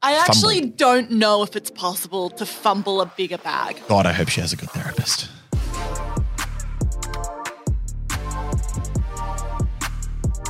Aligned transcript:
I 0.00 0.14
actually 0.14 0.60
don't 0.60 1.10
know 1.10 1.42
if 1.42 1.56
it's 1.56 1.72
possible 1.72 2.30
to 2.30 2.46
fumble 2.46 3.00
a 3.00 3.06
bigger 3.06 3.38
bag. 3.38 3.82
God, 3.88 4.06
I 4.06 4.12
hope 4.12 4.28
she 4.28 4.40
has 4.40 4.52
a 4.52 4.56
good 4.56 4.70
therapist. 4.70 5.28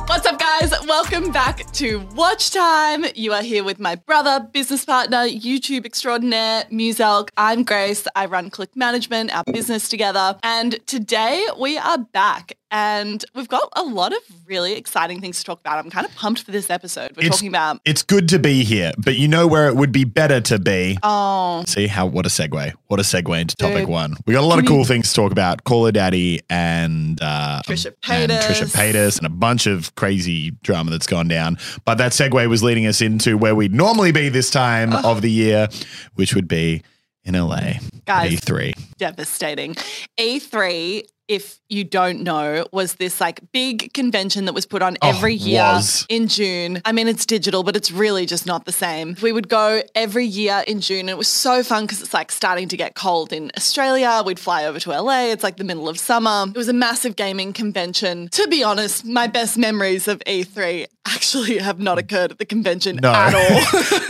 What's 0.05 0.25
up, 0.27 0.39
guys? 0.39 0.71
Welcome 0.87 1.31
back 1.31 1.71
to 1.73 1.99
Watch 2.15 2.51
Time. 2.51 3.05
You 3.15 3.33
are 3.33 3.41
here 3.41 3.63
with 3.63 3.79
my 3.79 3.95
brother, 3.95 4.47
business 4.51 4.85
partner, 4.85 5.27
YouTube 5.27 5.83
extraordinaire, 5.83 6.65
Muselk. 6.71 7.29
I'm 7.35 7.63
Grace. 7.63 8.07
I 8.15 8.27
run 8.27 8.51
Click 8.51 8.75
Management, 8.75 9.35
our 9.35 9.43
business 9.45 9.89
together. 9.89 10.37
And 10.43 10.79
today 10.85 11.43
we 11.59 11.77
are 11.79 11.97
back 11.97 12.53
and 12.71 13.23
we've 13.33 13.47
got 13.47 13.67
a 13.75 13.83
lot 13.83 14.11
of 14.13 14.19
really 14.45 14.73
exciting 14.73 15.19
things 15.21 15.39
to 15.39 15.43
talk 15.43 15.59
about. 15.59 15.77
I'm 15.83 15.89
kind 15.89 16.05
of 16.05 16.13
pumped 16.15 16.43
for 16.43 16.51
this 16.51 16.69
episode. 16.69 17.11
We're 17.15 17.23
It's- 17.23 17.37
talking 17.37 17.47
about. 17.49 17.81
It's 17.85 18.03
good 18.03 18.29
to 18.29 18.39
be 18.39 18.63
here, 18.63 18.91
but 18.97 19.17
you 19.17 19.27
know 19.27 19.47
where 19.47 19.67
it 19.67 19.75
would 19.75 19.91
be 19.91 20.03
better 20.03 20.39
to 20.41 20.59
be. 20.59 20.97
Oh, 21.03 21.63
See 21.67 21.87
how 21.87 22.05
what 22.05 22.25
a 22.25 22.29
segue. 22.29 22.73
What 22.87 22.99
a 22.99 23.03
segue 23.03 23.39
into 23.41 23.55
topic 23.55 23.79
Dude. 23.79 23.89
one. 23.89 24.15
We 24.25 24.33
got 24.33 24.43
a 24.43 24.47
lot 24.47 24.59
of 24.59 24.65
cool 24.65 24.79
you- 24.79 24.85
things 24.85 25.09
to 25.09 25.15
talk 25.15 25.31
about. 25.31 25.63
Call 25.63 25.85
Her 25.85 25.91
Daddy 25.91 26.41
and 26.49 27.19
uh 27.21 27.61
Trisha 27.65 27.93
and 28.09 28.31
Paytas. 28.31 28.41
Trisha 28.43 28.65
Paytas 28.75 29.17
and 29.17 29.25
a 29.25 29.29
bunch 29.29 29.65
of 29.67 29.93
crazy 29.95 30.51
drama 30.63 30.91
that's 30.91 31.07
gone 31.07 31.27
down. 31.27 31.57
But 31.85 31.97
that 31.99 32.11
segue 32.11 32.47
was 32.49 32.63
leading 32.63 32.85
us 32.87 33.01
into 33.01 33.37
where 33.37 33.55
we'd 33.55 33.73
normally 33.73 34.11
be 34.11 34.29
this 34.29 34.49
time 34.49 34.93
of 34.93 35.21
the 35.21 35.31
year, 35.31 35.67
which 36.15 36.35
would 36.35 36.47
be 36.47 36.83
in 37.23 37.35
LA. 37.35 37.73
Guys. 38.05 38.31
E3. 38.41 38.73
devastating. 38.97 39.75
E3, 40.19 41.03
if 41.29 41.59
you 41.69 41.83
don't 41.85 42.21
know, 42.23 42.65
was 42.73 42.95
this 42.95 43.21
like 43.21 43.39
big 43.53 43.93
convention 43.93 44.45
that 44.45 44.53
was 44.53 44.65
put 44.65 44.81
on 44.81 44.97
Oh, 45.01 45.09
every 45.09 45.35
year 45.35 45.61
was. 45.61 46.05
in 46.09 46.27
June. 46.27 46.81
I 46.83 46.91
mean, 46.91 47.07
it's 47.07 47.25
digital, 47.25 47.61
but 47.63 47.75
it's 47.75 47.91
really 47.91 48.25
just 48.25 48.45
not 48.47 48.65
the 48.65 48.71
same. 48.71 49.15
We 49.21 49.31
would 49.31 49.47
go 49.47 49.81
every 49.95 50.25
year 50.25 50.63
in 50.67 50.81
June, 50.81 51.01
and 51.01 51.09
it 51.11 51.17
was 51.17 51.27
so 51.27 51.63
fun 51.63 51.85
because 51.85 52.01
it's 52.01 52.13
like 52.13 52.31
starting 52.31 52.67
to 52.69 52.75
get 52.77 52.95
cold 52.95 53.31
in 53.31 53.51
Australia. 53.55 54.23
We'd 54.25 54.39
fly 54.39 54.65
over 54.65 54.79
to 54.79 54.89
LA. 54.89 55.25
It's 55.27 55.43
like 55.43 55.57
the 55.57 55.63
middle 55.63 55.87
of 55.87 55.99
summer. 55.99 56.45
It 56.49 56.57
was 56.57 56.67
a 56.67 56.73
massive 56.73 57.15
gaming 57.15 57.53
convention. 57.53 58.27
To 58.29 58.47
be 58.47 58.63
honest, 58.63 59.05
my 59.05 59.27
best 59.27 59.55
memories 59.57 60.07
of 60.07 60.19
E3 60.25 60.87
actually 61.07 61.57
have 61.59 61.79
not 61.79 61.97
occurred 61.97 62.31
at 62.31 62.37
the 62.39 62.45
convention 62.45 62.97
No. 63.01 63.11
at 63.11 63.33
all. 63.33 63.59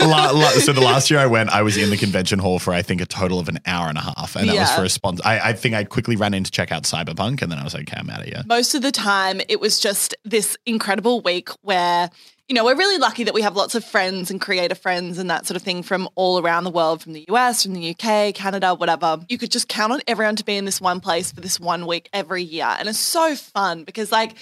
La- 0.08 0.30
la- 0.30 0.48
so 0.50 0.72
the 0.72 0.80
last 0.80 1.10
year 1.10 1.18
I 1.20 1.26
went, 1.26 1.50
I 1.50 1.62
was 1.62 1.76
in 1.76 1.90
the 1.90 1.96
convention 1.96 2.38
hall 2.38 2.58
for 2.58 2.72
I 2.72 2.82
think 2.82 3.00
a 3.00 3.06
total 3.06 3.38
of 3.38 3.48
an 3.48 3.58
hour 3.66 3.88
and 3.88 3.98
a 3.98 4.00
half, 4.00 4.36
and 4.36 4.48
that 4.48 4.56
was 4.56 4.70
for 4.72 4.84
a 4.84 4.88
sponsor. 4.88 5.22
I, 5.26 5.50
I 5.50 5.52
think 5.52 5.74
I 5.74 5.84
quickly 5.84 6.16
ran 6.16 6.32
in 6.34 6.44
to 6.44 6.50
check 6.50 6.72
out 6.72 6.86
Cyberpunk, 7.14 7.42
and 7.42 7.50
then 7.50 7.58
I 7.58 7.64
was 7.64 7.74
like, 7.74 7.88
"Okay, 7.88 7.98
I'm 7.98 8.10
out 8.10 8.20
of 8.20 8.26
here." 8.26 8.42
most 8.46 8.74
of 8.74 8.82
the 8.82 8.92
time 8.92 9.40
it 9.48 9.60
was 9.60 9.78
just 9.78 10.14
this 10.24 10.56
incredible 10.66 11.20
week 11.20 11.48
where 11.62 12.10
you 12.48 12.54
know 12.54 12.64
we're 12.64 12.76
really 12.76 12.98
lucky 12.98 13.24
that 13.24 13.34
we 13.34 13.42
have 13.42 13.56
lots 13.56 13.74
of 13.74 13.84
friends 13.84 14.30
and 14.30 14.40
creator 14.40 14.74
friends 14.74 15.18
and 15.18 15.30
that 15.30 15.46
sort 15.46 15.56
of 15.56 15.62
thing 15.62 15.82
from 15.82 16.08
all 16.14 16.40
around 16.40 16.64
the 16.64 16.70
world 16.70 17.02
from 17.02 17.12
the 17.12 17.24
US 17.28 17.62
from 17.62 17.74
the 17.74 17.90
UK 17.90 18.34
Canada 18.34 18.74
whatever 18.74 19.18
you 19.28 19.38
could 19.38 19.50
just 19.50 19.68
count 19.68 19.92
on 19.92 20.00
everyone 20.06 20.36
to 20.36 20.44
be 20.44 20.56
in 20.56 20.64
this 20.64 20.80
one 20.80 21.00
place 21.00 21.32
for 21.32 21.40
this 21.40 21.60
one 21.60 21.86
week 21.86 22.08
every 22.12 22.42
year 22.42 22.74
and 22.78 22.88
it's 22.88 22.98
so 22.98 23.34
fun 23.36 23.84
because 23.84 24.10
like 24.10 24.36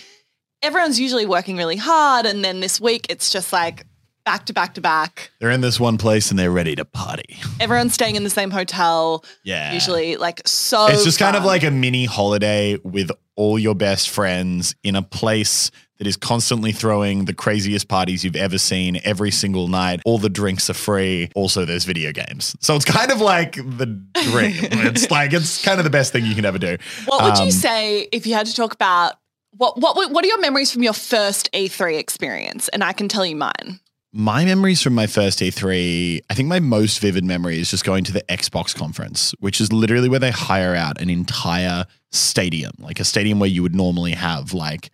everyone's 0.63 0.99
usually 0.99 1.27
working 1.27 1.57
really 1.57 1.77
hard 1.77 2.25
and 2.27 2.45
then 2.45 2.61
this 2.61 2.81
week 2.81 3.07
it's 3.11 3.31
just 3.31 3.53
like 3.53 3.85
back 4.29 4.45
to 4.47 4.53
back 4.53 4.75
to 4.75 4.81
back 4.83 5.31
They're 5.41 5.51
in 5.51 5.63
this 5.63 5.81
one 5.81 5.97
place 5.97 6.31
and 6.31 6.39
they're 6.39 6.51
ready 6.51 6.75
to 6.77 6.85
party. 6.85 7.39
everyone's 7.61 7.95
staying 7.95 8.15
in 8.17 8.25
the 8.25 8.31
same 8.41 8.51
hotel 8.51 9.25
Yeah. 9.43 9.73
usually 9.73 10.17
like 10.17 10.43
so 10.47 10.87
It's 10.89 11.05
just 11.05 11.19
kind 11.19 11.35
of 11.37 11.45
like 11.45 11.63
a 11.65 11.71
mini 11.71 12.05
holiday 12.05 12.77
with 12.85 13.11
all 13.37 13.59
your 13.59 13.75
best 13.75 14.11
friends 14.11 14.75
in 14.83 14.97
a 14.97 15.03
place 15.03 15.71
that 15.99 16.07
is 16.07 16.17
constantly 16.17 16.73
throwing 16.73 17.25
the 17.25 17.33
craziest 17.33 17.89
parties 17.89 18.23
you've 18.23 18.37
ever 18.37 18.59
seen 18.59 19.01
every 19.03 19.31
single 19.33 19.67
night. 19.67 20.01
All 20.05 20.19
the 20.19 20.29
drinks 20.29 20.69
are 20.71 20.75
free. 20.75 21.29
Also, 21.35 21.65
there's 21.65 21.85
video 21.85 22.13
games. 22.13 22.55
So 22.61 22.77
it's 22.77 22.85
kind 22.85 23.11
of 23.11 23.21
like 23.21 23.57
the 23.57 23.87
dream. 24.31 24.55
it's 24.89 25.11
like, 25.11 25.33
it's 25.33 25.61
kind 25.65 25.79
of 25.81 25.85
the 25.85 25.91
best 25.91 26.13
thing 26.13 26.25
you 26.25 26.37
can 26.37 26.45
ever 26.45 26.59
do. 26.59 26.77
What 27.07 27.25
would 27.25 27.35
Um, 27.39 27.47
you 27.47 27.51
say 27.53 28.09
if 28.13 28.27
you 28.29 28.35
had 28.35 28.47
to 28.47 28.55
talk 28.55 28.73
about 28.75 29.15
what 29.57 29.81
what 29.81 29.97
what 30.13 30.25
are 30.25 30.29
your 30.29 30.41
memories 30.41 30.71
from 30.71 30.83
your 30.85 30.93
first 30.93 31.51
E3 31.53 31.99
experience? 31.99 32.69
And 32.69 32.85
I 32.85 32.93
can 32.93 33.09
tell 33.09 33.27
you 33.27 33.35
mine. 33.35 33.81
My 34.13 34.45
memories 34.45 34.81
from 34.81 34.95
my 34.95 35.07
first 35.07 35.41
E3, 35.41 36.21
I 36.31 36.35
think 36.35 36.49
my 36.49 36.61
most 36.61 36.99
vivid 37.01 37.25
memory 37.25 37.61
is 37.61 37.71
just 37.71 37.85
going 37.85 38.05
to 38.05 38.13
the 38.13 38.23
Xbox 38.23 38.75
conference, 38.75 39.35
which 39.39 39.61
is 39.61 39.71
literally 39.71 40.09
where 40.09 40.19
they 40.19 40.31
hire 40.31 40.75
out 40.75 41.01
an 41.01 41.11
entire 41.11 41.85
stadium, 42.11 42.73
like 42.79 43.01
a 43.01 43.05
stadium 43.05 43.39
where 43.39 43.51
you 43.51 43.63
would 43.63 43.75
normally 43.75 44.13
have 44.13 44.55
like 44.55 44.91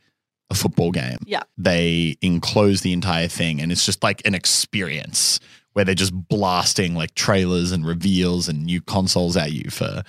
a 0.50 0.54
football 0.54 0.91
game. 0.91 1.19
Yeah. 1.26 1.44
They 1.56 2.16
enclose 2.22 2.80
the 2.80 2.92
entire 2.92 3.28
thing 3.28 3.60
and 3.60 3.70
it's 3.70 3.86
just 3.86 4.03
like 4.03 4.26
an 4.26 4.34
experience 4.34 5.38
where 5.74 5.84
they're 5.84 5.94
just 5.94 6.14
blasting 6.28 6.94
like 6.94 7.14
trailers 7.14 7.72
and 7.72 7.84
reveals 7.84 8.48
and 8.48 8.64
new 8.64 8.80
consoles 8.80 9.36
at 9.36 9.53
you 9.53 9.70
for 9.70 10.03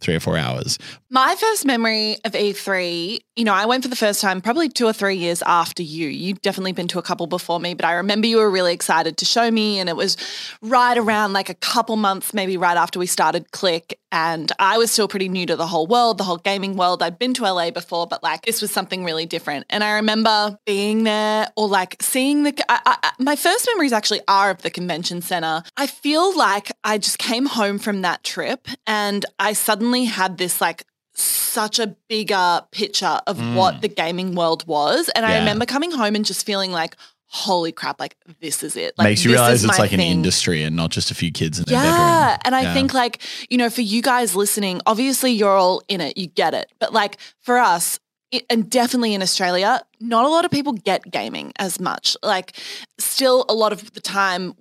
three 0.00 0.14
or 0.14 0.20
four 0.20 0.36
hours. 0.36 0.78
My 1.10 1.34
first 1.36 1.64
memory 1.64 2.16
of 2.24 2.32
E3, 2.32 3.18
you 3.34 3.44
know, 3.44 3.54
I 3.54 3.64
went 3.64 3.82
for 3.82 3.88
the 3.88 3.96
first 3.96 4.20
time 4.20 4.42
probably 4.42 4.68
two 4.68 4.84
or 4.86 4.92
three 4.92 5.16
years 5.16 5.42
after 5.46 5.82
you. 5.82 6.08
You'd 6.08 6.42
definitely 6.42 6.72
been 6.72 6.88
to 6.88 6.98
a 6.98 7.02
couple 7.02 7.26
before 7.26 7.58
me, 7.60 7.72
but 7.72 7.86
I 7.86 7.94
remember 7.94 8.26
you 8.26 8.36
were 8.36 8.50
really 8.50 8.74
excited 8.74 9.16
to 9.18 9.24
show 9.24 9.50
me. 9.50 9.78
And 9.78 9.88
it 9.88 9.96
was 9.96 10.18
right 10.60 10.98
around 10.98 11.32
like 11.32 11.48
a 11.48 11.54
couple 11.54 11.96
months, 11.96 12.34
maybe 12.34 12.58
right 12.58 12.76
after 12.76 12.98
we 12.98 13.06
started 13.06 13.50
Click. 13.50 13.98
And 14.10 14.52
I 14.58 14.76
was 14.76 14.90
still 14.90 15.08
pretty 15.08 15.30
new 15.30 15.46
to 15.46 15.56
the 15.56 15.66
whole 15.66 15.86
world, 15.86 16.18
the 16.18 16.24
whole 16.24 16.36
gaming 16.36 16.76
world. 16.76 17.02
I'd 17.02 17.18
been 17.18 17.32
to 17.34 17.50
LA 17.50 17.70
before, 17.70 18.06
but 18.06 18.22
like 18.22 18.42
this 18.42 18.60
was 18.60 18.70
something 18.70 19.02
really 19.02 19.24
different. 19.24 19.64
And 19.70 19.82
I 19.82 19.92
remember 19.92 20.58
being 20.66 21.04
there 21.04 21.48
or 21.56 21.68
like 21.68 21.96
seeing 22.02 22.42
the. 22.42 22.54
I, 22.68 22.98
I, 23.02 23.12
my 23.18 23.36
first 23.36 23.66
memories 23.72 23.94
actually 23.94 24.20
are 24.28 24.50
of 24.50 24.60
the 24.60 24.70
convention 24.70 25.22
center. 25.22 25.62
I 25.78 25.86
feel 25.86 26.36
like 26.36 26.70
I 26.84 26.98
just 26.98 27.18
came 27.18 27.46
home 27.46 27.78
from 27.78 28.02
that 28.02 28.22
trip 28.24 28.68
and 28.86 29.24
I 29.38 29.54
suddenly 29.54 30.04
had 30.04 30.36
this 30.36 30.60
like 30.60 30.84
such 31.14 31.78
a 31.78 31.88
bigger 32.08 32.62
picture 32.70 33.20
of 33.26 33.38
what 33.54 33.82
the 33.82 33.88
gaming 33.88 34.34
world 34.34 34.66
was. 34.66 35.08
And 35.10 35.26
I 35.26 35.32
Mm. 35.32 35.38
Remember 35.40 35.66
coming 35.66 35.90
home 35.90 36.14
and 36.14 36.24
just 36.24 36.46
feeling 36.46 36.72
like, 36.72 36.96
holy 37.26 37.72
crap, 37.72 37.98
like 38.00 38.16
this 38.40 38.62
is 38.62 38.76
it. 38.76 38.94
Like, 38.98 39.06
Makes 39.06 39.24
you 39.24 39.30
realize 39.32 39.64
it's 39.64 39.78
like 39.78 39.92
an 39.92 40.00
industry 40.00 40.62
and 40.62 40.76
not 40.76 40.90
just 40.90 41.10
a 41.10 41.14
few 41.14 41.32
kids 41.32 41.58
in 41.58 41.64
their 41.64 41.74
Yeah. 41.82 41.90
bedroom. 41.92 42.38
And 42.44 42.54
I 42.54 42.62
Yeah. 42.62 42.74
think, 42.74 42.94
like, 42.94 43.20
you 43.50 43.56
know, 43.58 43.70
for 43.70 43.80
you 43.80 44.02
guys 44.02 44.34
listening, 44.36 44.80
obviously 44.86 45.32
you're 45.32 45.56
all 45.56 45.82
in 45.88 46.00
it, 46.00 46.16
you 46.18 46.26
get 46.26 46.54
it. 46.54 46.70
But 46.78 46.92
like 46.92 47.18
for 47.40 47.58
us, 47.58 47.98
it, 48.30 48.44
and 48.48 48.70
definitely 48.70 49.12
in 49.14 49.22
Australia, 49.22 49.82
not 50.00 50.24
a 50.24 50.28
lot 50.28 50.44
of 50.46 50.50
people 50.50 50.72
get 50.72 51.10
gaming 51.10 51.52
as 51.58 51.78
much. 51.80 52.16
Like, 52.22 52.56
still 52.98 53.44
a 53.48 53.54
lot 53.54 53.72
of 53.72 53.92
the 53.92 54.00
time, 54.00 54.54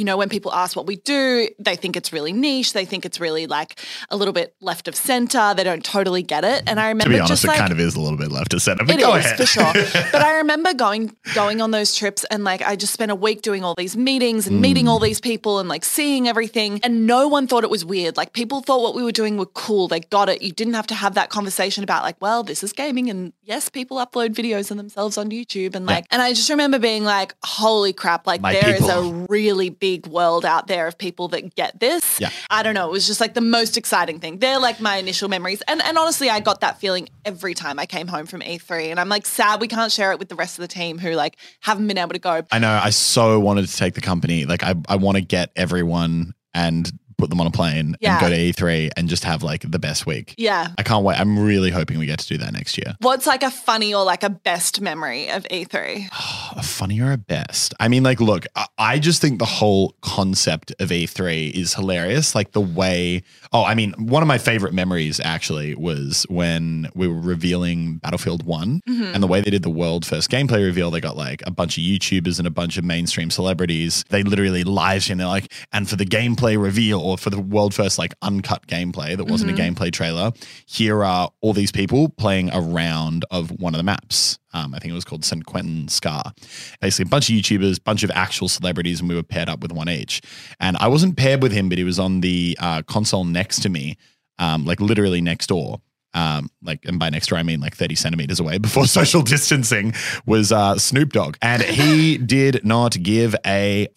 you 0.00 0.04
know, 0.06 0.16
when 0.16 0.30
people 0.30 0.50
ask 0.54 0.74
what 0.78 0.86
we 0.86 0.96
do, 0.96 1.48
they 1.58 1.76
think 1.76 1.94
it's 1.94 2.10
really 2.10 2.32
niche. 2.32 2.72
They 2.72 2.86
think 2.86 3.04
it's 3.04 3.20
really 3.20 3.46
like 3.46 3.78
a 4.08 4.16
little 4.16 4.32
bit 4.32 4.54
left 4.62 4.88
of 4.88 4.94
center. 4.96 5.52
They 5.54 5.62
don't 5.62 5.84
totally 5.84 6.22
get 6.22 6.42
it. 6.42 6.62
And 6.66 6.80
I 6.80 6.84
To 6.84 6.88
remember 6.88 7.10
be 7.10 7.18
honest, 7.20 7.32
just 7.32 7.44
it 7.44 7.48
like, 7.48 7.58
kind 7.58 7.72
of 7.72 7.78
is 7.78 7.94
a 7.96 8.00
little 8.00 8.16
bit 8.18 8.32
left 8.32 8.54
of 8.54 8.62
center. 8.62 8.84
But 8.86 8.94
it 8.96 9.00
go 9.00 9.14
is 9.16 9.26
ahead. 9.26 9.36
for 9.36 9.44
sure. 9.46 9.72
But 10.14 10.22
I 10.22 10.38
remember 10.38 10.72
going 10.72 11.14
going 11.34 11.60
on 11.60 11.70
those 11.70 11.94
trips 11.94 12.24
and 12.30 12.44
like 12.44 12.62
I 12.62 12.76
just 12.76 12.94
spent 12.94 13.10
a 13.10 13.14
week 13.14 13.42
doing 13.42 13.62
all 13.62 13.74
these 13.76 13.94
meetings 13.96 14.46
and 14.46 14.60
meeting 14.62 14.86
Mm. 14.86 14.88
all 14.88 14.98
these 15.00 15.20
people 15.20 15.58
and 15.60 15.68
like 15.68 15.84
seeing 15.84 16.26
everything. 16.32 16.80
And 16.82 17.06
no 17.06 17.28
one 17.28 17.46
thought 17.46 17.64
it 17.64 17.70
was 17.76 17.84
weird. 17.84 18.16
Like 18.16 18.32
people 18.32 18.62
thought 18.62 18.80
what 18.80 18.94
we 18.94 19.02
were 19.02 19.12
doing 19.12 19.36
were 19.36 19.52
cool. 19.66 19.86
They 19.88 20.00
got 20.00 20.30
it. 20.30 20.40
You 20.40 20.52
didn't 20.52 20.74
have 20.80 20.86
to 20.86 20.94
have 20.94 21.12
that 21.16 21.28
conversation 21.28 21.84
about 21.84 22.02
like, 22.08 22.16
well, 22.22 22.42
this 22.42 22.62
is 22.64 22.72
gaming 22.72 23.10
and 23.10 23.34
yes, 23.42 23.68
people 23.68 23.98
upload 23.98 24.30
videos 24.40 24.70
of 24.70 24.78
themselves 24.78 25.18
on 25.18 25.28
YouTube 25.30 25.74
and 25.74 25.84
like 25.84 26.06
and 26.10 26.22
I 26.22 26.32
just 26.32 26.48
remember 26.48 26.78
being 26.78 27.04
like, 27.04 27.34
holy 27.44 27.92
crap, 27.92 28.26
like 28.26 28.40
My 28.40 28.54
there 28.54 28.74
is 28.76 28.88
a 28.88 29.02
really 29.28 29.68
big 29.68 29.89
world 29.98 30.44
out 30.44 30.66
there 30.66 30.86
of 30.86 30.98
people 30.98 31.28
that 31.28 31.54
get 31.54 31.80
this. 31.80 32.20
Yeah. 32.20 32.30
I 32.50 32.62
don't 32.62 32.74
know. 32.74 32.88
It 32.88 32.92
was 32.92 33.06
just 33.06 33.20
like 33.20 33.34
the 33.34 33.40
most 33.40 33.76
exciting 33.76 34.20
thing. 34.20 34.38
They're 34.38 34.58
like 34.58 34.80
my 34.80 34.96
initial 34.96 35.28
memories. 35.28 35.62
And 35.68 35.82
and 35.82 35.98
honestly, 35.98 36.30
I 36.30 36.40
got 36.40 36.60
that 36.60 36.78
feeling 36.80 37.08
every 37.24 37.54
time 37.54 37.78
I 37.78 37.86
came 37.86 38.06
home 38.06 38.26
from 38.26 38.40
E3. 38.40 38.90
And 38.90 39.00
I'm 39.00 39.08
like 39.08 39.26
sad 39.26 39.60
we 39.60 39.68
can't 39.68 39.92
share 39.92 40.12
it 40.12 40.18
with 40.18 40.28
the 40.28 40.34
rest 40.34 40.58
of 40.58 40.62
the 40.62 40.68
team 40.68 40.98
who 40.98 41.12
like 41.12 41.36
haven't 41.60 41.86
been 41.86 41.98
able 41.98 42.12
to 42.12 42.18
go. 42.18 42.42
I 42.50 42.58
know. 42.58 42.80
I 42.82 42.90
so 42.90 43.38
wanted 43.40 43.66
to 43.66 43.76
take 43.76 43.94
the 43.94 44.00
company. 44.00 44.44
Like, 44.44 44.62
I, 44.62 44.74
I 44.88 44.96
want 44.96 45.16
to 45.16 45.22
get 45.22 45.50
everyone 45.56 46.34
and 46.54 46.90
put 47.20 47.30
them 47.30 47.40
on 47.40 47.46
a 47.46 47.50
plane 47.50 47.96
Yeah. 48.00 48.12
and 48.12 48.20
go 48.20 48.30
to 48.30 48.36
E3 48.36 48.90
and 48.96 49.08
just 49.08 49.24
have 49.24 49.42
like 49.42 49.70
the 49.70 49.78
best 49.78 50.06
week. 50.06 50.34
Yeah. 50.36 50.68
I 50.78 50.82
can't 50.82 51.04
wait. 51.04 51.18
I'm 51.20 51.38
really 51.38 51.70
hoping 51.70 51.98
we 51.98 52.06
get 52.06 52.18
to 52.20 52.28
do 52.28 52.38
that 52.38 52.52
next 52.52 52.76
year. 52.78 52.96
What's 53.00 53.26
like 53.26 53.42
a 53.42 53.50
funny 53.50 53.94
or 53.94 54.04
like 54.04 54.22
a 54.22 54.30
best 54.30 54.80
memory 54.80 55.28
of 55.30 55.46
E 55.50 55.64
E3? 55.64 56.08
A 56.56 56.62
funny 56.62 57.00
or 57.00 57.12
a 57.12 57.16
best? 57.16 57.74
I 57.78 57.88
mean, 57.88 58.02
like, 58.02 58.20
look, 58.20 58.44
I, 58.56 58.66
I 58.78 58.98
just 58.98 59.20
think 59.20 59.38
the 59.38 59.44
whole 59.44 59.94
concept 60.02 60.72
of 60.80 60.88
E3 60.88 61.52
is 61.52 61.74
hilarious. 61.74 62.34
Like 62.34 62.52
the 62.52 62.60
way, 62.60 63.22
oh, 63.52 63.64
I 63.64 63.74
mean, 63.74 63.92
one 63.92 64.22
of 64.22 64.26
my 64.26 64.38
favorite 64.38 64.74
memories 64.74 65.20
actually 65.20 65.74
was 65.74 66.26
when 66.28 66.88
we 66.94 67.06
were 67.06 67.20
revealing 67.20 67.98
Battlefield 67.98 68.44
one 68.44 68.80
mm-hmm. 68.88 69.14
and 69.14 69.22
the 69.22 69.26
way 69.26 69.40
they 69.40 69.50
did 69.50 69.62
the 69.62 69.70
world 69.70 70.04
first 70.04 70.30
gameplay 70.30 70.64
reveal. 70.64 70.90
They 70.90 71.00
got 71.00 71.16
like 71.16 71.42
a 71.46 71.50
bunch 71.50 71.78
of 71.78 71.84
YouTubers 71.84 72.38
and 72.38 72.46
a 72.48 72.50
bunch 72.50 72.76
of 72.76 72.84
mainstream 72.84 73.30
celebrities. 73.30 74.04
They 74.08 74.22
literally 74.22 74.64
live 74.64 75.02
stream. 75.02 75.18
They're 75.18 75.26
like, 75.26 75.52
and 75.72 75.88
for 75.88 75.96
the 75.96 76.06
gameplay 76.06 76.60
reveal 76.60 77.00
or 77.10 77.18
for 77.18 77.30
the 77.30 77.40
world 77.40 77.74
first 77.74 77.98
like 77.98 78.14
uncut 78.22 78.66
gameplay 78.66 79.16
that 79.16 79.24
wasn't 79.24 79.50
a 79.50 79.54
gameplay 79.54 79.92
trailer, 79.92 80.32
here 80.66 81.04
are 81.04 81.30
all 81.40 81.52
these 81.52 81.72
people 81.72 82.08
playing 82.08 82.50
a 82.52 82.60
round 82.60 83.24
of 83.30 83.50
one 83.60 83.74
of 83.74 83.78
the 83.78 83.84
maps. 83.84 84.38
Um, 84.52 84.74
I 84.74 84.78
think 84.78 84.90
it 84.90 84.94
was 84.94 85.04
called 85.04 85.24
St. 85.24 85.44
Quentin 85.46 85.88
Scar. 85.88 86.32
Basically, 86.80 87.08
a 87.08 87.10
bunch 87.10 87.28
of 87.28 87.36
YouTubers, 87.36 87.78
a 87.78 87.82
bunch 87.82 88.02
of 88.02 88.10
actual 88.10 88.48
celebrities, 88.48 89.00
and 89.00 89.08
we 89.08 89.14
were 89.14 89.22
paired 89.22 89.48
up 89.48 89.60
with 89.60 89.72
one 89.72 89.88
each. 89.88 90.22
And 90.58 90.76
I 90.78 90.88
wasn't 90.88 91.16
paired 91.16 91.42
with 91.42 91.52
him, 91.52 91.68
but 91.68 91.78
he 91.78 91.84
was 91.84 91.98
on 91.98 92.20
the 92.20 92.56
uh, 92.60 92.82
console 92.82 93.24
next 93.24 93.62
to 93.62 93.68
me, 93.68 93.96
um, 94.38 94.64
like 94.64 94.80
literally 94.80 95.20
next 95.20 95.48
door. 95.48 95.80
Um, 96.12 96.50
like, 96.62 96.84
and 96.84 96.98
by 96.98 97.10
next 97.10 97.28
door, 97.28 97.38
I 97.38 97.42
mean 97.42 97.60
like 97.60 97.76
30 97.76 97.94
centimeters 97.94 98.40
away 98.40 98.58
before 98.58 98.86
social 98.86 99.22
distancing 99.22 99.94
was 100.26 100.52
uh, 100.52 100.78
Snoop 100.78 101.12
Dogg. 101.12 101.36
And 101.40 101.62
he 101.62 102.18
did 102.36 102.64
not 102.64 103.00
give 103.00 103.36
a 103.46 103.88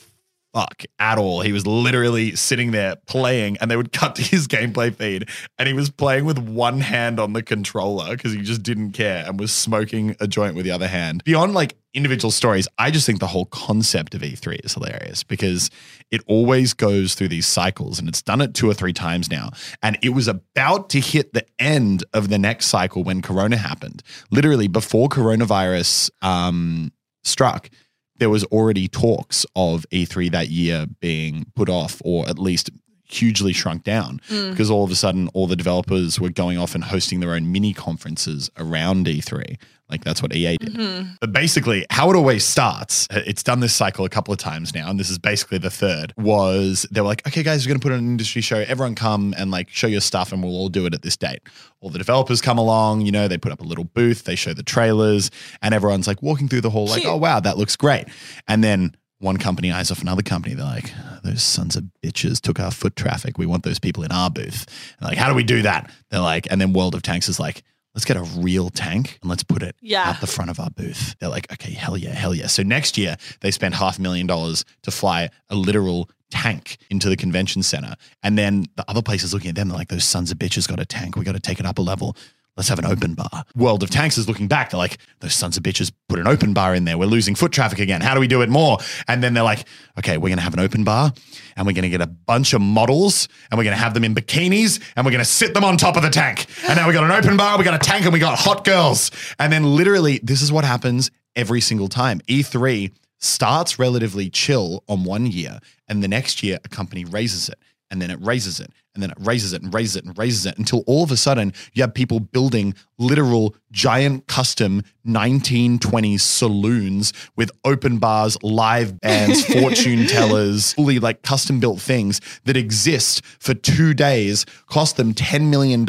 fuck 0.53 0.83
at 0.99 1.17
all. 1.17 1.41
He 1.41 1.51
was 1.51 1.65
literally 1.65 2.35
sitting 2.35 2.71
there 2.71 2.95
playing, 3.07 3.57
and 3.57 3.69
they 3.69 3.75
would 3.75 3.91
cut 3.91 4.15
to 4.15 4.21
his 4.21 4.47
gameplay 4.47 4.93
feed, 4.93 5.27
and 5.57 5.67
he 5.67 5.73
was 5.73 5.89
playing 5.89 6.25
with 6.25 6.37
one 6.37 6.79
hand 6.79 7.19
on 7.19 7.33
the 7.33 7.43
controller 7.43 8.11
because 8.11 8.33
he 8.33 8.41
just 8.41 8.63
didn't 8.63 8.91
care 8.91 9.25
and 9.27 9.39
was 9.39 9.51
smoking 9.51 10.15
a 10.19 10.27
joint 10.27 10.55
with 10.55 10.65
the 10.65 10.71
other 10.71 10.87
hand. 10.87 11.23
Beyond 11.23 11.53
like 11.53 11.75
individual 11.93 12.31
stories, 12.31 12.67
I 12.77 12.91
just 12.91 13.05
think 13.05 13.19
the 13.19 13.27
whole 13.27 13.45
concept 13.45 14.15
of 14.15 14.21
E3 14.21 14.65
is 14.65 14.73
hilarious 14.73 15.23
because 15.23 15.69
it 16.11 16.21
always 16.27 16.73
goes 16.73 17.15
through 17.15 17.29
these 17.29 17.47
cycles, 17.47 17.99
and 17.99 18.07
it's 18.07 18.21
done 18.21 18.41
it 18.41 18.53
two 18.53 18.69
or 18.69 18.73
three 18.73 18.93
times 18.93 19.29
now. 19.29 19.51
And 19.81 19.97
it 20.01 20.09
was 20.09 20.27
about 20.27 20.89
to 20.91 20.99
hit 20.99 21.33
the 21.33 21.45
end 21.59 22.03
of 22.13 22.29
the 22.29 22.37
next 22.37 22.67
cycle 22.67 23.03
when 23.03 23.21
Corona 23.21 23.57
happened. 23.57 24.03
Literally 24.31 24.67
before 24.67 25.09
coronavirus 25.09 26.11
um, 26.21 26.91
struck 27.23 27.69
there 28.17 28.29
was 28.29 28.43
already 28.45 28.87
talks 28.87 29.45
of 29.55 29.85
E3 29.91 30.31
that 30.31 30.49
year 30.49 30.85
being 30.99 31.45
put 31.55 31.69
off 31.69 32.01
or 32.05 32.27
at 32.29 32.39
least 32.39 32.69
hugely 33.05 33.53
shrunk 33.53 33.83
down 33.83 34.19
mm. 34.29 34.51
because 34.51 34.69
all 34.69 34.83
of 34.83 34.91
a 34.91 34.95
sudden 34.95 35.29
all 35.33 35.47
the 35.47 35.55
developers 35.55 36.19
were 36.19 36.29
going 36.29 36.57
off 36.57 36.73
and 36.73 36.85
hosting 36.85 37.19
their 37.19 37.33
own 37.33 37.51
mini 37.51 37.73
conferences 37.73 38.49
around 38.57 39.05
E3. 39.05 39.57
Like 39.93 40.03
that's 40.03 40.23
what 40.23 40.35
EA 40.35 40.57
did. 40.57 40.75
But 41.21 41.31
basically, 41.33 41.85
how 41.91 42.09
it 42.09 42.15
always 42.15 42.43
starts, 42.43 43.07
uh, 43.11 43.21
it's 43.27 43.43
done 43.43 43.59
this 43.59 43.75
cycle 43.75 44.05
a 44.05 44.09
couple 44.09 44.33
of 44.33 44.39
times 44.39 44.73
now, 44.73 44.89
and 44.89 44.99
this 44.99 45.11
is 45.11 45.19
basically 45.19 45.59
the 45.59 45.69
third, 45.69 46.15
was 46.17 46.87
they 46.89 46.99
were 46.99 47.05
like, 47.05 47.27
okay, 47.27 47.43
guys, 47.43 47.63
we're 47.63 47.69
going 47.69 47.79
to 47.79 47.83
put 47.83 47.91
on 47.91 47.99
an 47.99 48.07
industry 48.07 48.41
show. 48.41 48.57
Everyone 48.57 48.95
come 48.95 49.35
and 49.37 49.51
like 49.51 49.69
show 49.69 49.85
your 49.85 50.01
stuff, 50.01 50.31
and 50.31 50.41
we'll 50.41 50.55
all 50.55 50.67
do 50.67 50.87
it 50.87 50.95
at 50.95 51.03
this 51.03 51.15
date. 51.15 51.41
All 51.79 51.91
the 51.91 51.99
developers 51.99 52.41
come 52.41 52.57
along, 52.57 53.01
you 53.01 53.11
know, 53.11 53.27
they 53.27 53.37
put 53.37 53.51
up 53.51 53.61
a 53.61 53.63
little 53.63 53.83
booth, 53.83 54.23
they 54.23 54.35
show 54.35 54.51
the 54.55 54.63
trailers, 54.63 55.29
and 55.61 55.75
everyone's 55.75 56.07
like 56.07 56.23
walking 56.23 56.47
through 56.47 56.61
the 56.61 56.71
hall, 56.71 56.87
like, 56.87 57.01
Cute. 57.01 57.13
oh, 57.13 57.17
wow, 57.17 57.39
that 57.39 57.59
looks 57.59 57.75
great. 57.75 58.07
And 58.47 58.63
then 58.63 58.95
one 59.19 59.37
company 59.37 59.71
eyes 59.71 59.91
off 59.91 60.01
another 60.01 60.23
company. 60.23 60.55
They're 60.55 60.65
like, 60.65 60.91
those 61.23 61.43
sons 61.43 61.75
of 61.75 61.83
bitches 62.03 62.41
took 62.41 62.59
our 62.59 62.71
foot 62.71 62.95
traffic. 62.95 63.37
We 63.37 63.45
want 63.45 63.63
those 63.63 63.79
people 63.79 64.03
in 64.03 64.11
our 64.11 64.31
booth. 64.31 64.65
And 64.99 65.07
like, 65.09 65.19
how 65.19 65.29
do 65.29 65.35
we 65.35 65.43
do 65.43 65.61
that? 65.61 65.91
They're 66.09 66.19
like, 66.19 66.47
and 66.51 66.59
then 66.59 66.73
World 66.73 66.95
of 66.95 67.03
Tanks 67.03 67.29
is 67.29 67.39
like, 67.39 67.63
let's 67.93 68.05
get 68.05 68.17
a 68.17 68.23
real 68.39 68.69
tank 68.69 69.17
and 69.21 69.29
let's 69.29 69.43
put 69.43 69.61
it 69.63 69.75
Yeah. 69.81 70.09
at 70.09 70.19
the 70.21 70.27
front 70.27 70.49
of 70.51 70.59
our 70.59 70.69
booth. 70.69 71.15
They're 71.19 71.29
like, 71.29 71.51
okay, 71.53 71.71
hell 71.73 71.95
yeah, 71.97 72.13
hell 72.13 72.33
yeah. 72.33 72.47
So 72.47 72.63
next 72.63 72.97
year 72.97 73.17
they 73.41 73.51
spent 73.51 73.75
half 73.75 73.99
a 73.99 74.01
million 74.01 74.25
dollars 74.27 74.65
to 74.83 74.91
fly 74.91 75.29
a 75.49 75.55
literal 75.55 76.09
tank 76.31 76.77
into 76.89 77.09
the 77.09 77.15
convention 77.15 77.61
center. 77.61 77.95
And 78.23 78.37
then 78.37 78.65
the 78.75 78.85
other 78.89 79.03
places 79.03 79.33
looking 79.33 79.49
at 79.49 79.55
them, 79.55 79.69
they're 79.69 79.77
like, 79.77 79.89
those 79.89 80.03
sons 80.05 80.31
of 80.31 80.39
bitches 80.39 80.67
got 80.67 80.79
a 80.79 80.85
tank. 80.85 81.15
We 81.15 81.23
got 81.23 81.33
to 81.33 81.39
take 81.39 81.59
it 81.59 81.65
up 81.67 81.77
a 81.77 81.81
level. 81.83 82.17
Let's 82.55 82.69
have 82.69 82.77
an 82.77 82.85
open 82.85 83.15
bar. 83.15 83.45
World 83.55 83.81
of 83.81 83.89
Tanks 83.89 84.17
is 84.19 84.27
looking 84.27 84.47
back. 84.47 84.69
They're 84.69 84.77
like, 84.77 84.99
those 85.21 85.33
sons 85.33 85.57
of 85.57 85.63
bitches 85.63 85.91
put 86.07 86.19
an 86.19 86.27
open 86.27 86.53
bar 86.53 86.75
in 86.75 86.85
there. 86.85 86.99
We're 86.99 87.07
losing 87.07 87.33
foot 87.33 87.51
traffic 87.51 87.79
again. 87.79 88.01
How 88.01 88.13
do 88.13 88.19
we 88.19 88.27
do 88.27 88.43
it 88.43 88.49
more? 88.49 88.77
And 89.07 89.23
then 89.23 89.33
they're 89.33 89.43
like, 89.43 89.65
okay, 89.97 90.17
we're 90.17 90.29
going 90.29 90.37
to 90.37 90.43
have 90.43 90.53
an 90.53 90.59
open 90.59 90.83
bar 90.83 91.11
and 91.55 91.65
we're 91.65 91.73
going 91.73 91.83
to 91.83 91.89
get 91.89 92.01
a 92.01 92.07
bunch 92.07 92.53
of 92.53 92.61
models 92.61 93.27
and 93.49 93.57
we're 93.57 93.63
going 93.63 93.75
to 93.75 93.81
have 93.81 93.95
them 93.95 94.03
in 94.03 94.13
bikinis 94.13 94.79
and 94.95 95.03
we're 95.03 95.11
going 95.11 95.23
to 95.23 95.29
sit 95.29 95.55
them 95.55 95.63
on 95.63 95.77
top 95.77 95.95
of 95.95 96.03
the 96.03 96.11
tank. 96.11 96.45
And 96.67 96.77
now 96.77 96.87
we 96.87 96.93
got 96.93 97.03
an 97.03 97.11
open 97.11 97.37
bar, 97.37 97.57
we 97.57 97.63
got 97.63 97.73
a 97.73 97.79
tank 97.79 98.03
and 98.05 98.13
we 98.13 98.19
got 98.19 98.37
hot 98.37 98.63
girls. 98.63 99.09
And 99.39 99.51
then 99.51 99.75
literally, 99.75 100.19
this 100.21 100.43
is 100.43 100.51
what 100.51 100.63
happens 100.63 101.09
every 101.35 101.61
single 101.61 101.87
time. 101.87 102.19
E3 102.27 102.91
starts 103.17 103.79
relatively 103.79 104.29
chill 104.29 104.83
on 104.87 105.05
one 105.05 105.25
year 105.25 105.59
and 105.87 106.03
the 106.03 106.07
next 106.07 106.43
year 106.43 106.59
a 106.63 106.69
company 106.69 107.03
raises 107.03 107.49
it 107.49 107.57
and 107.89 108.01
then 108.01 108.11
it 108.11 108.19
raises 108.21 108.59
it 108.59 108.69
and 108.93 109.01
then 109.01 109.11
it 109.11 109.17
raises 109.19 109.53
it 109.53 109.61
and 109.61 109.73
raises 109.73 109.95
it 109.95 110.05
and 110.05 110.17
raises 110.17 110.45
it 110.45 110.57
until 110.57 110.83
all 110.87 111.03
of 111.03 111.11
a 111.11 111.17
sudden 111.17 111.53
you 111.73 111.81
have 111.81 111.93
people 111.93 112.19
building 112.19 112.75
literal 112.97 113.55
giant 113.71 114.27
custom 114.27 114.83
1920s 115.05 116.21
saloons 116.21 117.11
with 117.35 117.51
open 117.65 117.97
bars, 117.97 118.37
live 118.43 118.99
bands, 119.01 119.45
fortune 119.61 120.05
tellers, 120.07 120.73
fully 120.73 120.99
like 120.99 121.21
custom 121.23 121.59
built 121.59 121.81
things 121.81 122.21
that 122.45 122.55
exist 122.55 123.25
for 123.39 123.53
two 123.53 123.93
days, 123.93 124.45
cost 124.67 124.97
them 124.97 125.13
$10 125.13 125.49
million 125.49 125.85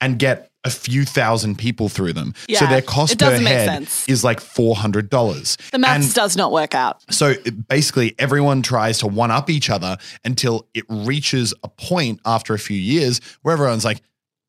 and 0.00 0.18
get 0.18 0.45
a 0.66 0.70
few 0.70 1.04
thousand 1.04 1.56
people 1.58 1.88
through 1.88 2.12
them. 2.12 2.34
so 2.52 2.66
their 2.66 2.82
cost 2.82 3.18
per 3.18 3.30
head 3.38 3.66
sense. 3.68 4.08
is 4.08 4.24
like 4.24 4.40
$400. 4.40 5.70
The 5.70 5.78
maths 5.78 6.06
And- 6.06 6.14
does 6.14 6.36
not 6.36 6.52
work 6.52 6.74
out. 6.74 7.02
so 7.10 7.34
basically, 7.68 8.14
everyone 8.18 8.62
tries 8.62 8.98
to 8.98 9.06
one 9.06 9.30
up 9.30 9.48
each 9.50 9.70
other 9.70 9.96
until 10.24 10.66
it 10.74 10.84
reaches 10.88 11.54
a 11.62 11.68
point 11.68 12.20
after 12.24 12.54
a 12.54 12.58
few 12.58 12.78
years 12.78 13.20
where 13.42 13.52
everyone's 13.54 13.84
like, 13.84 14.02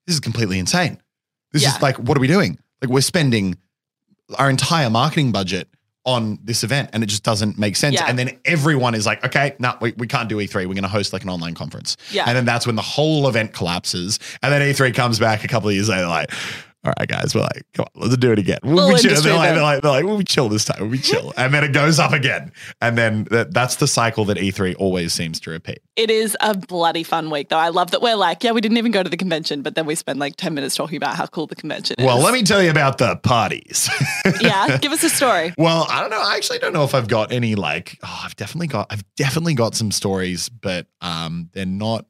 this 0.06 0.16
is 0.16 0.20
completely 0.20 0.60
insane. 0.60 1.00
This 1.52 1.64
Yeah. 1.64 1.76
is 1.76 1.82
like, 1.82 1.98
what 2.00 2.18
are 2.18 2.22
we 2.22 2.28
doing? 2.28 2.58
Like, 2.82 2.90
we're 2.92 3.02
spending 3.02 3.58
our 4.38 4.50
entire 4.50 4.90
marketing 4.90 5.32
budget 5.32 5.70
on 6.08 6.40
this 6.42 6.64
event 6.64 6.90
and 6.94 7.04
it 7.04 7.08
just 7.08 7.24
doesn't 7.24 7.60
make 7.60 7.76
sense. 7.76 7.96
Yeah. 7.96 8.06
And 8.08 8.18
then 8.18 8.40
everyone 8.46 8.96
is 8.96 9.06
like, 9.06 9.24
okay, 9.26 9.56
no, 9.60 9.76
we, 9.82 9.92
we 9.98 10.08
can't 10.08 10.30
do 10.30 10.38
E3. 10.38 10.56
We're 10.56 10.68
going 10.68 10.84
to 10.84 10.88
host 10.88 11.12
like 11.12 11.24
an 11.24 11.30
online 11.30 11.54
conference. 11.54 11.98
Yeah. 12.12 12.24
And 12.26 12.36
then 12.36 12.46
that's 12.46 12.66
when 12.66 12.78
the 12.78 12.82
whole 12.82 13.28
event 13.28 13.54
collapses. 13.54 14.18
And 14.42 14.52
then 14.52 14.62
E3 14.62 14.96
comes 14.96 15.20
back 15.20 15.44
a 15.44 15.50
couple 15.50 15.68
of 15.68 15.76
years 15.76 15.90
later, 15.90 16.08
like, 16.08 16.32
all 16.88 16.94
right, 16.98 17.08
guys, 17.08 17.36
we're 17.36 17.42
like, 17.42 17.66
come 17.74 17.86
on, 17.96 18.02
let's 18.02 18.18
do 18.18 18.32
it 18.32 18.40
again. 18.40 18.60
We'll 18.64 18.94
be 18.94 19.00
chill. 19.00 19.22
They're 19.22 19.36
like, 19.36 19.54
they're 19.54 19.62
like, 19.62 19.82
they're 19.82 19.92
like, 19.92 20.06
we'll 20.06 20.18
be 20.18 20.24
chill 20.24 20.48
this 20.48 20.66
time. 20.66 20.82
We'll 20.82 20.92
be 20.92 20.98
chill. 20.98 21.34
And 21.36 21.54
then 21.54 21.64
it 21.64 21.74
goes 21.74 22.00
up 22.00 22.14
again. 22.14 22.52
And 22.82 22.98
then 22.98 23.26
that, 23.32 23.54
that's 23.54 23.76
the 23.76 23.88
cycle 23.88 24.24
that 24.26 24.38
E3 24.38 24.76
always 24.80 25.12
seems 25.12 25.40
to 25.42 25.50
repeat. 25.50 25.80
It 25.98 26.10
is 26.10 26.38
a 26.40 26.56
bloody 26.56 27.04
fun 27.04 27.30
week, 27.30 27.50
though. 27.50 27.58
I 27.58 27.70
love 27.70 27.92
that 27.92 28.02
we're 28.02 28.16
like, 28.16 28.44
yeah, 28.44 28.52
we 28.52 28.62
didn't 28.62 28.78
even 28.78 28.92
go 28.92 29.04
to 29.04 29.10
the 29.10 29.18
convention, 29.18 29.62
but 29.62 29.76
then 29.76 29.86
we 29.86 29.96
spend 29.96 30.20
like 30.20 30.36
10 30.38 30.54
minutes 30.54 30.76
talking 30.76 30.96
about 30.98 31.16
how 31.16 31.26
cool 31.26 31.48
the 31.48 31.56
convention 31.56 31.98
is. 32.00 32.06
Well, 32.06 32.20
let 32.20 32.34
me 32.34 32.44
tell 32.44 32.64
you 32.64 32.72
about 32.72 32.98
the 32.98 33.18
parties. 33.18 33.90
yeah, 34.42 34.78
give 34.78 34.94
us 34.94 35.04
a 35.04 35.10
story. 35.10 35.54
well, 35.58 35.86
I 35.90 36.00
don't 36.02 36.10
know. 36.10 36.22
I 36.22 36.36
actually 36.36 36.60
don't 36.60 36.74
know 36.74 36.84
if 36.84 36.96
I've 36.96 37.10
got 37.10 37.32
any 37.32 37.56
like, 37.56 38.00
oh, 38.04 38.22
I've 38.24 38.36
definitely 38.38 38.68
got, 38.68 38.88
I've 38.90 39.04
definitely 39.16 39.56
got 39.56 39.76
some 39.76 39.92
stories, 39.92 40.48
but 40.48 40.88
um, 41.02 41.50
they're 41.54 41.66
not 41.66 42.06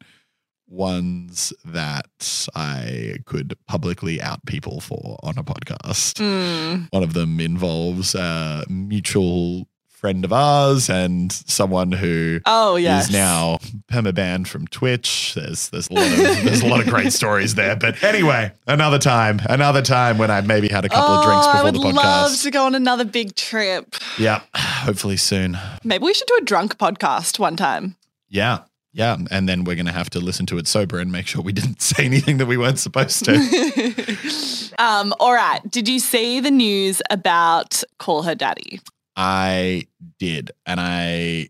ones 0.67 1.53
that 1.65 2.47
I 2.55 3.17
could 3.25 3.57
publicly 3.67 4.21
out 4.21 4.45
people 4.45 4.79
for 4.81 5.17
on 5.23 5.37
a 5.37 5.43
podcast. 5.43 6.15
Mm. 6.15 6.87
One 6.91 7.03
of 7.03 7.13
them 7.13 7.39
involves 7.39 8.15
a 8.15 8.63
mutual 8.69 9.67
friend 9.87 10.23
of 10.23 10.31
ours 10.31 10.91
and 10.91 11.31
someone 11.31 11.91
who 11.91 12.39
Oh, 12.45 12.75
yes. 12.75 13.05
is 13.07 13.11
now 13.13 13.57
permabanned 13.91 14.45
from 14.47 14.67
Twitch. 14.67 15.33
There's 15.33 15.69
there's 15.69 15.89
a 15.89 15.93
lot 15.93 16.05
of 16.11 16.17
there's 16.17 16.61
a 16.61 16.67
lot 16.67 16.81
of 16.81 16.87
great 16.87 17.11
stories 17.21 17.55
there. 17.55 17.75
But 17.75 18.03
anyway, 18.03 18.51
another 18.67 18.99
time, 18.99 19.41
another 19.49 19.81
time 19.81 20.19
when 20.19 20.29
I 20.29 20.41
maybe 20.41 20.67
had 20.67 20.85
a 20.85 20.89
couple 20.89 21.15
oh, 21.15 21.19
of 21.19 21.25
drinks 21.25 21.47
I 21.47 21.51
before 21.53 21.63
would 21.63 21.75
the 21.75 21.79
love 21.99 22.29
podcast. 22.31 22.43
to 22.43 22.51
go 22.51 22.65
on 22.67 22.75
another 22.75 23.05
big 23.05 23.35
trip. 23.35 23.95
Yeah, 24.19 24.41
hopefully 24.55 25.17
soon. 25.17 25.57
Maybe 25.83 26.03
we 26.03 26.13
should 26.13 26.27
do 26.27 26.37
a 26.41 26.45
drunk 26.45 26.77
podcast 26.77 27.39
one 27.39 27.55
time. 27.55 27.95
Yeah. 28.29 28.59
Yeah, 28.93 29.17
and 29.29 29.47
then 29.47 29.63
we're 29.63 29.75
going 29.75 29.85
to 29.85 29.91
have 29.91 30.09
to 30.11 30.19
listen 30.19 30.45
to 30.47 30.57
it 30.57 30.67
sober 30.67 30.97
and 30.97 31.11
make 31.11 31.27
sure 31.27 31.41
we 31.41 31.53
didn't 31.53 31.81
say 31.81 32.05
anything 32.05 32.37
that 32.37 32.47
we 32.47 32.57
weren't 32.57 32.79
supposed 32.79 33.25
to. 33.25 33.37
Um, 34.77 35.13
all 35.19 35.33
right. 35.33 35.59
Did 35.69 35.87
you 35.87 35.99
see 35.99 36.39
the 36.39 36.51
news 36.51 37.01
about 37.09 37.83
Call 37.97 38.23
Her 38.23 38.35
Daddy? 38.35 38.79
I 39.15 39.87
did, 40.19 40.51
and 40.67 40.79
I, 40.79 41.49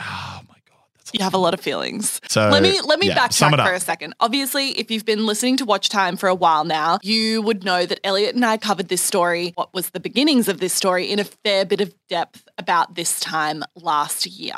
oh 0.00 0.40
my 0.48 0.56
god, 0.68 0.82
that's 0.96 1.14
You 1.14 1.22
have 1.22 1.34
a 1.34 1.38
lot 1.38 1.54
of 1.54 1.60
feelings. 1.60 2.20
So 2.28 2.48
let 2.48 2.62
me 2.64 2.80
let 2.80 2.98
me 2.98 3.06
yeah, 3.06 3.16
backtrack 3.16 3.64
for 3.64 3.72
a 3.72 3.78
second. 3.78 4.14
Obviously, 4.18 4.70
if 4.70 4.90
you've 4.90 5.04
been 5.04 5.24
listening 5.24 5.56
to 5.58 5.64
Watch 5.64 5.88
Time 5.88 6.16
for 6.16 6.28
a 6.28 6.34
while 6.34 6.64
now, 6.64 6.98
you 7.02 7.42
would 7.42 7.62
know 7.64 7.86
that 7.86 8.00
Elliot 8.02 8.34
and 8.34 8.44
I 8.44 8.56
covered 8.56 8.88
this 8.88 9.02
story, 9.02 9.52
what 9.54 9.72
was 9.72 9.90
the 9.90 10.00
beginnings 10.00 10.48
of 10.48 10.58
this 10.58 10.74
story, 10.74 11.08
in 11.08 11.20
a 11.20 11.24
fair 11.24 11.64
bit 11.64 11.80
of 11.80 11.94
depth 12.08 12.48
about 12.58 12.96
this 12.96 13.20
time 13.20 13.62
last 13.76 14.26
year. 14.26 14.54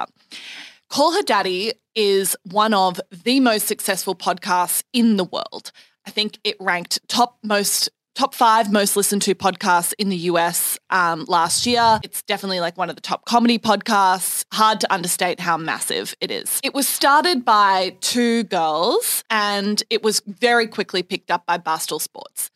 Call 0.88 1.12
Her 1.12 1.23
Daddy 1.23 1.73
is 1.95 2.37
one 2.45 2.73
of 2.73 3.00
the 3.25 3.40
most 3.40 3.66
successful 3.66 4.14
podcasts 4.14 4.85
in 4.93 5.16
the 5.16 5.25
world. 5.25 5.73
I 6.07 6.11
think 6.11 6.38
it 6.45 6.57
ranked 6.61 7.00
top 7.09 7.38
most 7.43 7.90
top 8.14 8.35
five 8.35 8.73
most 8.73 8.97
listened 8.97 9.21
to 9.23 9.35
podcasts 9.35 9.93
in 9.99 10.09
the 10.09 10.16
US 10.16 10.78
um, 10.88 11.25
last 11.26 11.66
year. 11.66 12.00
It's 12.02 12.23
definitely 12.23 12.61
like 12.61 12.78
one 12.78 12.88
of 12.88 12.97
the 12.97 13.02
top 13.02 13.26
comedy 13.26 13.59
podcasts. 13.59 14.45
Hard 14.52 14.81
to 14.81 14.93
understate 14.93 15.38
how 15.38 15.57
massive 15.57 16.14
it 16.21 16.31
is. 16.31 16.61
It 16.64 16.73
was 16.73 16.88
started 16.88 17.45
by 17.45 17.97
two 18.00 18.45
girls 18.45 19.23
and 19.28 19.83
it 19.90 20.02
was 20.02 20.21
very 20.21 20.66
quickly 20.66 21.02
picked 21.02 21.31
up 21.31 21.45
by 21.47 21.59
Barstool 21.59 22.00
Sports. 22.00 22.50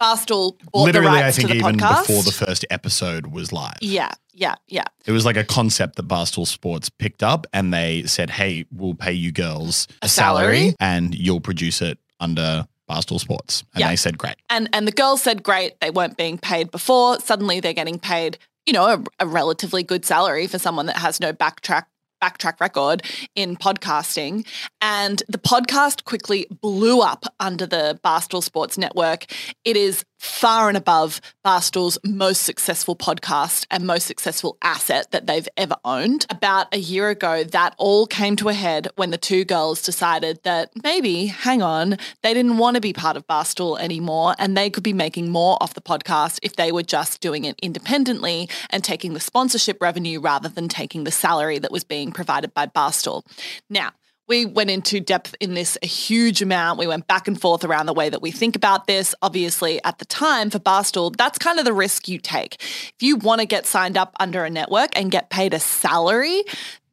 Barstool 0.00 0.56
bought 0.72 0.84
Literally, 0.84 1.18
the 1.20 1.26
I 1.26 1.30
think 1.32 1.48
to 1.48 1.54
the 1.54 1.58
even 1.60 1.76
podcast. 1.76 2.06
before 2.06 2.22
the 2.22 2.32
first 2.32 2.64
episode 2.70 3.26
was 3.28 3.52
live. 3.52 3.78
yeah, 3.80 4.12
yeah, 4.32 4.54
yeah. 4.68 4.84
It 5.06 5.12
was 5.12 5.24
like 5.24 5.36
a 5.36 5.44
concept 5.44 5.96
that 5.96 6.06
Barstool 6.06 6.46
Sports 6.46 6.88
picked 6.88 7.22
up 7.22 7.46
and 7.52 7.74
they 7.74 8.04
said, 8.04 8.30
hey, 8.30 8.64
we'll 8.72 8.94
pay 8.94 9.12
you 9.12 9.32
girls 9.32 9.88
a, 10.02 10.06
A 10.06 10.08
salary, 10.08 10.56
salary? 10.58 10.76
and 10.80 11.14
you'll 11.14 11.40
produce 11.40 11.82
it 11.82 11.98
under 12.20 12.66
Barstool 12.88 13.18
Sports. 13.20 13.64
And 13.74 13.80
Yeah. 13.80 13.88
they 13.88 13.96
said, 13.96 14.16
great. 14.16 14.36
And 14.48 14.68
and 14.72 14.86
the 14.86 14.92
girls 14.92 15.22
said, 15.22 15.42
great, 15.42 15.80
they 15.80 15.90
weren't 15.90 16.16
being 16.16 16.38
paid 16.38 16.70
before. 16.70 17.18
Suddenly 17.20 17.60
they're 17.60 17.72
getting 17.74 17.98
paid, 17.98 18.38
you 18.66 18.72
know, 18.72 18.86
a, 18.86 19.02
a 19.18 19.26
relatively 19.26 19.82
good 19.82 20.04
salary 20.04 20.46
for 20.46 20.58
someone 20.58 20.86
that 20.86 20.96
has 20.98 21.20
no 21.20 21.32
backtrack 21.32 21.84
backtrack 22.22 22.60
record 22.60 23.02
in 23.34 23.56
podcasting. 23.56 24.46
And 24.80 25.22
the 25.28 25.38
podcast 25.38 26.04
quickly 26.04 26.46
blew 26.60 27.00
up 27.00 27.24
under 27.40 27.66
the 27.66 27.98
Barstool 28.04 28.42
Sports 28.42 28.78
Network. 28.78 29.26
It 29.64 29.76
is 29.76 30.04
far 30.18 30.68
and 30.68 30.76
above 30.76 31.20
Barstool's 31.44 31.98
most 32.04 32.42
successful 32.42 32.94
podcast 32.96 33.66
and 33.70 33.86
most 33.86 34.06
successful 34.06 34.56
asset 34.62 35.10
that 35.12 35.26
they've 35.26 35.48
ever 35.56 35.76
owned. 35.84 36.26
About 36.30 36.66
a 36.74 36.78
year 36.78 37.08
ago, 37.08 37.44
that 37.44 37.74
all 37.78 38.06
came 38.06 38.36
to 38.36 38.48
a 38.48 38.54
head 38.54 38.88
when 38.96 39.10
the 39.10 39.18
two 39.18 39.44
girls 39.44 39.82
decided 39.82 40.40
that 40.42 40.70
maybe, 40.82 41.26
hang 41.26 41.62
on, 41.62 41.96
they 42.22 42.34
didn't 42.34 42.58
want 42.58 42.74
to 42.74 42.80
be 42.80 42.92
part 42.92 43.16
of 43.16 43.26
Barstool 43.26 43.78
anymore 43.80 44.34
and 44.38 44.56
they 44.56 44.70
could 44.70 44.84
be 44.84 44.92
making 44.92 45.30
more 45.30 45.56
off 45.60 45.74
the 45.74 45.80
podcast 45.80 46.38
if 46.42 46.56
they 46.56 46.72
were 46.72 46.82
just 46.82 47.20
doing 47.20 47.44
it 47.44 47.58
independently 47.62 48.48
and 48.70 48.84
taking 48.84 49.14
the 49.14 49.20
sponsorship 49.20 49.80
revenue 49.80 50.20
rather 50.20 50.48
than 50.48 50.68
taking 50.68 51.04
the 51.04 51.10
salary 51.10 51.58
that 51.58 51.72
was 51.72 51.84
being 51.84 52.12
provided 52.12 52.52
by 52.54 52.66
Barstool. 52.66 53.24
Now, 53.70 53.92
we 54.28 54.44
went 54.44 54.70
into 54.70 55.00
depth 55.00 55.34
in 55.40 55.54
this 55.54 55.76
a 55.82 55.86
huge 55.86 56.42
amount. 56.42 56.78
We 56.78 56.86
went 56.86 57.06
back 57.06 57.26
and 57.26 57.40
forth 57.40 57.64
around 57.64 57.86
the 57.86 57.94
way 57.94 58.08
that 58.10 58.22
we 58.22 58.30
think 58.30 58.54
about 58.54 58.86
this. 58.86 59.14
Obviously, 59.22 59.82
at 59.84 59.98
the 59.98 60.04
time 60.04 60.50
for 60.50 60.58
Barstool, 60.58 61.16
that's 61.16 61.38
kind 61.38 61.58
of 61.58 61.64
the 61.64 61.72
risk 61.72 62.08
you 62.08 62.18
take. 62.18 62.56
If 62.60 62.96
you 63.00 63.16
want 63.16 63.40
to 63.40 63.46
get 63.46 63.66
signed 63.66 63.96
up 63.96 64.14
under 64.20 64.44
a 64.44 64.50
network 64.50 64.90
and 64.96 65.10
get 65.10 65.30
paid 65.30 65.54
a 65.54 65.58
salary, 65.58 66.44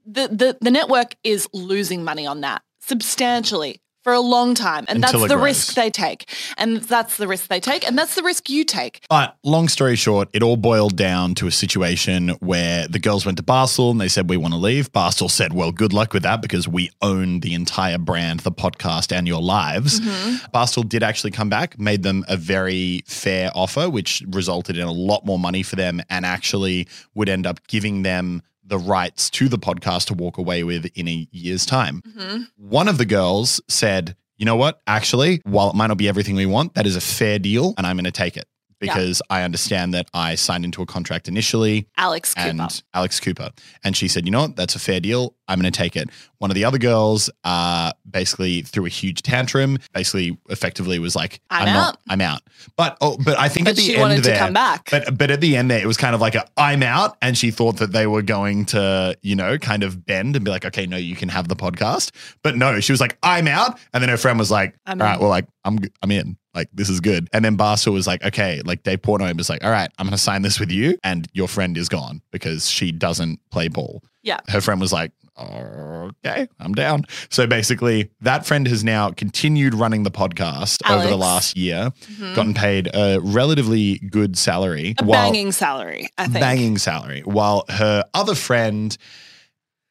the, 0.05 0.27
the, 0.27 0.57
the 0.61 0.71
network 0.71 1.15
is 1.23 1.47
losing 1.53 2.03
money 2.03 2.25
on 2.25 2.41
that 2.41 2.61
substantially 2.79 3.81
for 4.05 4.13
a 4.13 4.19
long 4.19 4.53
time. 4.53 4.85
And 4.87 5.03
Until 5.03 5.21
that's 5.21 5.31
the 5.31 5.35
grows. 5.35 5.45
risk 5.45 5.73
they 5.73 5.89
take. 5.89 6.31
And 6.59 6.77
that's 6.77 7.17
the 7.17 7.27
risk 7.27 7.47
they 7.47 7.59
take. 7.59 7.87
And 7.87 7.97
that's 7.97 8.13
the 8.13 8.21
risk 8.21 8.51
you 8.51 8.63
take. 8.63 9.03
But 9.09 9.35
long 9.43 9.67
story 9.67 9.95
short, 9.95 10.29
it 10.31 10.43
all 10.43 10.57
boiled 10.57 10.95
down 10.95 11.33
to 11.35 11.47
a 11.47 11.51
situation 11.51 12.29
where 12.39 12.87
the 12.87 12.99
girls 12.99 13.25
went 13.25 13.39
to 13.39 13.43
Barstool 13.43 13.89
and 13.89 13.99
they 13.99 14.07
said, 14.07 14.29
We 14.29 14.37
want 14.37 14.53
to 14.53 14.59
leave. 14.59 14.91
Barstool 14.91 15.31
said, 15.31 15.53
Well, 15.53 15.71
good 15.71 15.91
luck 15.91 16.13
with 16.13 16.21
that 16.21 16.39
because 16.43 16.67
we 16.67 16.91
own 17.01 17.39
the 17.39 17.55
entire 17.55 17.97
brand, 17.97 18.41
the 18.41 18.51
podcast, 18.51 19.11
and 19.11 19.27
your 19.27 19.41
lives. 19.41 19.99
Mm-hmm. 19.99 20.55
Barstool 20.55 20.87
did 20.87 21.01
actually 21.01 21.31
come 21.31 21.49
back, 21.49 21.79
made 21.79 22.03
them 22.03 22.23
a 22.27 22.37
very 22.37 23.01
fair 23.07 23.49
offer, 23.55 23.89
which 23.89 24.21
resulted 24.27 24.77
in 24.77 24.85
a 24.85 24.91
lot 24.91 25.25
more 25.25 25.39
money 25.39 25.63
for 25.63 25.77
them 25.77 25.99
and 26.11 26.27
actually 26.27 26.87
would 27.15 27.27
end 27.27 27.47
up 27.47 27.65
giving 27.65 28.03
them 28.03 28.43
the 28.65 28.77
rights 28.77 29.29
to 29.31 29.47
the 29.47 29.57
podcast 29.57 30.07
to 30.07 30.13
walk 30.13 30.37
away 30.37 30.63
with 30.63 30.87
in 30.95 31.07
a 31.07 31.27
year's 31.31 31.65
time. 31.65 32.01
Mm-hmm. 32.01 32.43
One 32.57 32.87
of 32.87 32.97
the 32.97 33.05
girls 33.05 33.61
said, 33.67 34.15
You 34.37 34.45
know 34.45 34.55
what? 34.55 34.81
Actually, 34.87 35.41
while 35.45 35.69
it 35.69 35.75
might 35.75 35.87
not 35.87 35.97
be 35.97 36.07
everything 36.07 36.35
we 36.35 36.45
want, 36.45 36.73
that 36.73 36.85
is 36.85 36.95
a 36.95 37.01
fair 37.01 37.39
deal 37.39 37.73
and 37.77 37.85
I'm 37.85 37.95
going 37.95 38.05
to 38.05 38.11
take 38.11 38.37
it 38.37 38.47
because 38.93 39.21
I 39.29 39.43
understand 39.43 39.93
that 39.93 40.07
I 40.13 40.35
signed 40.35 40.65
into 40.65 40.81
a 40.81 40.85
contract 40.85 41.27
initially 41.27 41.87
Alex 41.97 42.33
Cooper. 42.33 42.47
and 42.47 42.83
Alex 42.93 43.19
Cooper. 43.19 43.51
And 43.83 43.95
she 43.95 44.07
said, 44.07 44.25
you 44.25 44.31
know 44.31 44.41
what? 44.41 44.55
That's 44.55 44.75
a 44.75 44.79
fair 44.79 44.99
deal. 44.99 45.35
I'm 45.47 45.59
going 45.59 45.71
to 45.71 45.77
take 45.77 45.95
it. 45.95 46.09
One 46.39 46.49
of 46.49 46.55
the 46.55 46.65
other 46.65 46.77
girls 46.79 47.29
uh, 47.43 47.91
basically 48.09 48.61
threw 48.61 48.85
a 48.85 48.89
huge 48.89 49.21
tantrum, 49.21 49.77
basically 49.93 50.37
effectively 50.49 50.97
was 50.97 51.15
like, 51.15 51.39
I'm 51.49 51.65
not, 51.65 51.89
out. 51.89 51.97
I'm 52.09 52.21
out. 52.21 52.41
But, 52.75 52.97
oh, 52.99 53.17
but 53.23 53.37
I 53.37 53.47
think 53.47 53.65
But 53.65 53.71
at 53.71 53.75
the 53.75 53.81
she 53.83 53.93
end 53.93 54.01
wanted 54.01 54.15
to 54.17 54.21
there, 54.23 54.39
come 54.39 54.53
back. 54.53 54.89
But, 54.89 55.17
but 55.17 55.31
at 55.31 55.41
the 55.41 55.55
end 55.55 55.69
there, 55.69 55.79
it 55.79 55.85
was 55.85 55.97
kind 55.97 56.15
of 56.15 56.21
like 56.21 56.35
a, 56.35 56.45
I'm 56.57 56.81
out. 56.83 57.17
And 57.21 57.37
she 57.37 57.51
thought 57.51 57.77
that 57.77 57.91
they 57.91 58.07
were 58.07 58.21
going 58.23 58.65
to, 58.65 59.17
you 59.21 59.35
know, 59.35 59.57
kind 59.57 59.83
of 59.83 60.05
bend 60.05 60.35
and 60.35 60.43
be 60.43 60.51
like, 60.51 60.65
okay, 60.65 60.87
no, 60.87 60.97
you 60.97 61.15
can 61.15 61.29
have 61.29 61.47
the 61.47 61.55
podcast. 61.55 62.11
But 62.41 62.55
no, 62.55 62.79
she 62.79 62.91
was 62.91 63.01
like, 63.01 63.17
I'm 63.21 63.47
out. 63.47 63.79
And 63.93 64.01
then 64.01 64.09
her 64.09 64.17
friend 64.17 64.39
was 64.39 64.49
like, 64.49 64.75
I'm 64.85 65.01
all 65.01 65.07
right, 65.07 65.15
in. 65.15 65.21
well, 65.21 65.29
like, 65.29 65.45
I'm, 65.63 65.79
I'm 66.01 66.11
in. 66.11 66.37
Like, 66.55 66.69
this 66.73 66.89
is 66.89 67.01
good. 67.01 67.27
And 67.33 67.43
then 67.43 67.57
Barstool 67.57 67.93
was 67.93 68.07
like, 68.07 68.23
okay, 68.23 68.61
like 68.65 68.83
Dave 68.83 69.01
Portnoy 69.01 69.35
was 69.37 69.49
like, 69.49 69.63
all 69.63 69.71
right, 69.71 69.91
I'm 69.97 70.05
going 70.05 70.11
to 70.11 70.17
sign 70.17 70.41
this 70.41 70.59
with 70.59 70.71
you. 70.71 70.97
And 71.03 71.27
your 71.33 71.47
friend 71.47 71.77
is 71.77 71.89
gone 71.89 72.21
because 72.31 72.69
she 72.69 72.91
doesn't 72.91 73.39
play 73.51 73.67
ball. 73.67 74.01
Yeah. 74.23 74.39
Her 74.47 74.61
friend 74.61 74.79
was 74.81 74.93
like, 74.93 75.11
okay, 75.37 76.47
I'm 76.59 76.73
down. 76.73 77.03
So 77.29 77.45
basically, 77.45 78.09
that 78.21 78.45
friend 78.45 78.67
has 78.67 78.83
now 78.83 79.11
continued 79.11 79.73
running 79.73 80.03
the 80.03 80.11
podcast 80.11 80.79
over 80.89 81.07
the 81.07 81.17
last 81.17 81.57
year, 81.57 81.91
mm-hmm. 82.01 82.35
gotten 82.35 82.53
paid 82.53 82.89
a 82.93 83.19
relatively 83.21 83.99
good 83.99 84.37
salary. 84.37 84.95
a 84.97 85.03
while- 85.03 85.25
banging 85.25 85.51
salary, 85.51 86.07
I 86.17 86.27
think. 86.27 86.39
banging 86.39 86.77
salary, 86.77 87.21
while 87.21 87.65
her 87.69 88.05
other 88.13 88.35
friend 88.35 88.97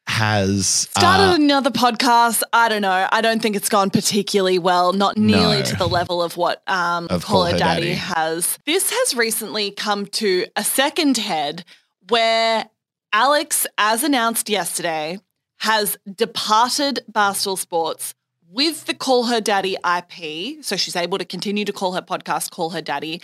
has 0.07 0.67
Started 0.67 1.33
uh, 1.33 1.35
another 1.37 1.71
podcast. 1.71 2.43
I 2.53 2.69
don't 2.69 2.83
know. 2.83 3.09
I 3.11 3.21
don't 3.21 3.41
think 3.41 3.57
it's 3.57 3.69
gone 3.69 3.91
particularly 3.91 4.59
well. 4.59 4.93
Not 4.93 5.17
nearly 5.17 5.59
No. 5.59 5.63
to 5.63 5.77
the 5.77 5.89
level 5.89 6.23
of 6.23 6.37
what 6.37 6.63
um, 6.69 7.07
Of 7.11 7.25
Call 7.25 7.37
Call 7.37 7.45
Her 7.47 7.53
Her 7.53 7.59
Daddy, 7.59 7.81
Daddy. 7.89 7.95
has. 7.95 8.59
This 8.67 8.91
has 8.91 9.15
recently 9.17 9.71
come 9.71 10.07
to 10.07 10.47
a 10.57 10.63
second 10.65 11.17
head 11.17 11.65
where 12.09 12.67
Alex, 13.13 13.67
as 13.79 14.03
announced 14.03 14.49
yesterday, 14.49 15.19
has 15.59 15.97
departed 16.15 17.01
Barstool 17.11 17.57
Sports 17.59 18.15
with 18.51 18.85
the 18.85 18.95
Call 18.95 19.25
Her 19.25 19.41
Daddy 19.41 19.77
IP. 19.85 20.63
So 20.65 20.77
she's 20.77 20.95
able 20.97 21.19
to 21.19 21.25
continue 21.25 21.65
to 21.65 21.73
call 21.73 21.93
her 21.95 22.03
podcast 22.03 22.51
Call 22.51 22.71
Her 22.71 22.83
Daddy 22.83 23.21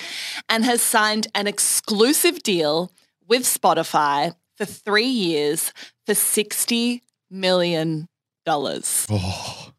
and 0.49 0.65
has 0.65 0.81
signed 0.81 1.29
an 1.35 1.47
exclusive 1.47 2.43
deal 2.43 2.91
with 3.29 3.43
Spotify 3.43 4.35
for 4.61 4.67
three 4.67 5.07
years 5.07 5.73
for 6.05 6.13
$60 6.13 7.01
million 7.31 8.09
oh, 8.47 9.73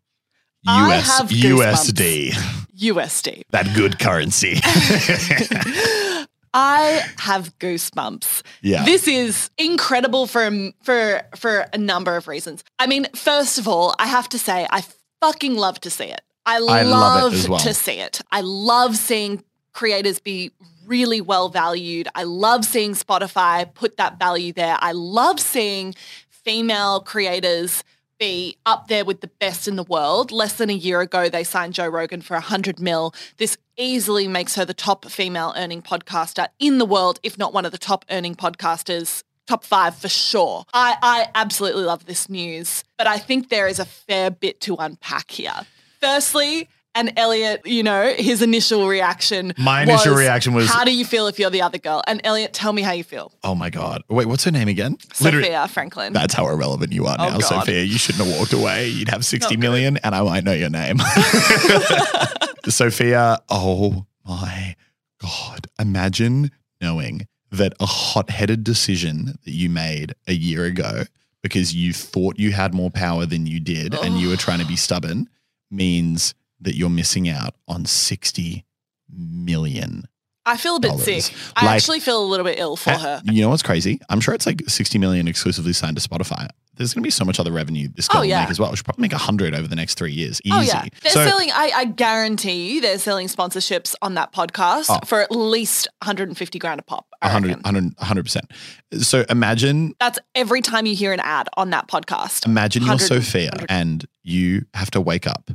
US. 0.64 1.22
USD, 1.22 2.32
USD. 2.76 3.44
that 3.52 3.76
good 3.76 4.00
currency. 4.00 4.60
I 6.54 7.04
have 7.20 7.58
goosebumps. 7.60 8.42
Yeah. 8.64 8.84
This 8.84 9.08
is 9.08 9.52
incredible 9.58 10.26
for 10.26 10.50
for 10.84 11.22
for 11.36 11.66
a 11.72 11.78
number 11.78 12.18
of 12.18 12.28
reasons. 12.28 12.64
I 12.78 12.88
mean, 12.88 13.06
first 13.16 13.58
of 13.58 13.68
all, 13.68 13.96
I 14.00 14.08
have 14.08 14.28
to 14.30 14.40
say 14.40 14.68
I 14.70 14.84
fucking 15.22 15.56
love 15.56 15.80
to 15.82 15.90
see 15.90 16.06
it. 16.06 16.22
I, 16.46 16.56
I 16.56 16.60
love, 16.60 16.88
love 16.88 17.34
it 17.34 17.38
as 17.38 17.50
well. 17.50 17.60
to 17.60 17.74
see 17.74 18.00
it. 18.00 18.20
I 18.32 18.42
love 18.42 18.98
seeing 18.98 19.44
creators 19.74 20.20
be 20.20 20.52
really 20.86 21.22
well 21.22 21.50
valued. 21.50 22.08
I 22.16 22.24
love 22.24 22.66
seeing 22.66 22.94
Spotify 22.94 23.72
put 23.74 23.98
that 23.98 24.20
value 24.20 24.54
there. 24.54 24.78
I 24.80 24.92
love 24.92 25.40
seeing 25.40 25.96
female 26.30 27.02
creators 27.02 27.84
be 28.22 28.56
up 28.68 28.88
there 28.88 29.04
with 29.04 29.22
the 29.22 29.28
best 29.28 29.68
in 29.68 29.76
the 29.78 29.84
world. 29.84 30.32
Less 30.32 30.54
than 30.54 30.70
a 30.70 30.74
year 30.74 31.02
ago, 31.02 31.28
they 31.28 31.44
signed 31.44 31.74
Joe 31.74 31.88
Rogan 31.88 32.22
for 32.22 32.36
100 32.36 32.80
mil. 32.80 33.16
This 33.38 33.58
easily 33.78 34.28
makes 34.28 34.54
her 34.56 34.64
the 34.64 34.76
top 34.76 35.06
female 35.06 35.54
earning 35.58 35.82
podcaster 35.82 36.48
in 36.60 36.78
the 36.78 36.86
world, 36.86 37.20
if 37.24 37.40
not 37.40 37.52
one 37.52 37.66
of 37.66 37.72
the 37.72 37.80
top 37.80 38.06
earning 38.12 38.36
podcasters. 38.36 39.24
Top 39.48 39.64
five 39.66 39.96
for 39.96 40.08
sure. 40.08 40.66
I, 40.72 40.96
I 41.02 41.30
absolutely 41.34 41.84
love 41.84 42.06
this 42.06 42.30
news, 42.30 42.84
but 42.96 43.08
I 43.08 43.18
think 43.18 43.50
there 43.50 43.68
is 43.68 43.80
a 43.80 43.86
fair 43.86 44.30
bit 44.30 44.62
to 44.62 44.76
unpack 44.76 45.32
here. 45.32 45.66
Firstly, 46.00 46.70
and 46.94 47.14
Elliot, 47.18 47.62
you 47.66 47.84
know, 47.84 48.14
his 48.18 48.42
initial 48.42 48.88
reaction. 48.88 49.54
My 49.58 49.84
initial 49.84 50.14
reaction 50.16 50.54
was- 50.54 50.70
How 50.70 50.84
do 50.84 50.94
you 50.94 51.06
feel 51.06 51.28
if 51.28 51.40
you're 51.40 51.50
the 51.50 51.62
other 51.62 51.78
girl? 51.78 52.02
And 52.08 52.20
Elliot, 52.24 52.54
tell 52.54 52.74
me 52.74 52.82
how 52.82 52.92
you 52.92 53.04
feel. 53.04 53.32
oh 53.44 53.56
my 53.56 53.70
God. 53.70 54.04
Wait, 54.10 54.28
what's 54.28 54.44
her 54.44 54.52
name 54.52 54.68
again? 54.68 54.98
Sophia 55.14 55.68
Franklin. 55.68 56.14
That's 56.14 56.34
how 56.34 56.48
irrelevant 56.48 56.92
you 56.94 57.06
are 57.08 57.16
Oh, 57.20 57.24
now, 57.24 57.32
God. 57.38 57.42
Sophia. 57.44 57.84
You 57.84 57.98
shouldn't 57.98 58.26
have 58.28 58.38
walked 58.40 58.54
away. 58.54 58.88
You'd 58.90 59.10
have 59.10 59.24
sixty 59.26 59.56
Not 59.56 59.62
million, 59.62 59.98
and 59.98 60.14
I 60.16 60.22
might 60.22 60.44
know 60.44 60.54
your 60.54 60.70
name. 60.70 60.98
Sophia, 62.68 63.40
oh 63.50 64.06
my 64.26 64.76
God. 65.22 65.68
Imagine 65.80 66.52
knowing 66.80 67.28
that 67.52 67.74
a 67.80 67.86
hot 67.86 68.30
headed 68.30 68.64
decision 68.64 69.38
that 69.46 69.52
you 69.52 69.70
made 69.70 70.14
a 70.28 70.34
year 70.34 70.66
ago 70.66 71.04
because 71.44 71.74
you 71.76 71.92
thought 71.94 72.38
you 72.40 72.52
had 72.52 72.74
more 72.74 72.90
power 72.90 73.26
than 73.26 73.46
you 73.48 73.60
did 73.60 73.94
and 73.96 74.20
you 74.20 74.30
were 74.30 74.38
trying 74.38 74.60
to 74.60 74.66
be 74.66 74.76
stubborn 74.76 75.28
means 75.70 76.34
that 76.62 76.75
you're 76.75 76.89
missing 76.89 77.27
out 77.30 77.56
on 77.68 77.86
60 77.86 78.65
million. 79.10 80.06
I 80.44 80.58
feel 80.58 80.77
a 80.77 80.80
bit 80.80 80.88
dollars. 80.89 81.25
sick. 81.25 81.34
I 81.56 81.65
Like- 81.65 81.75
actually 81.75 82.00
feel 82.00 82.24
a 82.24 82.25
little 82.25 82.44
bit 82.46 82.58
ill 82.58 82.75
for 82.75 82.89
Uh, 82.91 82.98
her. 82.98 83.22
You 83.25 83.41
know 83.44 83.50
what's 83.50 83.62
crazy? 83.62 84.00
I'm 84.10 84.20
sure 84.20 84.34
it's 84.34 84.48
like 84.48 84.63
60 84.68 84.98
million 84.98 85.27
exclusively 85.27 85.74
signed 85.74 85.98
to 86.00 86.08
Spotify. 86.08 86.48
there's 86.77 86.96
going 86.96 87.03
to 87.03 87.06
be 87.08 87.12
so 87.12 87.24
much 87.25 87.39
other 87.39 87.51
revenue 87.51 87.88
this 87.96 88.08
Oh, 88.10 88.13
girl 88.13 88.22
will 88.22 88.30
make 88.39 88.50
as 88.50 88.58
well. 88.60 88.74
She'll 88.74 88.84
probably 88.86 89.03
make 89.03 89.13
a 89.13 89.18
hundred 89.20 89.53
over 89.53 89.68
the 89.68 89.75
next 89.75 89.96
three 90.00 90.13
years. 90.13 90.41
Easy. 90.44 90.56
Oh 90.56 90.62
yeah, 90.62 90.86
they're 91.03 91.12
so 91.12 91.27
selling. 91.27 91.51
I, 91.51 91.70
I 91.75 91.86
guarantee 91.86 92.74
you, 92.74 92.82
they're 92.82 92.98
selling 92.98 93.27
sponsorships 93.27 93.94
on 94.01 94.15
that 94.15 94.34
podcast 94.34 94.86
Oh. 94.89 94.98
for 95.06 95.22
at 95.22 95.32
least 95.32 95.88
150 96.01 96.58
grand 96.58 96.80
a 96.80 96.84
pop. 96.84 97.06
I 97.22 97.27
100, 97.27 97.63
100, 97.63 97.96
100%. 97.98 99.03
So 99.03 99.25
imagine 99.30 99.94
That's 100.00 100.18
every 100.34 100.62
time 100.62 100.88
you 100.88 100.96
hear 100.96 101.13
an 101.13 101.20
ad 101.20 101.50
on 101.56 101.70
that 101.70 101.88
podcast. 101.88 102.48
Imagine 102.48 102.84
you're 102.84 102.98
Sophia 102.98 103.51
100. 103.51 103.65
and 103.70 104.06
you 104.24 104.65
have 104.74 104.89
to 104.91 105.01
wake 105.01 105.27
up 105.27 105.51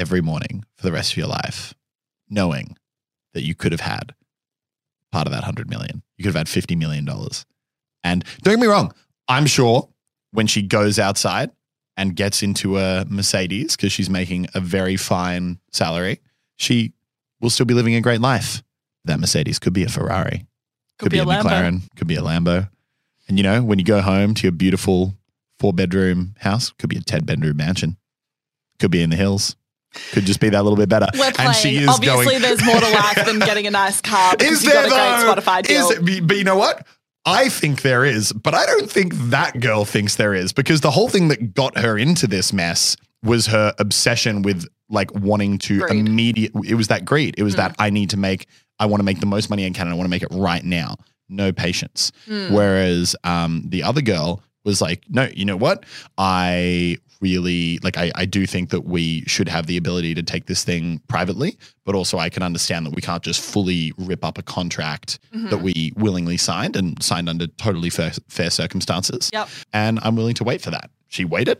every 0.00 0.20
morning 0.20 0.64
for 0.76 0.84
the 0.84 0.92
rest 0.92 1.12
of 1.12 1.18
your 1.18 1.28
life 1.28 1.74
knowing 2.30 2.76
that 3.34 3.42
you 3.42 3.54
could 3.54 3.72
have 3.72 3.80
had 3.80 4.14
part 5.12 5.26
of 5.26 5.32
that 5.32 5.42
100 5.42 5.68
million. 5.68 6.02
You 6.16 6.22
could 6.22 6.34
have 6.34 6.40
had 6.40 6.48
50 6.48 6.76
million 6.76 7.04
dollars. 7.04 7.44
And 8.02 8.24
don't 8.42 8.54
get 8.54 8.60
me 8.60 8.66
wrong, 8.66 8.94
I'm 9.28 9.46
sure 9.46 9.88
when 10.30 10.46
she 10.46 10.62
goes 10.62 10.98
outside 10.98 11.50
and 11.96 12.16
gets 12.16 12.42
into 12.42 12.78
a 12.78 13.04
Mercedes 13.08 13.76
because 13.76 13.92
she's 13.92 14.08
making 14.08 14.46
a 14.54 14.60
very 14.60 14.96
fine 14.96 15.58
salary, 15.72 16.20
she 16.56 16.94
will 17.40 17.50
still 17.50 17.66
be 17.66 17.74
living 17.74 17.94
a 17.94 18.00
great 18.00 18.20
life. 18.20 18.62
That 19.04 19.18
Mercedes 19.18 19.58
could 19.58 19.72
be 19.72 19.82
a 19.82 19.88
Ferrari, 19.88 20.46
Could 20.98 21.10
be 21.10 21.18
a 21.18 21.24
Lambo. 21.24 21.42
McLaren, 21.44 21.88
could 21.96 22.06
be 22.06 22.16
a 22.16 22.20
Lambo. 22.20 22.68
And 23.28 23.38
you 23.38 23.42
know, 23.42 23.62
when 23.62 23.78
you 23.78 23.84
go 23.84 24.00
home 24.02 24.34
to 24.34 24.42
your 24.42 24.52
beautiful 24.52 25.14
four 25.58 25.72
bedroom 25.72 26.34
house, 26.40 26.70
could 26.72 26.90
be 26.90 26.98
a 26.98 27.02
10 27.02 27.24
bedroom 27.24 27.56
mansion, 27.56 27.96
could 28.78 28.90
be 28.90 29.02
in 29.02 29.10
the 29.10 29.16
hills, 29.16 29.56
could 30.12 30.24
just 30.24 30.40
be 30.40 30.48
that 30.50 30.62
little 30.62 30.76
bit 30.76 30.88
better. 30.88 31.06
We're 31.14 31.32
playing. 31.32 31.48
And 31.48 31.56
she 31.56 31.76
is 31.78 31.88
Obviously, 31.88 32.24
going, 32.24 32.42
there's 32.42 32.64
more 32.64 32.80
to 32.80 32.90
life 32.90 33.24
than 33.26 33.38
getting 33.50 33.66
a 33.66 33.70
nice 33.70 34.00
car 34.00 34.34
is 34.40 34.62
there 34.62 34.88
though? 34.88 35.34
Spotify 35.34 35.62
deal. 35.62 35.88
Is 35.90 35.98
it- 35.98 36.26
but 36.26 36.36
you 36.36 36.44
know 36.44 36.56
what? 36.56 36.86
I 37.26 37.50
think 37.50 37.82
there 37.82 38.04
is, 38.04 38.32
but 38.32 38.54
I 38.54 38.64
don't 38.64 38.90
think 38.90 39.12
that 39.30 39.60
girl 39.60 39.84
thinks 39.84 40.16
there 40.16 40.32
is 40.32 40.52
because 40.54 40.80
the 40.80 40.90
whole 40.90 41.08
thing 41.10 41.28
that 41.28 41.54
got 41.54 41.76
her 41.76 41.98
into 41.98 42.26
this 42.26 42.50
mess 42.52 42.96
was 43.22 43.46
her 43.48 43.74
obsession 43.78 44.40
with 44.40 44.66
like 44.88 45.14
wanting 45.14 45.58
to 45.58 45.80
Greed. 45.80 46.08
immediate. 46.08 46.52
It 46.66 46.74
was 46.76 46.88
that 46.88 47.04
greed. 47.04 47.34
It 47.36 47.42
was 47.42 47.54
Mm. 47.54 47.58
that 47.58 47.76
I 47.78 47.90
need 47.90 48.10
to 48.10 48.16
make. 48.16 48.46
I 48.78 48.86
want 48.86 49.00
to 49.00 49.04
make 49.04 49.20
the 49.20 49.26
most 49.26 49.50
money 49.50 49.66
I 49.66 49.70
can. 49.70 49.86
and 49.86 49.92
I 49.92 49.96
want 49.96 50.06
to 50.06 50.10
make 50.10 50.22
it 50.22 50.30
right 50.32 50.64
now. 50.64 50.96
No 51.28 51.52
patience. 51.52 52.10
Hmm. 52.26 52.52
Whereas 52.54 53.14
um, 53.22 53.64
the 53.68 53.82
other 53.82 54.00
girl 54.00 54.42
was 54.64 54.80
like, 54.80 55.04
no, 55.10 55.28
you 55.34 55.44
know 55.44 55.56
what? 55.58 55.84
I 56.16 56.96
really 57.20 57.78
like. 57.82 57.96
I, 57.98 58.10
I 58.14 58.24
do 58.24 58.46
think 58.46 58.70
that 58.70 58.84
we 58.84 59.22
should 59.26 59.48
have 59.48 59.66
the 59.66 59.76
ability 59.76 60.14
to 60.14 60.22
take 60.22 60.46
this 60.46 60.64
thing 60.64 61.00
privately, 61.08 61.58
but 61.84 61.94
also 61.94 62.18
I 62.18 62.28
can 62.30 62.42
understand 62.42 62.86
that 62.86 62.94
we 62.94 63.02
can't 63.02 63.22
just 63.22 63.40
fully 63.40 63.92
rip 63.98 64.24
up 64.24 64.38
a 64.38 64.42
contract 64.42 65.18
Mhm. 65.34 65.50
that 65.50 65.58
we 65.58 65.92
willingly 65.96 66.36
signed 66.36 66.76
and 66.76 67.00
signed 67.02 67.28
under 67.28 67.46
totally 67.46 67.90
fair, 67.90 68.12
fair 68.28 68.50
circumstances. 68.50 69.30
Yep. 69.32 69.48
And 69.72 70.00
I'm 70.02 70.16
willing 70.16 70.34
to 70.34 70.44
wait 70.44 70.62
for 70.62 70.70
that. 70.70 70.90
She 71.08 71.24
waited, 71.24 71.58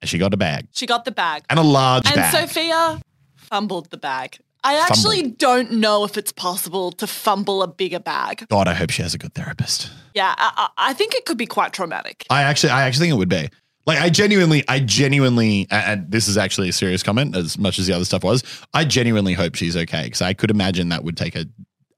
and 0.00 0.08
she 0.08 0.18
got 0.18 0.32
a 0.32 0.36
bag 0.36 0.68
She 0.72 0.86
got 0.86 1.04
the 1.04 1.10
bag. 1.12 1.42
and 1.50 1.58
a 1.58 1.62
large 1.62 2.06
And 2.06 2.14
bag. 2.14 2.34
And 2.34 2.48
Sophia 2.50 3.00
fumbled 3.36 3.90
the 3.90 3.96
bag. 3.98 4.38
I 4.64 4.74
actually 4.80 5.22
don't 5.30 5.72
know 5.74 6.04
if 6.04 6.16
it's 6.18 6.32
possible 6.32 6.90
to 6.92 7.06
fumble 7.06 7.62
a 7.62 7.68
bigger 7.68 8.00
bag. 8.00 8.46
God, 8.48 8.66
I 8.66 8.74
hope 8.74 8.90
she 8.90 9.02
has 9.02 9.14
a 9.14 9.18
good 9.18 9.32
therapist. 9.34 9.88
Yeah, 10.14 10.34
I 10.36 10.68
I 10.76 10.92
think 10.94 11.14
it 11.14 11.24
could 11.26 11.38
be 11.38 11.46
quite 11.46 11.72
traumatic. 11.72 12.26
I 12.28 12.42
actually, 12.42 12.70
I 12.70 12.82
actually 12.82 13.04
think 13.06 13.14
it 13.14 13.18
would 13.18 13.28
be. 13.28 13.48
Like, 13.88 13.98
I 14.00 14.10
genuinely, 14.10 14.62
I 14.68 14.80
genuinely, 14.80 15.66
and- 15.70 16.10
this 16.10 16.28
is 16.28 16.36
actually 16.36 16.68
a 16.68 16.72
serious 16.74 17.02
comment 17.02 17.34
as 17.34 17.58
much 17.58 17.78
as 17.78 17.86
the 17.86 17.94
other 17.94 18.04
stuff 18.04 18.22
was. 18.22 18.44
I 18.74 18.84
genuinely 18.84 19.32
hope 19.32 19.54
she's 19.54 19.76
okay 19.78 20.04
because 20.04 20.20
I 20.20 20.34
could 20.34 20.50
imagine 20.50 20.90
that 20.90 21.02
would 21.04 21.16
take 21.16 21.34
a 21.34 21.46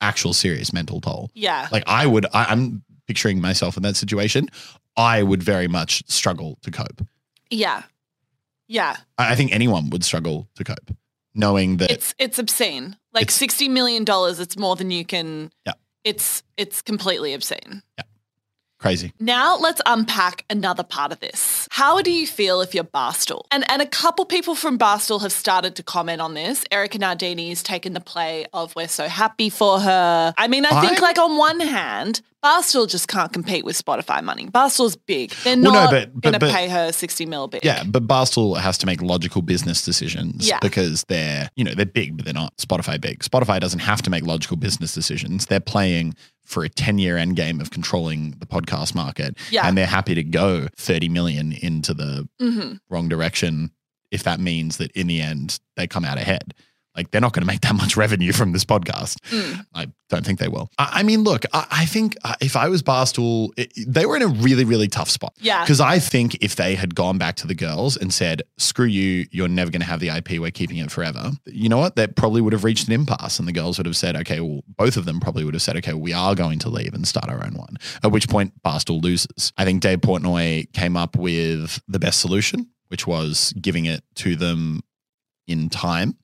actual 0.01 0.33
serious 0.33 0.73
mental 0.73 1.01
toll. 1.01 1.31
Yeah. 1.35 1.67
Like, 1.73 1.83
I 1.89 2.07
would, 2.07 2.27
I, 2.33 2.45
I'm 2.45 2.85
picturing 3.09 3.41
myself 3.41 3.77
in 3.77 3.83
that 3.83 3.97
situation. 3.97 4.47
I 4.97 5.25
would 5.25 5.43
very 5.43 5.67
much 5.67 6.05
struggle 6.09 6.59
to 6.63 6.71
cope. 6.71 7.03
Yeah. 7.51 7.83
Yeah. 8.69 8.97
I, 9.19 9.33
I 9.33 9.35
think 9.35 9.53
anyone 9.53 9.91
would 9.91 10.05
struggle 10.05 10.49
to 10.55 10.63
cope, 10.65 10.95
knowing 11.35 11.79
that 11.79 11.91
It's 11.91 12.15
it's 12.19 12.39
obscene. 12.39 12.97
Like 13.13 13.23
It's- 13.23 13.35
60 13.37 13.69
million 13.69 14.05
dollars 14.05 14.39
it's 14.39 14.57
more 14.57 14.77
than 14.77 14.93
you 14.93 15.05
can 15.05 15.51
Yeah. 15.67 15.73
It's 16.05 16.45
it's 16.57 16.81
completely 16.83 17.35
obscene. 17.35 17.83
Crazy. 18.81 19.13
Now 19.21 19.59
let's 19.59 19.83
unpack 19.85 20.47
another 20.49 20.83
part 20.83 21.13
of 21.13 21.21
this. 21.21 21.69
How 21.71 22.01
do 22.01 22.11
you 22.11 22.27
feel 22.27 22.63
if 22.63 22.75
you're 22.75 22.83
Barstool? 22.83 23.43
And 23.51 23.71
and 23.71 23.83
a 23.83 23.87
couple 23.87 24.25
people 24.25 24.55
from 24.55 24.79
Barstool 24.79 25.21
have 25.21 25.33
started 25.33 25.77
to 25.77 25.83
comment 25.83 26.23
on 26.23 26.33
this. 26.33 26.65
Erika 26.71 26.99
Nardini's 26.99 27.63
taken 27.63 27.93
the 27.93 28.01
play 28.01 28.47
of 28.55 28.75
we're 28.75 28.89
so 28.89 29.07
happy 29.07 29.51
for 29.51 29.81
her. 29.81 30.33
I 30.39 30.49
mean, 30.49 30.65
I 30.65 30.81
think 30.81 31.01
like 31.03 31.19
on 31.19 31.37
one 31.37 31.61
hand, 31.61 32.23
Barstool 32.45 32.89
just 32.89 33.07
can't 33.09 33.33
compete 33.33 33.65
with 33.65 33.77
Spotify 33.83 34.23
money. 34.23 34.47
Barstool's 34.47 34.97
big. 34.97 35.31
They're 35.45 35.57
Well, 35.57 35.65
no, 35.65 35.71
not 35.73 35.91
but- 35.91 36.13
but- 36.15 36.21
going 36.41 36.41
to 36.41 36.57
pay 36.57 36.69
her 36.69 36.91
60 36.91 37.27
mil 37.27 37.49
big. 37.49 37.63
Yeah, 37.65 37.85
but 37.85 38.07
Barstool 38.07 38.57
has 38.59 38.79
to 38.79 38.87
make 38.87 39.03
logical 39.03 39.43
business 39.43 39.85
decisions 39.85 40.49
Yeah. 40.49 40.59
because 40.63 41.05
they're, 41.09 41.51
you 41.57 41.65
know, 41.65 41.75
they're 41.75 41.85
big, 41.85 42.17
but 42.17 42.25
they're 42.25 42.33
not 42.35 42.57
Spotify 42.57 42.99
big. 43.01 43.21
Spotify 43.21 43.61
doesn't 43.61 43.81
have 43.81 44.01
to 44.03 44.11
make 44.11 44.25
logical 44.25 44.57
business 44.57 44.95
decisions. 44.95 45.47
They're 45.47 45.61
playing 45.61 46.15
for 46.47 46.65
a 46.65 46.69
10 46.71 46.99
year 46.99 47.17
end 47.19 47.37
game 47.37 47.61
of 47.61 47.71
controlling 47.71 48.33
the 48.39 48.47
podcast 48.47 48.95
market. 48.95 49.37
Yeah. 49.51 49.67
And 49.69 49.77
they're 49.77 49.87
happy 49.87 50.15
to 50.15 50.25
go 50.25 50.69
30 50.77 51.09
million 51.11 51.53
into 51.53 51.93
the 51.95 52.27
hmm 52.41 52.75
wrong 52.89 53.09
direction 53.09 53.71
if 54.11 54.23
that 54.25 54.41
means 54.41 54.79
that 54.79 54.91
in 54.93 55.07
the 55.07 55.21
end 55.21 55.61
they 55.77 55.87
come 55.87 56.05
out 56.05 56.19
ahead. 56.19 56.55
Like 57.01 57.13
they're 57.13 57.21
not 57.23 57.33
going 57.33 57.41
to 57.41 57.47
make 57.47 57.63
that 57.63 57.75
much 57.75 57.97
revenue 57.97 58.33
from 58.33 58.53
this 58.53 58.65
podcast. 58.65 59.17
Mm. 59.31 59.65
I 59.75 59.87
don't 60.11 60.27
think 60.27 60.39
they 60.39 60.49
will. 60.49 60.71
I, 60.79 60.91
I 61.01 61.03
mean, 61.03 61.23
look, 61.23 61.47
I, 61.55 61.67
I 61.71 61.87
think 61.87 62.15
uh, 62.25 62.35
if 62.43 62.57
I 62.57 62.69
was 62.69 62.83
Barstool, 62.83 63.51
it, 63.57 63.73
they 63.87 64.05
were 64.05 64.17
in 64.17 64.23
a 64.23 64.29
really, 64.29 64.65
really 64.65 64.87
tough 64.87 65.09
spot. 65.09 65.33
Yeah. 65.39 65.65
Because 65.65 65.81
I 65.81 65.99
think 65.99 66.37
if 66.43 66.57
they 66.57 66.75
had 66.75 66.95
gone 66.95 67.17
back 67.17 67.37
to 67.37 67.47
the 67.47 67.55
girls 67.55 67.97
and 67.97 68.13
said, 68.13 68.43
screw 68.59 68.85
you, 68.85 69.27
you're 69.31 69.49
never 69.49 69.71
going 69.71 69.81
to 69.81 69.87
have 69.87 70.01
the 70.01 70.09
IP, 70.09 70.39
we're 70.39 70.51
keeping 70.51 70.77
it 70.77 70.91
forever, 70.91 71.31
you 71.47 71.71
know 71.71 71.79
what? 71.79 71.97
That 71.97 72.17
probably 72.17 72.43
would 72.43 72.53
have 72.53 72.65
reached 72.65 72.87
an 72.87 72.93
impasse 72.93 73.39
and 73.39 73.49
the 73.49 73.53
girls 73.53 73.79
would 73.79 73.87
have 73.87 73.97
said, 73.97 74.15
okay, 74.17 74.41
well, 74.41 74.61
both 74.77 74.99
of 74.99 75.07
them 75.07 75.21
probably 75.21 75.45
would 75.45 75.55
have 75.55 75.63
said, 75.63 75.79
okay, 75.79 75.95
we 75.95 76.13
are 76.13 76.35
going 76.35 76.59
to 76.59 76.69
leave 76.69 76.93
and 76.93 77.09
start 77.09 77.31
our 77.31 77.43
own 77.43 77.55
one. 77.55 77.79
At 78.05 78.13
which 78.13 78.29
point, 78.29 78.53
Barstool 78.63 79.03
loses. 79.03 79.55
I 79.57 79.65
think 79.65 79.81
Dave 79.81 80.03
Portnoy 80.03 80.71
came 80.75 80.99
up 80.99 81.17
with 81.17 81.81
the 81.89 81.99
best 81.99 82.21
solution, 82.21 82.69
which 82.89 83.07
was 83.07 83.55
giving 83.59 83.87
it 83.87 84.05
to 84.17 84.37
them 84.37 84.83
in 85.47 85.69
time. 85.69 86.17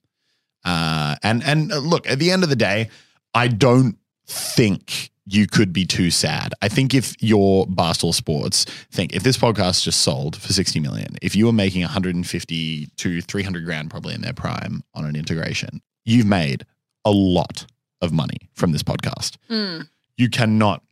Uh, 0.67 1.15
and 1.23 1.41
and 1.45 1.71
uh, 1.71 1.77
look, 1.77 2.09
at 2.09 2.19
the 2.19 2.29
end 2.29 2.43
of 2.43 2.49
the 2.49 2.55
day, 2.55 2.89
I 3.33 3.47
don't 3.47 3.97
think 4.25 5.11
you 5.25 5.47
could 5.47 5.71
be 5.71 5.85
too 5.85 6.11
sad. 6.11 6.53
I 6.61 6.67
think 6.67 6.93
if 6.93 7.15
you're 7.21 7.65
Barstool 7.67 8.13
Sports, 8.13 8.65
think 8.91 9.13
if 9.15 9.23
this 9.23 9.37
podcast 9.37 9.83
just 9.83 10.01
sold 10.01 10.35
for 10.35 10.51
60 10.51 10.81
million, 10.81 11.15
if 11.21 11.37
you 11.37 11.45
were 11.45 11.53
making 11.53 11.81
150 11.83 12.85
to 12.85 13.21
300 13.21 13.65
grand 13.65 13.89
probably 13.89 14.13
in 14.13 14.21
their 14.21 14.33
prime 14.33 14.83
on 14.93 15.05
an 15.05 15.15
integration, 15.15 15.81
you've 16.03 16.25
made 16.25 16.65
a 17.05 17.11
lot 17.11 17.65
of 18.01 18.11
money 18.11 18.49
from 18.53 18.73
this 18.73 18.83
podcast. 18.83 19.37
Mm. 19.49 19.87
You 20.17 20.29
cannot 20.29 20.83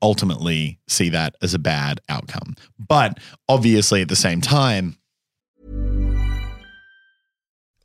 ultimately 0.00 0.78
see 0.88 1.10
that 1.10 1.34
as 1.42 1.52
a 1.52 1.58
bad 1.58 2.00
outcome. 2.08 2.56
But 2.78 3.18
obviously 3.48 4.00
at 4.00 4.08
the 4.08 4.16
same 4.16 4.40
time, 4.40 4.96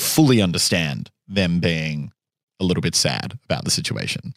Fully 0.00 0.40
understand 0.42 1.10
them 1.28 1.60
being 1.60 2.12
a 2.58 2.64
little 2.64 2.80
bit 2.80 2.94
sad 2.94 3.38
about 3.44 3.64
the 3.64 3.70
situation. 3.70 4.34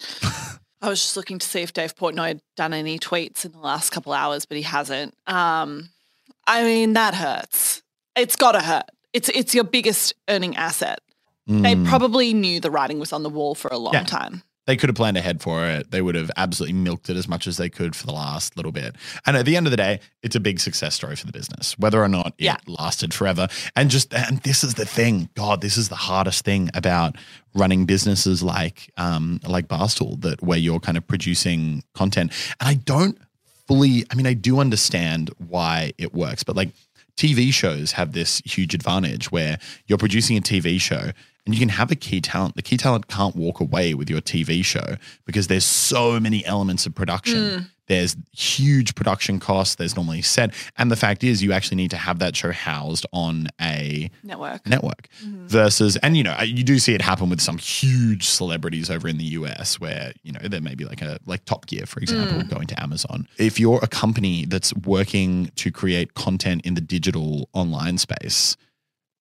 I 0.82 0.90
was 0.90 1.00
just 1.02 1.16
looking 1.18 1.40
to 1.40 1.48
see 1.48 1.62
if 1.62 1.74
Dave 1.74 1.96
Portnoy 1.96 2.28
had 2.28 2.42
done 2.58 2.74
any 2.74 3.00
tweets 3.00 3.46
in 3.46 3.52
the 3.54 3.60
last 3.60 3.92
couple 3.92 4.12
hours, 4.14 4.46
but 4.46 4.58
he 4.58 4.64
hasn't. 4.64 5.14
Um, 5.28 5.90
I 6.46 6.64
mean, 6.64 6.94
that 6.94 7.14
hurts. 7.16 7.82
It's 8.16 8.36
got 8.36 8.52
to 8.54 8.60
hurt. 8.62 8.84
It's 9.14 9.30
it's 9.30 9.56
your 9.56 9.64
biggest 9.64 10.14
earning 10.30 10.56
asset. 10.56 11.00
They 11.48 11.76
Mm. 11.76 11.88
probably 11.88 12.34
knew 12.34 12.60
the 12.60 12.72
writing 12.72 13.00
was 13.00 13.12
on 13.14 13.24
the 13.24 13.30
wall 13.30 13.54
for 13.56 13.68
a 13.70 13.78
long 13.78 13.94
Yeah. 13.94 14.04
time. 14.04 14.44
They 14.66 14.78
could 14.78 14.90
have 14.90 14.96
planned 14.96 15.18
ahead 15.18 15.42
for 15.42 15.66
it. 15.66 15.92
They 15.92 16.02
would 16.02 16.16
have 16.16 16.32
absolutely 16.38 16.74
milked 16.74 17.10
it 17.10 17.18
as 17.18 17.28
much 17.28 17.48
as 17.48 17.58
they 17.58 17.70
could 17.70 17.96
for 17.96 18.06
the 18.06 18.14
last 18.14 18.56
little 18.56 18.72
bit. 18.72 18.96
And 19.26 19.36
at 19.36 19.46
the 19.46 19.58
end 19.58 19.68
of 19.68 19.72
the 19.72 19.78
day, 19.78 20.00
it's 20.22 20.36
a 20.38 20.40
big 20.40 20.60
success 20.60 20.96
story 20.96 21.16
for 21.18 21.26
the 21.26 21.34
business, 21.34 21.78
whether 21.78 22.02
or 22.02 22.08
not 22.08 22.28
it 22.38 22.46
Yeah. 22.46 22.58
lasted 22.66 23.14
forever. 23.14 23.48
And 23.76 23.90
just, 23.90 24.14
and 24.14 24.40
this 24.44 24.64
is 24.64 24.76
the 24.76 24.86
thing, 24.86 25.30
God, 25.36 25.60
this 25.62 25.78
is 25.78 25.90
the 25.90 25.96
hardest 25.96 26.46
thing 26.46 26.70
about 26.74 27.18
running 27.54 27.86
businesses 27.86 28.42
like, 28.42 28.90
um, 28.98 29.42
like 29.46 29.68
Barstool, 29.68 30.22
that 30.22 30.42
where 30.42 30.58
you're 30.58 30.80
kind 30.80 30.98
of 30.98 31.06
producing 31.08 31.84
content. 31.94 32.32
And 32.62 32.70
I 32.70 32.76
don't 32.76 33.18
fully, 33.68 34.06
I 34.12 34.16
mean, 34.16 34.28
I 34.28 34.34
do 34.34 34.60
understand 34.60 35.30
why 35.40 35.92
it 35.98 36.14
works, 36.14 36.44
but 36.44 36.56
like 36.56 36.70
TV 37.18 37.54
shows 37.54 37.92
have 37.92 38.14
this 38.14 38.42
huge 38.46 38.74
advantage 38.74 39.32
where 39.32 39.60
you're 39.88 39.98
producing 40.00 40.38
a 40.38 40.42
TV 40.42 40.80
show 40.82 41.12
and 41.46 41.54
you 41.54 41.60
can 41.60 41.70
have 41.70 41.92
a 41.92 41.96
key 41.96 42.22
talent. 42.22 42.56
The 42.56 42.62
key 42.62 42.78
talent 42.78 43.08
can't 43.08 43.36
walk 43.36 43.60
away 43.60 43.94
with 43.94 44.10
your 44.10 44.22
TV 44.22 44.64
show 44.64 44.96
because 45.26 45.48
there's 45.48 45.66
so 45.66 46.20
many 46.20 46.46
elements 46.46 46.86
of 46.86 46.96
production. 46.96 47.60
Hmm. 47.60 47.64
There's 47.88 48.16
huge 48.32 48.96
production 48.96 49.40
costs. 49.40 49.76
There's 49.76 49.96
normally 49.96 50.22
set. 50.22 50.54
And 50.78 50.90
the 50.90 50.96
fact 50.96 51.22
is, 51.22 51.44
you 51.44 51.52
actually 51.52 51.76
need 51.76 51.92
to 51.92 51.98
have 51.98 52.20
that 52.20 52.34
show 52.34 52.52
housed 52.52 53.06
on 53.12 53.50
a 53.60 54.10
Network. 54.24 54.66
network 54.66 55.10
mm-hmm. 55.24 55.48
versus 55.48 55.98
and 55.98 56.16
you 56.16 56.24
know 56.24 56.40
you 56.42 56.64
do 56.64 56.80
see 56.80 56.94
it 56.94 57.02
happen 57.02 57.30
with 57.30 57.42
some 57.42 57.58
huge 57.58 58.26
celebrities 58.26 58.90
over 58.90 59.08
in 59.08 59.18
the 59.18 59.26
US 59.26 59.82
where 59.82 60.14
you 60.24 60.32
know 60.32 60.40
there 60.44 60.62
may 60.62 60.76
be 60.76 60.86
like 60.86 61.02
a 61.02 61.20
like 61.26 61.44
Top 61.46 61.66
Gear 61.66 61.86
for 61.86 62.00
example 62.00 62.42
mm. 62.42 62.50
going 62.50 62.68
to 62.68 62.82
Amazon 62.82 63.28
if 63.38 63.60
you're 63.60 63.80
a 63.84 63.88
company 63.88 64.46
that's 64.46 64.74
working 64.74 65.52
to 65.58 65.72
create 65.72 66.14
content 66.14 66.66
in 66.66 66.76
the 66.76 66.82
digital 66.82 67.50
online 67.54 67.98
space 67.98 68.56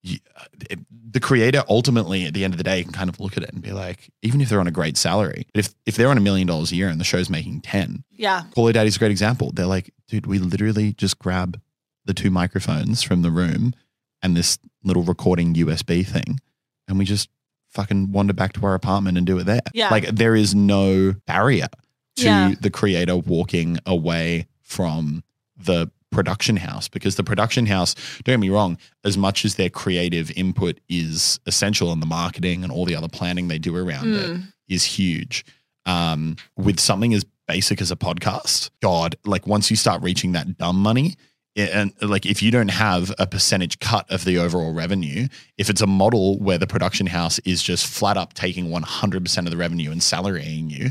the 0.05 1.21
creator 1.21 1.63
ultimately 1.69 2.25
at 2.25 2.35
the 2.35 2.45
end 2.45 2.55
of 2.55 2.59
the 2.59 2.65
day 2.65 2.83
can 2.83 2.93
kind 2.93 3.09
of 3.09 3.21
look 3.21 3.37
at 3.37 3.43
it 3.43 3.53
and 3.53 3.63
be 3.63 3.73
like 3.73 4.11
even 4.23 4.41
if 4.41 4.49
they're 4.49 4.61
on 4.61 4.67
a 4.67 4.71
great 4.73 4.97
salary 4.97 5.47
if 5.55 5.75
if 5.87 5.97
they're 5.97 6.09
on 6.09 6.17
a 6.19 6.21
million 6.21 6.47
dollars 6.47 6.73
a 6.73 6.77
year 6.77 6.89
and 6.89 6.99
the 7.01 7.05
show's 7.05 7.31
making 7.31 7.61
10 7.61 8.03
Yeah. 8.11 8.43
Call 8.55 8.67
Her 8.67 8.73
Daddy's 8.73 8.97
a 8.97 8.99
great 8.99 9.11
example. 9.11 9.53
They're 9.53 9.67
like, 9.67 9.93
dude, 10.09 10.27
we 10.27 10.39
literally 10.39 10.93
just 10.95 11.19
grab 11.19 11.61
the 12.05 12.15
two 12.15 12.31
microphones 12.31 13.03
from 13.03 13.23
the 13.23 13.31
room 13.31 13.75
and 14.23 14.37
this 14.37 14.59
little 14.83 15.03
recording 15.05 15.55
USB 15.55 16.05
thing, 16.07 16.41
and 16.89 16.99
we 16.99 17.05
just 17.05 17.29
fucking 17.69 18.13
wander 18.13 18.33
back 18.33 18.53
to 18.55 18.67
our 18.67 18.75
apartment 18.75 19.17
and 19.17 19.27
do 19.27 19.39
it 19.39 19.45
there. 19.45 19.61
Yeah. 19.73 19.89
Like 19.91 20.07
there 20.09 20.35
is 20.37 20.55
no 20.55 21.15
barrier 21.27 21.69
to 22.17 22.25
Yeah. 22.25 22.55
the 22.61 22.71
creator 22.71 23.17
walking 23.17 23.79
away 23.87 24.47
from 24.63 25.23
the 25.57 25.91
production 26.13 26.57
house 26.57 26.87
because 26.89 27.17
the 27.17 27.25
production 27.25 27.67
house, 27.67 27.95
don't 28.23 28.35
get 28.35 28.41
me 28.41 28.51
wrong, 28.51 28.79
as 29.05 29.19
much 29.19 29.45
as 29.45 29.57
their 29.57 29.71
creative 29.71 30.31
input 30.37 30.79
is 30.89 31.41
essential 31.47 31.91
and 31.93 32.01
the 32.01 32.07
marketing 32.07 32.63
and 32.63 32.71
all 32.73 32.85
the 32.85 32.95
other 32.95 33.09
planning 33.09 33.49
they 33.49 33.59
do 33.59 33.75
around 33.77 34.15
it 34.15 34.31
Mm. 34.31 34.53
is 34.69 34.85
huge. 34.85 35.45
Um, 35.87 36.37
with 36.57 36.79
something 36.79 37.13
as 37.13 37.25
basic 37.49 37.81
as 37.81 37.91
a 37.91 37.97
podcast, 37.97 38.71
God, 38.81 39.17
like 39.25 39.47
once 39.49 39.71
you 39.71 39.77
start 39.77 40.01
reaching 40.03 40.33
that 40.33 40.57
dumb 40.59 40.77
money, 40.77 41.17
and 41.57 41.93
like 42.01 42.25
if 42.25 42.43
you 42.43 42.51
don't 42.51 42.71
have 42.71 43.13
a 43.19 43.27
percentage 43.27 43.79
cut 43.81 44.11
of 44.11 44.25
the 44.25 44.39
overall 44.39 44.73
revenue, 44.73 45.27
if 45.59 45.69
it's 45.69 45.83
a 45.83 45.87
model 45.87 46.39
where 46.39 46.57
the 46.57 46.67
production 46.67 47.07
house 47.09 47.39
is 47.41 47.63
just 47.63 47.87
flat 47.87 48.17
up 48.17 48.33
taking 48.33 48.71
100% 48.71 49.39
of 49.45 49.51
the 49.51 49.57
revenue 49.57 49.91
and 49.91 50.01
salarying 50.01 50.71
you, 50.71 50.91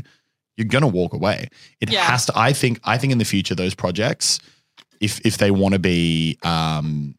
you're 0.56 0.68
going 0.68 0.82
to 0.82 0.86
walk 0.88 1.14
away. 1.14 1.48
It 1.80 1.90
Yeah. 1.90 2.04
has 2.04 2.26
to, 2.26 2.32
I 2.38 2.52
think, 2.52 2.78
I 2.84 2.96
think 2.98 3.12
in 3.12 3.18
the 3.18 3.24
future, 3.24 3.54
those 3.56 3.74
projects, 3.74 4.38
if, 5.02 5.20
if 5.26 5.36
they 5.36 5.50
want 5.50 5.74
to 5.74 5.78
be, 5.78 6.38
um, 6.44 7.14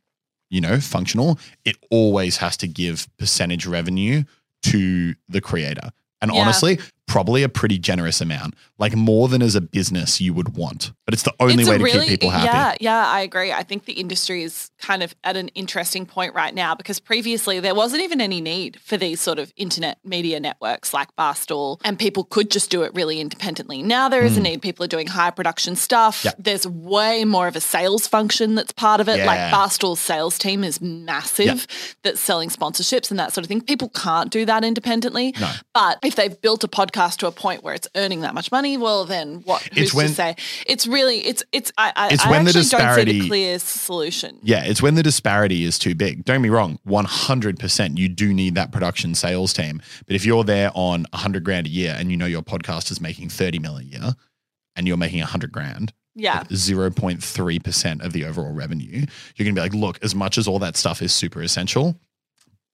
you 0.49 0.61
know, 0.61 0.79
functional, 0.79 1.37
it 1.65 1.75
always 1.91 2.37
has 2.37 2.57
to 2.57 2.67
give 2.67 3.07
percentage 3.17 3.67
revenue 3.67 4.23
to 4.63 5.13
the 5.29 5.41
creator. 5.41 5.91
And 6.21 6.31
Yeah. 6.33 6.41
honestly, 6.41 6.79
probably 7.07 7.43
a 7.43 7.49
pretty 7.49 7.77
generous 7.77 8.21
amount, 8.21 8.55
like 8.79 8.95
more 8.95 9.27
than 9.27 9.41
as 9.41 9.55
a 9.55 9.61
business 9.61 10.21
you 10.21 10.33
would 10.33 10.55
want. 10.55 10.93
But 11.05 11.13
it's 11.13 11.23
the 11.23 11.33
only 11.39 11.55
It's 11.55 11.69
way 11.69 11.77
to 11.77 11.83
really- 11.83 12.07
keep 12.07 12.21
people 12.21 12.29
happy. 12.29 12.45
Yeah, 12.45 12.75
yeah, 12.79 13.07
I 13.07 13.19
agree. 13.21 13.51
I 13.51 13.63
think 13.63 13.85
the 13.85 13.93
industry 13.93 14.41
is 14.43 14.71
kind 14.79 15.03
of 15.03 15.13
at 15.25 15.35
an 15.35 15.49
interesting 15.49 16.05
point 16.05 16.33
right 16.33 16.53
now 16.55 16.75
because 16.75 16.99
previously 16.99 17.59
there 17.59 17.75
wasn't 17.75 18.03
even 18.03 18.21
any 18.21 18.39
need 18.39 18.79
for 18.81 18.95
these 18.95 19.19
sort 19.19 19.37
of 19.37 19.51
internet 19.57 19.97
media 20.05 20.39
networks 20.39 20.93
like 20.93 21.13
Barstool, 21.17 21.79
and 21.83 21.99
people 21.99 22.23
could 22.23 22.49
just 22.49 22.69
do 22.69 22.83
it 22.83 22.93
really 22.93 23.19
independently. 23.19 23.81
Now 23.83 24.07
there 24.07 24.23
is 24.23 24.37
a 24.37 24.41
need. 24.41 24.61
People 24.61 24.85
are 24.85 24.87
doing 24.87 25.07
high 25.07 25.29
production 25.31 25.75
stuff. 25.75 26.21
Hmm. 26.21 26.27
Yep. 26.27 26.35
There's 26.39 26.67
way 26.67 27.25
more 27.25 27.47
of 27.47 27.55
a 27.57 27.61
sales 27.61 28.07
function 28.07 28.55
that's 28.55 28.71
part 28.71 29.01
of 29.01 29.09
it. 29.09 29.25
Like 29.25 29.37
Yeah. 29.37 29.51
Barstool's 29.51 29.99
sales 29.99 30.37
team 30.37 30.63
is 30.63 30.79
massive 30.81 31.67
that's 32.03 32.21
selling 32.21 32.49
sponsorships 32.49 33.09
and 33.11 33.19
that 33.19 33.33
sort 33.33 33.43
of 33.43 33.49
thing. 33.49 33.61
People 33.61 33.89
can't 33.89 34.29
do 34.31 34.45
that 34.45 34.63
independently. 34.63 35.33
No. 35.39 35.51
But 35.73 35.99
if 36.03 36.15
they've 36.15 36.39
built 36.41 36.63
a 36.63 36.67
podcast 36.67 37.17
to 37.17 37.27
a 37.27 37.31
point 37.31 37.61
where 37.63 37.73
it's 37.73 37.87
earning 37.95 38.21
that 38.21 38.33
much 38.33 38.51
money, 38.51 38.77
well, 38.77 39.03
then 39.05 39.41
what? 39.45 39.61
Who's 39.73 39.83
It's 39.87 39.93
when- 39.93 40.07
to 40.07 40.13
say? 40.15 40.35
It's 40.65 40.87
really 40.93 41.17
it's 41.25 41.43
it's 41.51 41.71
I, 41.77 41.91
I, 41.95 42.09
It's 42.13 42.25
I 42.25 42.31
when 42.31 42.43
the 42.45 42.49
actually 42.49 42.61
don't 42.61 42.63
see 42.63 42.77
disparity- 42.77 43.19
the 43.21 43.27
clear 43.27 43.59
solution. 43.59 44.39
Yeah, 44.43 44.63
it's 44.63 44.81
when 44.81 44.95
the 44.95 45.03
disparity 45.03 45.63
is 45.65 45.77
too 45.79 45.95
big. 45.95 46.23
Don't 46.25 46.35
get 46.35 46.41
me 46.41 46.49
wrong, 46.49 46.79
100% 46.87 47.97
you 47.97 48.09
do 48.09 48.33
need 48.33 48.55
that 48.55 48.71
production 48.71 49.15
sales 49.15 49.53
team. 49.53 49.81
But 50.07 50.15
if 50.15 50.25
you're 50.25 50.43
there 50.43 50.71
on 50.73 51.05
100 51.11 51.43
grand 51.43 51.67
a 51.67 51.69
year 51.69 51.95
and 51.97 52.11
you 52.11 52.17
know 52.17 52.25
your 52.25 52.41
podcast 52.43 52.91
is 52.91 52.99
making 53.01 53.29
30 53.29 53.59
mil 53.59 53.77
a 53.77 53.83
year 53.83 54.15
and 54.75 54.87
you're 54.87 54.97
making 54.97 55.19
100 55.19 55.51
grand, 55.51 55.93
Yeah. 56.15 56.43
0.3% 56.45 58.05
of 58.05 58.13
the 58.13 58.25
overall 58.25 58.53
revenue, 58.53 59.05
you're 59.35 59.45
going 59.45 59.55
to 59.55 59.59
be 59.59 59.61
like, 59.61 59.73
look, 59.73 60.03
as 60.03 60.15
much 60.15 60.37
as 60.37 60.47
all 60.47 60.59
that 60.59 60.77
stuff 60.77 61.01
is 61.01 61.13
super 61.13 61.41
essential, 61.41 61.99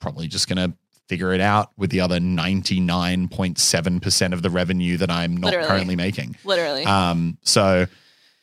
probably 0.02 0.28
just 0.28 0.48
going 0.48 0.72
to 0.72 0.78
figure 1.10 1.34
it 1.34 1.42
out 1.42 1.72
with 1.78 1.90
the 1.90 2.02
other 2.02 2.20
99.7% 2.20 4.34
of 4.34 4.42
the 4.42 4.50
revenue 4.50 4.98
that 4.98 5.10
I'm 5.10 5.36
not 5.36 5.48
Literally. 5.48 5.68
currently 5.68 5.96
making. 5.96 6.36
Literally. 6.44 6.86
Um, 6.86 7.38
so 7.44 7.88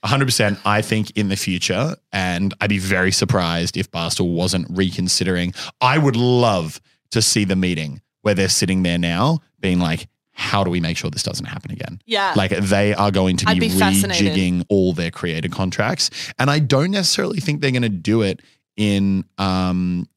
100%, 0.06 0.58
I 0.64 0.82
think 0.82 1.10
in 1.16 1.28
the 1.28 1.36
future, 1.36 1.96
and 2.12 2.54
I'd 2.60 2.70
be 2.70 2.78
very 2.78 3.12
surprised 3.12 3.76
if 3.76 3.90
Barstool 3.90 4.32
wasn't 4.34 4.66
reconsidering. 4.70 5.52
I 5.80 5.98
would 5.98 6.16
love 6.16 6.80
to 7.10 7.22
see 7.22 7.44
the 7.44 7.56
meeting 7.56 8.00
where 8.22 8.34
they're 8.34 8.48
sitting 8.48 8.82
there 8.82 8.98
now 8.98 9.40
being 9.60 9.78
like, 9.78 10.08
how 10.32 10.62
do 10.62 10.70
we 10.70 10.80
make 10.80 10.96
sure 10.98 11.10
this 11.10 11.22
doesn't 11.22 11.46
happen 11.46 11.70
again? 11.70 12.00
yeah. 12.04 12.34
Like 12.36 12.50
they 12.50 12.92
are 12.94 13.10
going 13.10 13.36
to 13.38 13.46
be, 13.54 13.60
be 13.60 13.68
rejigging 13.68 14.64
all 14.68 14.92
their 14.92 15.10
creator 15.10 15.48
contracts. 15.48 16.10
And 16.38 16.50
I 16.50 16.58
don't 16.58 16.90
necessarily 16.90 17.40
think 17.40 17.60
they're 17.62 17.70
going 17.70 17.82
to 17.82 17.88
do 17.88 18.22
it 18.22 18.42
in, 18.76 19.24
um, 19.38 20.08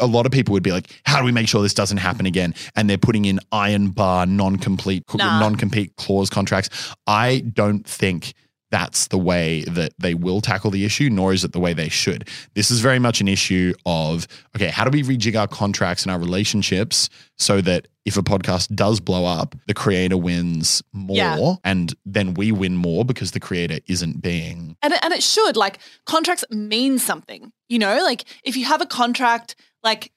a 0.00 0.06
lot 0.06 0.24
of 0.24 0.32
people 0.32 0.52
would 0.52 0.62
be 0.62 0.72
like, 0.72 0.90
how 1.04 1.18
do 1.18 1.24
we 1.26 1.32
make 1.32 1.46
sure 1.46 1.60
this 1.62 1.74
doesn't 1.74 1.98
happen 1.98 2.24
again? 2.24 2.54
And 2.74 2.88
they're 2.88 2.96
putting 2.96 3.26
in 3.26 3.40
iron 3.52 3.88
bar, 3.90 4.24
non-complete, 4.24 5.04
Nah. 5.12 5.38
non-compete 5.40 5.96
clause 5.96 6.30
contracts. 6.30 6.94
I 7.06 7.40
don't 7.40 7.86
think 7.86 8.32
that's 8.70 9.08
the 9.08 9.18
way 9.18 9.62
that 9.64 9.92
they 9.98 10.14
will 10.14 10.40
tackle 10.40 10.70
the 10.70 10.84
issue, 10.84 11.10
nor 11.10 11.32
is 11.32 11.44
it 11.44 11.52
the 11.52 11.60
way 11.60 11.72
they 11.72 11.88
should. 11.88 12.28
This 12.54 12.70
is 12.70 12.80
very 12.80 12.98
much 12.98 13.20
an 13.20 13.28
issue 13.28 13.74
of, 13.84 14.26
okay, 14.56 14.68
how 14.68 14.84
do 14.84 14.90
we 14.90 15.02
rejig 15.02 15.38
our 15.38 15.48
contracts 15.48 16.04
and 16.04 16.12
our 16.12 16.18
relationships 16.18 17.08
so 17.36 17.60
that 17.62 17.88
if 18.04 18.16
a 18.16 18.22
podcast 18.22 18.74
does 18.74 19.00
blow 19.00 19.24
up, 19.24 19.54
the 19.66 19.74
creator 19.74 20.16
wins 20.16 20.82
more 20.92 21.16
Yeah. 21.16 21.54
and 21.64 21.94
then 22.06 22.34
we 22.34 22.52
win 22.52 22.76
more 22.76 23.04
because 23.04 23.32
the 23.32 23.40
creator 23.40 23.78
isn't 23.88 24.22
being 24.22 24.76
and 24.82 24.94
and 25.02 25.12
it 25.12 25.22
should 25.22 25.56
like 25.56 25.78
contracts 26.06 26.44
mean 26.50 26.98
something. 26.98 27.52
You 27.68 27.78
know, 27.78 28.02
like 28.02 28.24
if 28.44 28.56
you 28.56 28.64
have 28.66 28.80
a 28.80 28.86
contract, 28.86 29.54
like 29.82 30.12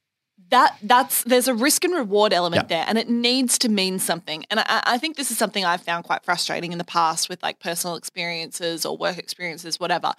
that 0.54 0.78
that's 0.82 1.24
there's 1.24 1.48
a 1.48 1.54
risk 1.54 1.84
and 1.84 1.94
reward 1.96 2.32
element 2.34 2.64
Yeah. 2.70 2.78
there, 2.78 2.86
and 2.88 2.98
it 2.98 3.10
needs 3.10 3.58
to 3.60 3.70
mean 3.70 4.00
something. 4.00 4.46
And 4.50 4.60
I, 4.60 4.82
I 4.86 4.98
think 4.98 5.18
this 5.18 5.32
is 5.32 5.38
something 5.38 5.66
I've 5.66 5.82
found 5.82 6.06
quite 6.06 6.24
frustrating 6.24 6.72
in 6.72 6.78
the 6.78 6.84
past 6.84 7.28
with 7.30 7.42
like 7.44 7.60
personal 7.60 7.96
experiences 7.96 8.86
or 8.86 8.96
work 8.98 9.18
experiences, 9.18 9.80
whatever. 9.80 10.14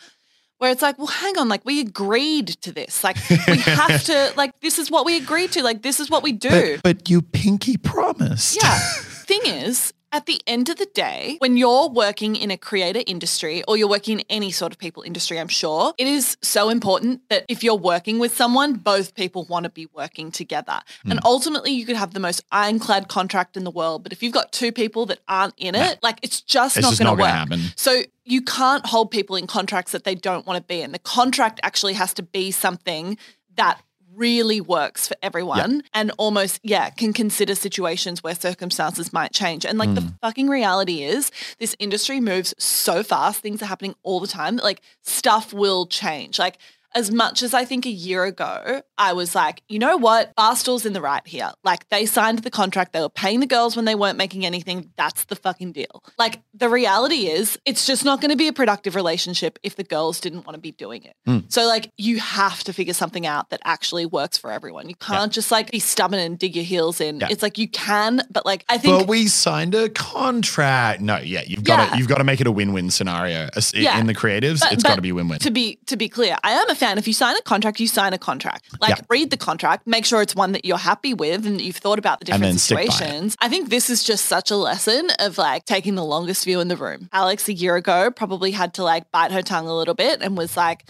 Where 0.58 0.70
it's 0.70 0.82
like, 0.82 0.98
well, 0.98 1.08
hang 1.08 1.36
on, 1.38 1.48
like 1.48 1.64
we 1.64 1.80
agreed 1.80 2.48
to 2.62 2.72
this. 2.72 3.02
Like 3.02 3.16
we 3.48 3.58
have 3.58 4.02
to, 4.04 4.32
like 4.36 4.60
this 4.60 4.78
is 4.78 4.90
what 4.90 5.04
we 5.04 5.16
agreed 5.16 5.50
to. 5.52 5.62
Like 5.62 5.82
this 5.82 5.98
is 6.00 6.08
what 6.10 6.22
we 6.22 6.32
do. 6.32 6.78
But, 6.82 6.98
but 6.98 7.10
you 7.10 7.22
pinky 7.22 7.76
promised. 7.76 8.56
Yeah. 8.62 8.78
Thing 9.26 9.40
is, 9.46 9.92
at 10.14 10.26
the 10.26 10.40
end 10.46 10.68
of 10.68 10.76
the 10.76 10.86
day, 10.94 11.36
when 11.40 11.56
you're 11.56 11.88
working 11.88 12.36
in 12.36 12.52
a 12.52 12.56
creator 12.56 13.02
industry 13.04 13.64
or 13.66 13.76
you're 13.76 13.88
working 13.88 14.20
in 14.20 14.26
any 14.30 14.52
sort 14.52 14.70
of 14.72 14.78
people 14.78 15.02
industry, 15.02 15.40
I'm 15.40 15.48
sure, 15.48 15.92
it 15.98 16.06
is 16.06 16.36
so 16.40 16.68
important 16.68 17.28
that 17.30 17.44
if 17.48 17.64
you're 17.64 17.74
working 17.74 18.20
with 18.20 18.32
someone, 18.36 18.74
both 18.74 19.16
people 19.16 19.44
want 19.48 19.64
to 19.64 19.70
be 19.70 19.86
working 19.92 20.30
together. 20.30 20.78
And 21.04 21.14
Hmm. 21.18 21.26
ultimately, 21.26 21.72
you 21.72 21.84
could 21.84 21.96
have 21.96 22.14
the 22.14 22.20
most 22.20 22.42
ironclad 22.52 23.08
contract 23.08 23.56
in 23.56 23.64
the 23.64 23.72
world, 23.72 24.04
but 24.04 24.12
if 24.12 24.22
you've 24.22 24.32
got 24.32 24.52
two 24.52 24.70
people 24.70 25.04
that 25.06 25.18
aren't 25.26 25.54
in 25.58 25.74
it, 25.74 25.98
like 26.00 26.20
it's 26.22 26.40
just 26.40 26.76
It's 26.76 26.84
not 26.88 26.96
going 26.96 27.16
to 27.16 27.20
work. 27.20 27.32
happen. 27.32 27.60
So 27.74 28.02
you 28.24 28.40
can't 28.40 28.86
hold 28.86 29.10
people 29.10 29.34
in 29.34 29.48
contracts 29.48 29.90
that 29.90 30.04
they 30.04 30.14
don't 30.14 30.46
want 30.46 30.58
to 30.58 30.62
be 30.62 30.80
in. 30.80 30.92
The 30.92 31.00
contract 31.00 31.58
actually 31.64 31.94
has 31.94 32.14
to 32.14 32.22
be 32.22 32.52
something 32.52 33.18
that 33.56 33.80
really 34.16 34.60
works 34.60 35.08
for 35.08 35.16
everyone 35.22 35.82
and 35.92 36.12
almost 36.18 36.60
yeah 36.62 36.90
can 36.90 37.12
consider 37.12 37.54
situations 37.54 38.22
where 38.22 38.34
circumstances 38.34 39.12
might 39.12 39.32
change. 39.32 39.64
And 39.66 39.78
like 39.78 39.94
the 39.94 40.00
Hmm. 40.02 40.08
fucking 40.20 40.48
reality 40.48 41.02
is 41.02 41.30
this 41.58 41.74
industry 41.78 42.20
moves 42.20 42.54
so 42.58 43.02
fast 43.02 43.40
things 43.40 43.62
are 43.62 43.66
happening 43.66 43.94
all 44.02 44.20
the 44.20 44.26
time 44.26 44.56
that 44.56 44.64
like 44.64 44.80
stuff 45.02 45.52
will 45.52 45.86
change. 45.86 46.38
Like 46.38 46.58
as 46.94 47.10
much 47.10 47.42
as 47.42 47.54
I 47.54 47.64
think 47.64 47.86
a 47.86 47.90
year 47.90 48.24
ago, 48.24 48.82
I 48.96 49.12
was 49.12 49.34
like, 49.34 49.62
you 49.68 49.78
know 49.78 49.96
what? 49.96 50.34
Barstool's 50.36 50.86
in 50.86 50.92
the 50.92 51.00
right 51.00 51.26
here. 51.26 51.50
Like 51.64 51.88
they 51.88 52.06
signed 52.06 52.38
the 52.40 52.50
contract, 52.50 52.92
they 52.92 53.00
were 53.00 53.08
paying 53.08 53.40
the 53.40 53.46
girls 53.46 53.74
when 53.74 53.84
they 53.84 53.94
weren't 53.94 54.16
making 54.16 54.46
anything. 54.46 54.90
That's 54.96 55.24
the 55.24 55.36
fucking 55.36 55.72
deal. 55.72 56.04
Like 56.18 56.40
the 56.54 56.68
reality 56.68 57.26
is, 57.26 57.58
it's 57.64 57.86
just 57.86 58.04
not 58.04 58.20
going 58.20 58.30
to 58.30 58.36
be 58.36 58.46
a 58.48 58.52
productive 58.52 58.94
relationship 58.94 59.58
if 59.62 59.74
the 59.76 59.82
girls 59.84 60.20
didn't 60.20 60.46
want 60.46 60.54
to 60.54 60.60
be 60.60 60.70
doing 60.72 61.02
it. 61.02 61.16
Mm. 61.26 61.52
So 61.52 61.66
like 61.66 61.90
you 61.96 62.18
have 62.20 62.62
to 62.64 62.72
figure 62.72 62.94
something 62.94 63.26
out 63.26 63.50
that 63.50 63.60
actually 63.64 64.06
works 64.06 64.38
for 64.38 64.52
everyone. 64.52 64.88
You 64.88 64.94
can't 64.96 65.32
just 65.32 65.50
like 65.50 65.70
be 65.72 65.80
stubborn 65.80 66.20
and 66.20 66.38
dig 66.38 66.54
your 66.54 66.64
heels 66.64 67.00
in. 67.00 67.18
Yeah. 67.20 67.28
It's 67.30 67.42
like 67.42 67.58
you 67.58 67.66
can, 67.68 68.22
but 68.30 68.46
like 68.46 68.64
I 68.68 68.78
think 68.78 69.00
But 69.00 69.08
we 69.08 69.26
signed 69.26 69.74
a 69.74 69.88
contract. 69.88 71.00
No, 71.00 71.16
yeah, 71.18 71.42
you've 71.46 71.64
got 71.64 71.78
Yeah. 71.78 71.90
to 71.90 71.98
you've 71.98 72.08
got 72.08 72.18
to 72.18 72.24
make 72.24 72.40
it 72.40 72.46
a 72.46 72.52
win-win 72.52 72.90
scenario. 72.90 73.48
As- 73.56 73.74
Yeah. 73.74 73.98
In 73.98 74.06
the 74.06 74.14
creatives, 74.14 74.60
But- 74.60 74.72
it's 74.72 74.82
got 74.84 74.94
to 74.96 75.02
be 75.02 75.10
win-win. 75.12 75.40
To 75.40 75.50
be 75.50 75.78
to 75.86 75.96
be 75.96 76.08
clear, 76.08 76.36
I 76.44 76.52
am 76.52 76.70
a 76.70 76.74
fan. 76.74 76.83
And 76.90 76.98
if 76.98 77.06
you 77.06 77.12
sign 77.14 77.36
a 77.36 77.42
contract, 77.42 77.80
you 77.80 77.88
sign 77.88 78.12
a 78.12 78.18
contract. 78.18 78.64
Like 78.80 78.90
Yeah. 78.98 79.04
read 79.08 79.30
the 79.30 79.36
contract, 79.36 79.86
make 79.86 80.04
sure 80.04 80.22
it's 80.22 80.34
one 80.34 80.52
that 80.52 80.64
you're 80.64 80.78
happy 80.78 81.14
with 81.14 81.46
and 81.46 81.58
that 81.58 81.64
you've 81.64 81.76
thought 81.76 81.98
about 81.98 82.18
the 82.20 82.24
different 82.26 82.44
then 82.44 82.58
stick 82.58 82.76
by 82.76 82.82
it. 82.82 82.92
situations. 82.92 83.36
I 83.40 83.48
think 83.48 83.70
this 83.70 83.90
is 83.90 84.04
just 84.04 84.26
such 84.26 84.50
a 84.50 84.56
lesson 84.56 85.08
of 85.18 85.38
like 85.38 85.64
taking 85.64 85.94
the 85.94 86.04
longest 86.04 86.44
view 86.44 86.60
in 86.60 86.68
the 86.68 86.76
room. 86.76 87.08
Alex 87.12 87.48
a 87.48 87.52
year 87.52 87.76
ago 87.76 88.10
probably 88.10 88.50
had 88.52 88.74
to 88.74 88.84
like 88.84 89.10
bite 89.12 89.32
her 89.32 89.42
tongue 89.42 89.66
a 89.68 89.74
little 89.76 89.94
bit 89.94 90.20
and 90.22 90.36
was 90.36 90.56
like, 90.56 90.84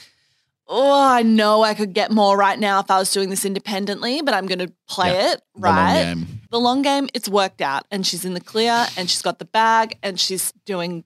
Oh, 0.66 0.98
I 0.98 1.20
know 1.22 1.62
I 1.62 1.74
could 1.74 1.92
get 1.92 2.10
more 2.10 2.38
right 2.38 2.58
now 2.58 2.80
if 2.80 2.90
I 2.90 2.98
was 2.98 3.12
doing 3.12 3.28
this 3.28 3.44
independently, 3.44 4.22
but 4.22 4.32
I'm 4.32 4.46
going 4.46 4.60
to 4.60 4.72
play 4.88 5.12
Yeah. 5.12 5.32
it 5.32 5.42
The 5.56 5.60
long 5.68 5.76
right. 5.76 6.16
The 6.50 6.58
long 6.60 6.80
game, 6.82 7.08
it's 7.12 7.28
worked 7.28 7.60
out, 7.60 7.84
and 7.90 8.06
she's 8.06 8.24
in 8.24 8.32
the 8.32 8.40
clear, 8.40 8.86
and 8.96 9.10
she's 9.10 9.20
got 9.20 9.38
the 9.38 9.44
bag, 9.44 9.98
and 10.02 10.18
she's 10.18 10.52
doing 10.64 11.04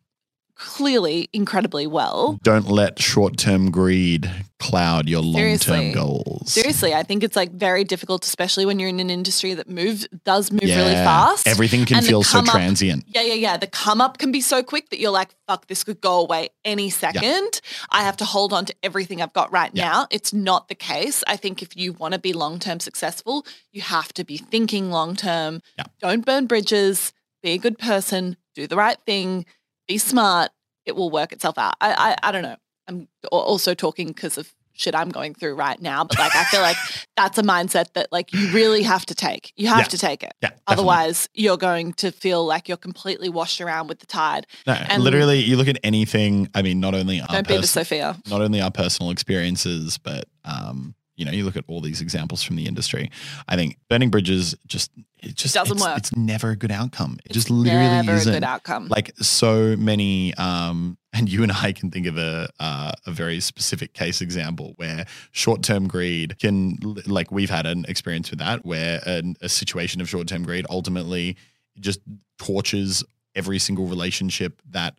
clearly 0.59 1.29
incredibly 1.33 1.87
well. 1.87 2.38
Don't 2.42 2.68
let 2.68 2.99
short-term 2.99 3.71
greed 3.71 4.31
cloud 4.59 5.09
your 5.09 5.23
long-term 5.23 5.92
goals. 5.92 6.53
Seriously, 6.53 6.92
I 6.92 7.05
think 7.05 7.23
it's 7.23 7.37
like 7.37 7.53
very 7.53 7.85
difficult, 7.85 8.25
especially 8.25 8.66
when 8.66 8.81
you're 8.81 8.88
in 8.88 8.99
an 8.99 9.09
industry 9.09 9.55
that 9.55 9.68
moves 9.68 10.09
does 10.25 10.51
move 10.51 10.62
really 10.62 10.73
Yeah. 10.92 11.05
fast. 11.05 11.47
Everything 11.47 11.85
can 11.87 12.03
feel 12.03 12.25
so 12.25 12.40
up- 12.40 12.47
transient. 12.47 13.05
Yeah, 13.14 13.23
yeah, 13.23 13.35
yeah. 13.35 13.57
The 13.57 13.68
come 13.68 14.01
up 14.01 14.18
can 14.18 14.33
be 14.33 14.40
so 14.40 14.62
quick 14.64 14.90
that 14.90 14.99
you're 14.99 15.12
like, 15.12 15.31
fuck, 15.47 15.68
this 15.68 15.85
could 15.85 16.01
go 16.01 16.21
away 16.21 16.49
any 16.64 16.90
second. 16.90 17.61
I 17.90 18.03
have 18.03 18.16
to 18.16 18.25
hold 18.25 18.53
on 18.53 18.64
to 18.66 18.75
everything 18.83 19.23
I've 19.23 19.33
got 19.33 19.53
right 19.53 19.71
Yeah. 19.73 19.85
now. 19.88 20.07
It's 20.11 20.33
not 20.33 20.66
the 20.68 20.75
case. 20.75 21.23
I 21.29 21.37
think 21.37 21.62
if 21.62 21.77
you 21.77 21.92
want 21.92 22.14
to 22.14 22.18
be 22.18 22.33
long 22.33 22.59
term 22.59 22.81
successful, 22.81 23.47
you 23.73 23.83
have 23.83 24.12
to 24.14 24.25
be 24.25 24.37
thinking 24.37 24.90
long 24.90 25.14
term. 25.14 25.62
Yeah. 25.79 25.85
Don't 26.01 26.27
burn 26.27 26.47
bridges. 26.47 27.12
Be 27.44 27.51
a 27.53 27.59
good 27.59 27.79
person. 27.79 28.37
Do 28.57 28.66
the 28.66 28.75
right 28.75 28.99
thing. 29.07 29.47
Be 29.88 29.98
smart. 29.98 30.51
It 30.87 30.94
will 30.96 31.11
work 31.11 31.33
itself 31.33 31.59
out. 31.59 31.74
I, 31.81 32.16
I, 32.22 32.29
I 32.29 32.33
don't 32.33 32.42
know. 32.42 32.57
I'm 32.87 33.09
also 33.33 33.74
talking 33.74 34.07
because 34.09 34.38
of 34.38 34.53
shit 34.72 34.94
I'm 34.94 35.09
going 35.11 35.35
through 35.35 35.55
right 35.57 35.81
now, 35.83 36.05
but 36.05 36.18
like 36.20 36.35
I 36.37 36.44
feel 36.44 36.61
like 36.61 36.77
that's 37.16 37.37
a 37.37 37.42
mindset 37.42 37.92
that 37.94 38.12
like 38.12 38.33
you 38.33 38.48
really 38.53 38.83
have 38.85 39.05
to 39.07 39.14
take. 39.14 39.53
You 39.57 39.66
have 39.68 39.79
Yeah. 39.81 39.85
to 39.85 39.98
take 39.98 40.22
it. 40.22 40.33
Yeah, 40.40 40.51
definitely. 40.51 40.72
Otherwise, 40.72 41.29
you're 41.35 41.57
going 41.57 41.92
to 41.94 42.12
feel 42.12 42.46
like 42.46 42.68
you're 42.68 42.77
completely 42.79 43.29
washed 43.29 43.61
around 43.61 43.88
with 43.88 43.98
the 43.98 44.07
tide. 44.07 44.46
No, 44.68 44.74
and- 44.74 45.03
literally, 45.03 45.40
you 45.40 45.57
look 45.57 45.66
at 45.68 45.79
anything. 45.83 46.48
I 46.55 46.62
mean, 46.62 46.79
not 46.81 46.94
only 46.94 47.20
our 47.20 47.27
Don't 47.27 47.48
be 47.48 47.57
the 47.57 47.66
Sophia. 47.66 48.16
not 48.31 48.40
only 48.40 48.61
our 48.61 48.70
personal 48.70 49.11
experiences, 49.11 49.98
but 49.98 50.27
um, 50.44 50.94
you 51.19 51.25
know, 51.25 51.33
you 51.33 51.45
look 51.45 51.57
at 51.57 51.65
all 51.67 51.81
these 51.81 52.01
examples 52.01 52.43
from 52.43 52.57
the 52.57 52.67
industry. 52.67 53.11
I 53.49 53.57
think 53.57 53.77
burning 53.91 54.09
bridges 54.09 54.55
just 54.67 54.91
it 55.21 55.35
just 55.35 55.55
Doesn't 55.55 55.77
it's, 55.77 55.85
work. 55.85 55.99
It's 55.99 56.17
never 56.17 56.51
a 56.51 56.57
good 56.57 56.71
outcome. 56.71 57.19
It 57.25 57.27
It's 57.27 57.35
just 57.35 57.51
literally 57.51 57.89
never 57.89 58.13
isn't. 58.13 58.33
a 58.33 58.37
good 58.37 58.45
outcome. 58.45 58.87
Like 58.87 59.11
so 59.17 59.77
many, 59.77 60.33
um, 60.35 60.97
and 61.13 61.29
you 61.29 61.43
and 61.43 61.51
I 61.51 61.73
can 61.73 61.91
think 61.91 62.07
of 62.07 62.17
a 62.19 62.49
uh, 62.61 62.93
a 63.05 63.11
very 63.11 63.41
specific 63.41 63.95
case 63.95 64.21
example 64.21 64.75
where 64.77 65.07
short 65.33 65.63
term 65.63 65.89
greed 65.89 66.39
can, 66.39 66.79
like, 67.07 67.33
we've 67.33 67.51
had 67.51 67.67
an 67.67 67.85
experience 67.89 68.31
with 68.31 68.39
that, 68.39 68.65
where 68.65 69.01
an, 69.07 69.35
a 69.41 69.49
situation 69.49 70.01
of 70.01 70.09
short 70.09 70.29
term 70.29 70.45
greed 70.45 70.67
ultimately 70.71 71.37
just 71.81 72.01
tortures 72.39 73.03
every 73.35 73.59
single 73.59 73.87
relationship 73.87 74.63
that 74.71 74.95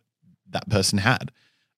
that 0.50 0.68
person 0.68 0.98
had, 0.98 1.30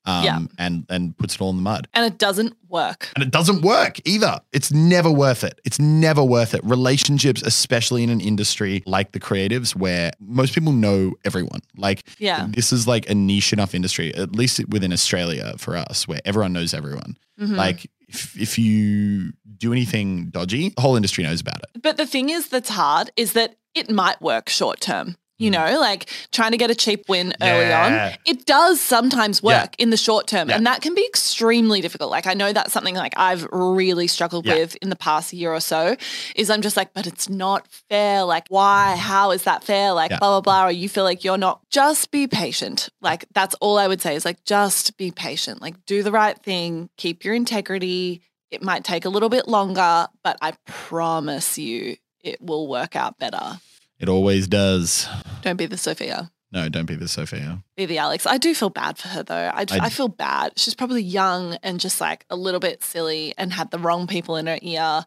um, 0.05 0.25
Yeah. 0.25 0.39
and 0.59 0.85
and 0.89 1.17
puts 1.19 1.35
it 1.35 1.41
all 1.41 1.51
in 1.51 1.57
the 1.57 1.63
mud. 1.63 1.89
and 1.95 2.05
it 2.05 2.19
doesn't 2.19 2.57
work. 2.69 3.11
And 3.15 3.23
it 3.23 3.31
doesn't 3.31 3.63
work 3.63 3.99
either. 4.07 4.41
It's 4.53 4.73
never 4.73 5.11
worth 5.11 5.45
it. 5.45 5.61
It's 5.65 5.79
never 5.79 6.23
worth 6.25 6.55
it. 6.55 6.61
Relationships, 6.65 7.43
especially 7.43 8.03
in 8.03 8.11
an 8.11 8.21
industry 8.21 8.83
like 8.87 9.13
the 9.13 9.21
creatives, 9.21 9.77
where 9.77 10.11
most 10.21 10.55
people 10.55 10.73
know 10.73 11.13
everyone. 11.25 11.61
Like, 11.77 12.03
Yeah. 12.19 12.47
this 12.51 12.73
is 12.73 12.87
like 12.87 13.09
a 13.11 13.15
niche 13.15 13.53
enough 13.53 13.75
industry, 13.75 14.15
at 14.15 14.35
least 14.35 14.61
within 14.69 14.93
Australia 14.93 15.55
for 15.59 15.77
us, 15.77 16.09
where 16.09 16.21
everyone 16.25 16.53
knows 16.53 16.73
everyone. 16.75 17.17
Mhm. 17.41 17.57
Like, 17.57 17.91
if, 18.09 18.37
if 18.41 18.59
you 18.59 19.33
do 19.59 19.73
anything 19.73 20.31
dodgy, 20.31 20.71
the 20.71 20.81
whole 20.83 20.97
industry 20.97 21.25
knows 21.25 21.41
about 21.41 21.59
it. 21.63 21.83
But 21.83 21.97
the 21.97 22.07
thing 22.07 22.29
is 22.31 22.49
that's 22.49 22.71
hard 22.71 23.11
is 23.17 23.33
that 23.35 23.57
it 23.75 23.91
might 23.91 24.21
work 24.21 24.49
short 24.49 24.81
term. 24.81 25.17
You 25.43 25.51
know, 25.51 25.79
like 25.81 26.09
trying 26.31 26.53
to 26.53 26.57
get 26.57 26.71
a 26.71 26.75
cheap 26.75 27.09
win 27.09 27.33
early. 27.43 27.67
Yeah. 27.69 28.13
on. 28.13 28.19
It 28.25 28.47
does 28.47 28.81
sometimes 28.81 29.43
work 29.43 29.75
in 29.79 29.91
the 29.91 29.97
short 29.97 30.27
term. 30.27 30.49
Yeah. 30.49 30.57
And 30.57 30.67
that 30.67 30.83
can 30.83 30.95
be 30.95 31.05
extremely 31.07 31.81
difficult. 31.81 32.11
Like 32.11 32.27
I 32.27 32.35
know 32.35 32.53
that's 32.53 32.73
something 32.73 32.95
like 32.95 33.13
I've 33.17 33.47
really 33.53 34.07
struggled 34.07 34.47
Yeah. 34.47 34.55
with 34.55 34.77
in 34.77 34.89
the 34.91 34.97
past 34.97 35.33
year 35.33 35.53
or 35.53 35.61
so. 35.61 35.97
Is 36.37 36.49
I'm 36.51 36.63
just 36.63 36.77
like, 36.77 36.95
but 36.95 37.07
it's 37.07 37.29
not 37.29 37.67
fair. 37.89 38.23
Like, 38.25 38.47
why? 38.49 38.97
How 38.97 39.31
is 39.33 39.43
that 39.45 39.65
fair? 39.65 39.93
Like 39.93 40.11
Yeah. 40.13 40.19
blah 40.19 40.41
blah 40.41 40.41
blah. 40.41 40.67
Or 40.69 40.73
you 40.73 40.89
feel 40.89 41.05
like 41.05 41.25
you're 41.25 41.39
not 41.39 41.61
just 41.71 42.11
be 42.11 42.27
patient. 42.29 42.89
Like 43.01 43.25
that's 43.35 43.55
all 43.61 43.79
I 43.79 43.89
would 43.89 44.01
say 44.01 44.15
is 44.15 44.25
like 44.25 44.45
just 44.45 44.97
be 44.97 45.11
patient. 45.11 45.61
Like 45.61 45.75
do 45.87 46.03
the 46.03 46.13
right 46.13 46.39
thing, 46.39 46.89
keep 46.97 47.25
your 47.25 47.35
integrity. 47.35 48.23
It 48.51 48.63
might 48.63 48.85
take 48.85 49.05
a 49.07 49.09
little 49.09 49.29
bit 49.31 49.49
longer, 49.49 50.07
but 50.23 50.37
I 50.43 50.53
promise 50.67 51.57
you 51.59 51.97
it 52.23 52.41
will 52.41 52.69
work 52.69 52.95
out 52.95 53.19
better. 53.19 53.59
It 54.03 54.09
always 54.09 54.49
does. 54.49 55.09
Don't 55.43 55.57
be 55.57 55.67
the 55.67 55.79
Sophia. 55.79 56.31
No, 56.51 56.69
don't 56.69 56.85
be 56.87 56.97
the 56.97 57.09
Sophia. 57.09 57.63
Be 57.77 57.87
the 57.87 57.97
Alex. 57.99 58.27
I 58.27 58.37
do 58.37 58.53
feel 58.55 58.69
bad 58.69 58.99
for 58.99 59.09
her 59.09 59.23
though. 59.23 59.35
I, 59.55 59.61
I- 59.71 59.79
I 59.83 59.89
feel 59.89 60.09
bad. 60.09 60.53
She's 60.59 60.75
probably 60.75 61.03
young 61.03 61.55
and 61.63 61.81
just 61.81 62.01
like 62.01 62.27
a 62.29 62.37
little 62.37 62.61
bit 62.61 62.83
silly 62.83 63.33
and 63.39 63.53
had 63.53 63.71
the 63.71 63.79
wrong 63.79 64.07
people 64.07 64.37
in 64.37 64.47
her 64.49 64.59
ear, 64.61 65.05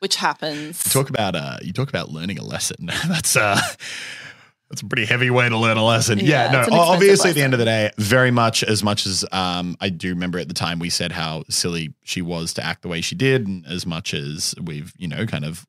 which 0.00 0.16
happens. 0.16 0.82
You 0.86 0.90
talk 0.90 1.08
about 1.10 1.36
uh, 1.36 1.58
you 1.62 1.72
talk 1.72 1.88
about 1.88 2.10
learning 2.10 2.38
a 2.38 2.42
lesson. 2.44 2.86
that's 3.08 3.36
uh, 3.36 3.60
that's 4.70 4.82
a 4.82 4.86
pretty 4.86 5.04
heavy 5.04 5.30
way 5.30 5.48
to 5.48 5.56
learn 5.56 5.76
a 5.76 5.84
lesson. 5.84 6.18
Yeah, 6.18 6.46
Yeah, 6.46 6.52
no. 6.52 6.58
it's 6.60 6.68
an 6.68 6.74
o- 6.74 6.76
expensive 6.78 6.94
Obviously, 6.96 7.30
at 7.30 7.36
the 7.36 7.42
end 7.42 7.52
of 7.54 7.58
the 7.60 7.64
day, 7.64 7.90
very 7.98 8.30
much 8.30 8.62
as 8.64 8.82
much 8.82 9.06
as 9.06 9.24
um, 9.30 9.76
I 9.80 9.88
do 9.90 10.08
remember 10.10 10.38
at 10.38 10.48
the 10.48 10.54
time 10.54 10.78
we 10.78 10.90
said 10.90 11.12
how 11.12 11.44
silly 11.48 11.94
she 12.02 12.22
was 12.22 12.52
to 12.54 12.64
act 12.64 12.82
the 12.82 12.88
way 12.88 13.00
she 13.02 13.14
did, 13.14 13.46
and 13.46 13.64
as 13.66 13.86
much 13.86 14.14
as 14.14 14.54
we've 14.60 14.92
you 14.98 15.06
know 15.06 15.26
kind 15.26 15.44
of 15.44 15.64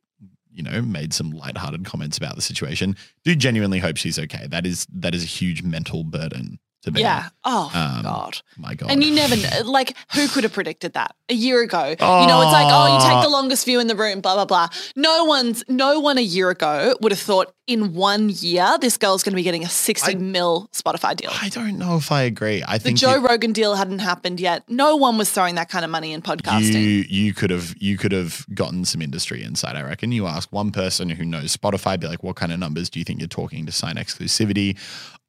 you 0.59 0.63
know 0.63 0.81
made 0.81 1.13
some 1.13 1.31
lighthearted 1.31 1.85
comments 1.85 2.17
about 2.17 2.35
the 2.35 2.41
situation, 2.41 2.97
do 3.23 3.33
genuinely 3.33 3.79
hope 3.79 3.95
she's 3.95 4.19
okay. 4.19 4.45
That 4.47 4.65
is 4.65 4.85
that 4.93 5.15
is 5.15 5.23
a 5.23 5.27
huge 5.27 5.63
mental 5.63 6.03
burden 6.03 6.59
to 6.83 6.91
bear. 6.91 7.01
yeah. 7.01 7.29
Oh 7.43 7.69
Um, 7.73 8.03
God. 8.03 8.37
my 8.57 8.73
God. 8.75 8.89
And 8.91 9.03
you 9.03 9.13
never 9.13 9.35
like, 9.63 9.95
who 10.13 10.27
could 10.27 10.43
have 10.43 10.53
predicted 10.53 10.93
that 10.93 11.15
a 11.29 11.33
year 11.33 11.61
ago? 11.61 11.83
You 11.89 11.95
know, 12.27 12.41
it's 12.41 12.51
like, 12.53 12.67
oh, 12.69 12.95
you 12.97 13.09
take 13.13 13.21
the 13.23 13.29
longest 13.29 13.65
view 13.65 13.79
in 13.79 13.87
the 13.87 13.95
room, 13.95 14.21
blah, 14.21 14.35
blah, 14.35 14.45
blah. 14.45 14.67
No 14.95 15.25
one's, 15.25 15.63
no 15.67 15.99
one 15.99 16.17
a 16.17 16.21
year 16.21 16.49
ago 16.49 16.95
would 17.01 17.11
have 17.11 17.19
thought 17.19 17.53
in 17.67 17.93
one 17.93 18.29
year, 18.29 18.77
this 18.81 18.97
girl's 18.97 19.21
going 19.23 19.33
to 19.33 19.35
be 19.35 19.43
getting 19.43 19.63
a 19.63 19.69
60 19.69 20.11
I- 20.11 20.15
mil 20.15 20.69
Spotify 20.73 21.15
deal. 21.15 21.29
I 21.41 21.49
don't 21.49 21.77
know 21.77 21.97
if 21.97 22.11
I 22.11 22.23
agree. 22.23 22.63
I 22.67 22.77
think 22.79 22.97
The 22.99 23.05
Joe 23.05 23.15
you- 23.15 23.27
Rogan 23.27 23.51
deal 23.53 23.75
hadn't 23.75 23.99
happened 23.99 24.39
yet. 24.39 24.63
No 24.69 24.95
one 24.95 25.17
was 25.17 25.29
throwing 25.31 25.55
that 25.55 25.69
kind 25.69 25.85
of 25.85 25.91
money 25.91 26.13
in 26.13 26.21
podcasting. 26.21 26.73
You 26.81 27.05
you 27.07 27.33
could 27.33 27.49
have 27.51 27.75
you 27.77 27.97
could 27.97 28.11
have 28.11 28.45
gotten 28.55 28.85
some 28.85 29.01
industry 29.01 29.43
insight. 29.43 29.75
I 29.75 29.83
reckon. 29.83 30.11
You 30.11 30.25
ask 30.25 30.51
one 30.51 30.71
person 30.71 31.09
who 31.09 31.23
knows 31.25 31.55
Spotify, 31.55 31.99
be 31.99 32.07
like, 32.07 32.23
what 32.23 32.35
kind 32.37 32.51
of 32.51 32.57
numbers 32.59 32.89
do 32.89 32.97
you 32.99 33.05
think 33.05 33.19
you're 33.19 33.27
talking 33.27 33.65
to 33.67 33.71
sign 33.71 33.95
exclusivity? 33.95 34.75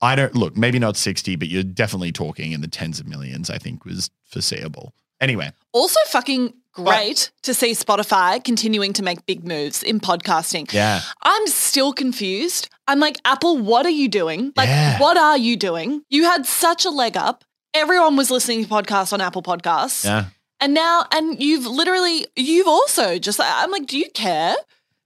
I 0.03 0.17
don't 0.17 0.35
look, 0.35 0.57
maybe 0.57 0.79
not 0.79 0.97
sixty, 0.97 1.37
but 1.37 1.49
you're 1.49 1.63
definitely 1.63 2.13
talking 2.13 2.53
in 2.53 2.61
the 2.61 2.69
tens 2.69 3.01
of 3.01 3.07
millions. 3.07 3.51
I 3.51 3.59
think 3.59 3.85
was 3.85 4.11
foreseeable. 4.27 4.95
Anyway, 5.21 5.53
Also, 5.73 6.01
fucking 6.07 6.55
great 6.73 7.31
to 7.43 7.53
see 7.53 7.73
Spotify 7.73 8.43
continuing 8.43 8.93
to 8.95 9.03
make 9.03 9.27
big 9.27 9.45
moves 9.47 9.83
in 9.83 10.01
podcasting. 10.01 10.73
yeah, 10.73 11.03
I'm 11.23 11.47
still 11.49 11.93
confused. 11.93 12.69
I'm 12.87 13.01
like, 13.01 13.19
Apple, 13.27 13.59
what 13.59 13.85
are 13.85 13.91
you 13.91 14.09
doing? 14.09 14.53
Like, 14.57 14.69
Yeah. 14.69 14.99
what 14.99 15.17
are 15.19 15.37
you 15.37 15.57
doing? 15.57 16.03
You 16.09 16.25
had 16.25 16.47
such 16.47 16.85
a 16.87 16.91
leg 16.91 17.17
up. 17.17 17.45
Everyone 17.75 18.17
was 18.17 18.31
listening 18.31 18.65
to 18.65 18.71
podcasts 18.71 19.13
on 19.13 19.21
Apple 19.21 19.43
Podcasts. 19.43 20.05
yeah. 20.05 20.27
And 20.63 20.75
now, 20.75 21.07
and 21.13 21.41
you've 21.43 21.67
literally, 21.67 22.27
you've 22.37 22.67
also 22.69 23.19
just, 23.19 23.41
I'm 23.43 23.71
like, 23.71 23.87
do 23.87 23.99
you 23.99 24.11
care? 24.13 24.55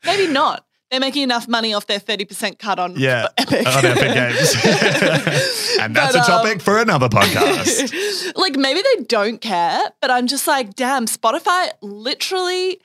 Maybe 0.05 0.31
not. 0.33 0.64
They're 0.91 1.01
making 1.01 1.23
enough 1.25 1.49
money 1.49 1.75
off 1.75 1.87
their 1.87 1.99
30% 1.99 2.59
cut 2.59 2.79
on 2.79 2.95
Yeah, 2.97 3.27
Epic. 3.39 3.67
on 3.67 3.85
Epic 3.85 4.15
Games, 4.15 5.77
and 5.81 5.97
that's 5.97 6.15
But, 6.15 6.17
a 6.17 6.19
um, 6.21 6.25
topic 6.45 6.61
for 6.63 6.79
another 6.79 7.09
podcast. 7.09 8.33
like 8.37 8.57
maybe 8.57 8.81
they 8.83 9.05
don't 9.05 9.41
care, 9.41 9.81
but 10.01 10.11
I'm 10.11 10.27
just 10.27 10.47
like, 10.47 10.75
damn, 10.75 11.07
Spotify 11.07 11.71
literally 11.81 12.81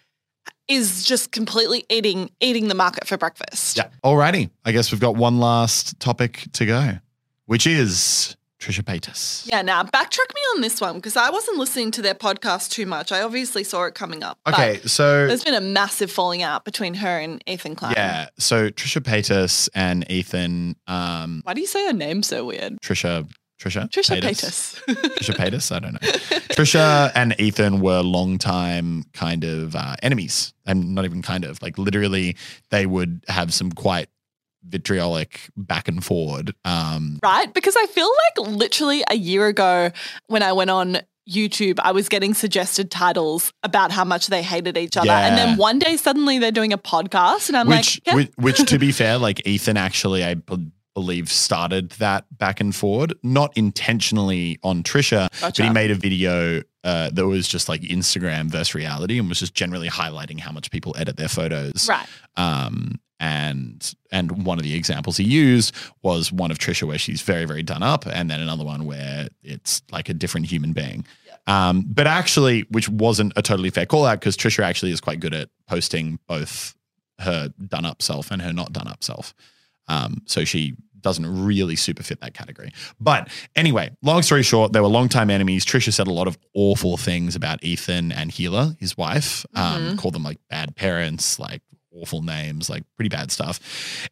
is 0.68 1.04
just 1.04 1.32
completely 1.32 1.84
eating 1.90 2.30
eating 2.40 2.68
the 2.68 2.76
market 2.76 3.08
for 3.08 3.18
breakfast. 3.18 3.78
yeah. 3.78 3.90
Alrighty, 4.04 4.50
I 4.66 4.72
guess 4.72 4.92
we've 4.92 5.02
got 5.02 5.16
one 5.16 5.40
last 5.40 6.00
topic 6.00 6.46
to 6.54 6.66
go, 6.66 6.92
which 7.46 7.68
is 7.68 8.36
Trisha 8.60 8.82
Paytas. 8.84 9.48
Yeah, 9.48 9.62
now 9.62 9.84
backtrack 9.84 10.34
me 10.36 10.42
on 10.56 10.62
this 10.62 10.82
one 10.82 10.96
because 10.96 11.16
I 11.16 11.30
wasn't 11.30 11.58
listening 11.58 11.92
to 11.92 12.02
their 12.02 12.14
podcast 12.14 12.70
too 12.72 12.86
much. 12.86 13.12
I 13.12 13.22
obviously 13.22 13.64
saw 13.64 13.86
it 13.86 13.96
coming 13.96 14.22
up. 14.22 14.38
Okay, 14.48 14.80
so 14.86 15.28
There's 15.28 15.44
been 15.46 15.54
a 15.54 15.62
massive 15.62 16.12
falling 16.12 16.42
out 16.44 16.66
between 16.66 16.94
her 16.96 17.20
and 17.20 17.42
Ethan 17.48 17.76
Klein. 17.76 17.94
yeah, 17.96 18.28
so 18.38 18.70
Trisha 18.70 19.02
Paytas 19.02 19.70
and 19.74 20.10
Ethan, 20.12 20.76
um, 20.88 21.42
Why 21.46 21.54
do 21.54 21.62
you 21.62 21.68
say 21.68 21.86
her 21.88 21.94
name 21.94 22.22
so 22.22 22.46
weird? 22.46 22.78
Trisha, 22.82 23.30
Trisha, 23.62 23.90
Trisha 23.90 24.22
Paytas. 24.22 24.84
Trisha 25.18 25.34
Paytas, 25.38 25.74
I 25.74 25.80
don't 25.80 25.94
know. 25.94 26.00
Trisha 26.56 27.12
and 27.16 27.40
Ethan 27.40 27.80
were 27.80 28.02
longtime 28.02 29.04
kind 29.14 29.44
of 29.46 29.76
uh, 29.76 29.96
enemies, 30.04 30.54
and 30.66 30.94
not 30.96 31.06
even 31.06 31.22
kind 31.22 31.46
of 31.46 31.62
like 31.62 31.78
literally, 31.78 32.36
they 32.72 32.86
would 32.86 33.24
have 33.30 33.54
some 33.54 33.72
quite 33.72 34.10
vitriolic 34.64 35.50
back 35.56 35.88
and 35.88 36.04
forward. 36.04 36.54
Um, 36.66 37.20
right? 37.24 37.54
Because 37.54 37.76
I 37.76 37.86
feel 37.88 38.10
like 38.38 38.48
literally 38.48 39.04
a 39.10 39.16
year 39.16 39.48
ago 39.48 39.92
when 40.28 40.44
I 40.44 40.54
went 40.54 40.70
on 40.70 41.00
YouTube, 41.30 41.80
I 41.80 41.92
was 41.92 42.10
getting 42.10 42.34
suggested 42.34 42.90
titles 42.90 43.54
about 43.64 43.92
how 43.92 44.04
much 44.04 44.28
they 44.28 44.42
hated 44.42 44.78
each 44.78 44.98
other. 44.98 45.12
And 45.12 45.38
then 45.38 45.58
one 45.58 45.80
day 45.80 45.96
suddenly 45.96 46.40
they're 46.40 46.52
doing 46.52 46.74
a 46.74 46.78
podcast 46.78 47.50
and 47.50 47.58
I'm 47.58 47.68
which, 47.68 47.98
like, 47.98 48.08
yeah, 48.08 48.16
which, 48.16 48.32
which, 48.38 48.70
to 48.70 48.80
be 48.80 48.92
fair, 48.94 49.18
like 49.18 49.46
Ethan 49.46 49.78
actually, 49.78 50.24
I 50.24 50.36
believe, 50.96 51.30
started 51.30 51.92
that 51.92 52.26
back 52.36 52.60
and 52.60 52.76
forward, 52.76 53.14
not 53.22 53.56
intentionally 53.56 54.58
on 54.64 54.82
Trisha, 54.82 55.30
but 55.40 55.58
he 55.58 55.70
made 55.70 55.92
a 55.92 55.96
video 55.96 56.64
uh, 56.84 57.10
that 57.12 57.26
was 57.28 57.48
just 57.48 57.68
like 57.70 57.82
Instagram 57.82 58.50
versus 58.50 58.74
reality 58.74 59.20
and 59.20 59.28
was 59.28 59.40
just 59.40 59.54
generally 59.54 59.90
highlighting 59.90 60.40
how 60.40 60.52
much 60.52 60.72
people 60.72 60.96
edit 60.98 61.18
their 61.18 61.28
photos. 61.28 61.88
right. 61.90 62.08
Um, 62.38 63.00
and 63.20 63.96
and 64.12 64.46
one 64.46 64.58
of 64.60 64.64
the 64.64 64.76
examples 64.76 65.18
he 65.18 65.26
used 65.26 65.76
was 66.04 66.32
one 66.32 66.52
of 66.52 66.58
Trisha 66.58 66.88
where 66.88 66.98
she's 66.98 67.22
very 67.22 67.44
very 67.46 67.64
done 67.64 67.84
up, 67.84 68.06
and 68.06 68.32
then 68.32 68.40
another 68.40 68.64
one 68.64 68.86
where 68.86 69.28
it's 69.44 69.82
like 69.92 70.08
a 70.08 70.14
different 70.14 70.46
human 70.46 70.72
being. 70.72 71.06
Um, 71.46 71.86
but 71.88 72.08
actually, 72.08 72.62
which 72.70 72.88
wasn't 72.88 73.34
a 73.36 73.42
totally 73.42 73.72
fair 73.72 73.86
call 73.86 74.06
out 74.06 74.20
because 74.20 74.38
Trisha 74.38 74.64
actually 74.64 74.92
is 74.92 75.02
quite 75.02 75.20
good 75.20 75.34
at 75.34 75.50
posting 75.68 76.20
both 76.28 76.76
her 77.20 77.52
done 77.68 77.86
up 77.86 78.02
self 78.02 78.32
and 78.32 78.42
her 78.42 78.54
not 78.54 78.72
done 78.72 78.88
up 78.88 79.04
self. 79.04 79.34
Um, 79.88 80.22
so 80.26 80.46
she 80.46 80.76
doesn't 81.02 81.46
really 81.46 81.76
super 81.76 82.04
fit 82.04 82.22
that 82.22 82.34
category. 82.34 82.72
But 83.00 83.30
anyway, 83.56 83.92
long 84.02 84.22
story 84.22 84.44
short, 84.44 84.74
they 84.74 84.80
were 84.80 84.88
longtime 84.88 85.30
enemies. 85.30 85.66
Trisha 85.66 85.94
said 85.94 86.08
a 86.08 86.14
lot 86.14 86.28
of 86.28 86.38
awful 86.54 86.98
things 86.98 87.36
about 87.36 87.64
Ethan 87.64 88.12
and 88.12 88.32
Hila, 88.32 88.80
his 88.80 88.98
wife. 88.98 89.46
Um, 89.56 89.98
Called 89.98 90.14
them 90.14 90.24
like 90.24 90.38
bad 90.50 90.76
parents, 90.76 91.40
like 91.40 91.62
awful 91.94 92.22
names, 92.22 92.70
like 92.70 92.84
pretty 92.96 93.10
bad 93.10 93.32
stuff. 93.32 93.60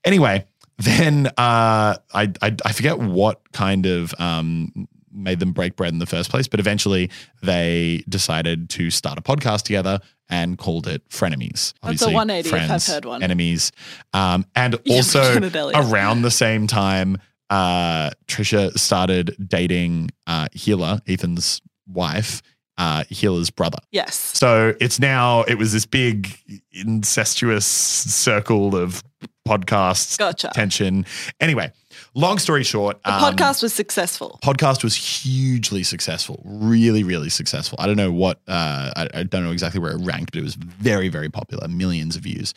Anyway, 0.03 0.45
then 0.77 1.27
uh, 1.27 1.97
I, 2.13 2.31
I 2.41 2.55
I 2.65 2.71
forget 2.71 2.99
what 2.99 3.51
kind 3.51 3.85
of 3.85 4.13
um, 4.19 4.87
made 5.11 5.39
them 5.39 5.51
break 5.51 5.75
bread 5.75 5.93
in 5.93 5.99
the 5.99 6.05
first 6.05 6.29
place, 6.29 6.47
but 6.47 6.59
eventually 6.59 7.09
they 7.41 8.03
decided 8.09 8.69
to 8.71 8.89
start 8.89 9.17
a 9.17 9.21
podcast 9.21 9.63
together 9.63 9.99
and 10.29 10.57
called 10.57 10.87
it 10.87 11.07
Frenemies. 11.09 11.73
That's 11.81 12.01
a 12.01 12.11
180 12.11 12.49
if 12.49 12.71
I've 12.71 12.85
heard 12.85 13.05
one. 13.05 13.23
Enemies. 13.23 13.71
Um, 14.13 14.45
and 14.55 14.75
also 14.89 15.39
around 15.73 16.21
the 16.21 16.31
same 16.31 16.67
time, 16.67 17.17
uh, 17.49 18.11
Trisha 18.27 18.77
started 18.77 19.35
dating 19.47 20.09
uh, 20.25 20.47
Hila, 20.53 21.01
Ethan's 21.07 21.61
wife, 21.87 22.41
uh, 22.77 23.03
Hila's 23.09 23.49
brother. 23.49 23.79
Yes. 23.91 24.15
So 24.15 24.75
it's 24.79 24.99
now, 24.99 25.43
it 25.43 25.57
was 25.57 25.71
this 25.71 25.85
big 25.85 26.37
incestuous 26.73 27.65
circle 27.65 28.75
of 28.75 29.03
podcasts, 29.47 30.17
Gotcha. 30.17 30.51
tension. 30.53 31.05
Anyway, 31.39 31.71
long 32.17 32.39
story 32.39 32.63
short, 32.63 33.01
The 33.03 33.13
um, 33.13 33.21
podcast 33.21 33.61
was 33.61 33.73
successful. 33.73 34.39
podcast 34.43 34.83
was 34.83 34.95
hugely 34.95 35.83
successful, 35.83 36.41
really, 36.43 37.03
really 37.03 37.29
successful. 37.29 37.77
I 37.79 37.85
don't 37.85 37.95
know 37.95 38.11
what, 38.11 38.41
uh, 38.47 38.91
I, 38.95 39.07
I 39.13 39.23
don't 39.23 39.43
know 39.43 39.51
exactly 39.51 39.79
where 39.79 39.91
it 39.91 40.01
ranked, 40.01 40.31
but 40.31 40.39
it 40.39 40.43
was 40.43 40.55
very, 40.55 41.09
very 41.09 41.29
popular, 41.29 41.67
millions 41.67 42.15
of 42.15 42.23
views. 42.23 42.53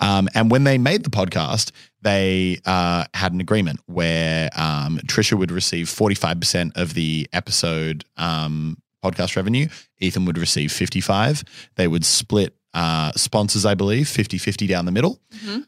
Um, 0.00 0.28
and 0.34 0.50
when 0.50 0.64
they 0.64 0.78
made 0.78 1.04
the 1.04 1.10
podcast, 1.10 1.70
they 2.02 2.58
uh, 2.66 3.04
had 3.14 3.32
an 3.32 3.40
agreement 3.40 3.80
where 3.86 4.50
um, 4.54 4.98
Trisha 5.06 5.38
would 5.38 5.50
receive 5.50 5.86
45% 5.86 6.76
of 6.76 6.94
the 6.94 7.26
episode 7.32 8.04
um, 8.16 8.76
podcast 9.04 9.36
revenue. 9.36 9.68
Ethan 10.00 10.24
would 10.24 10.38
receive 10.38 10.72
55. 10.72 11.44
They 11.76 11.88
would 11.88 12.04
split 12.04 12.56
uh, 12.72 13.12
sponsors, 13.12 13.64
I 13.64 13.74
believe, 13.74 14.08
50 14.08 14.38
50 14.38 14.66
down 14.66 14.84
the 14.84 14.92
middle. 14.92 15.20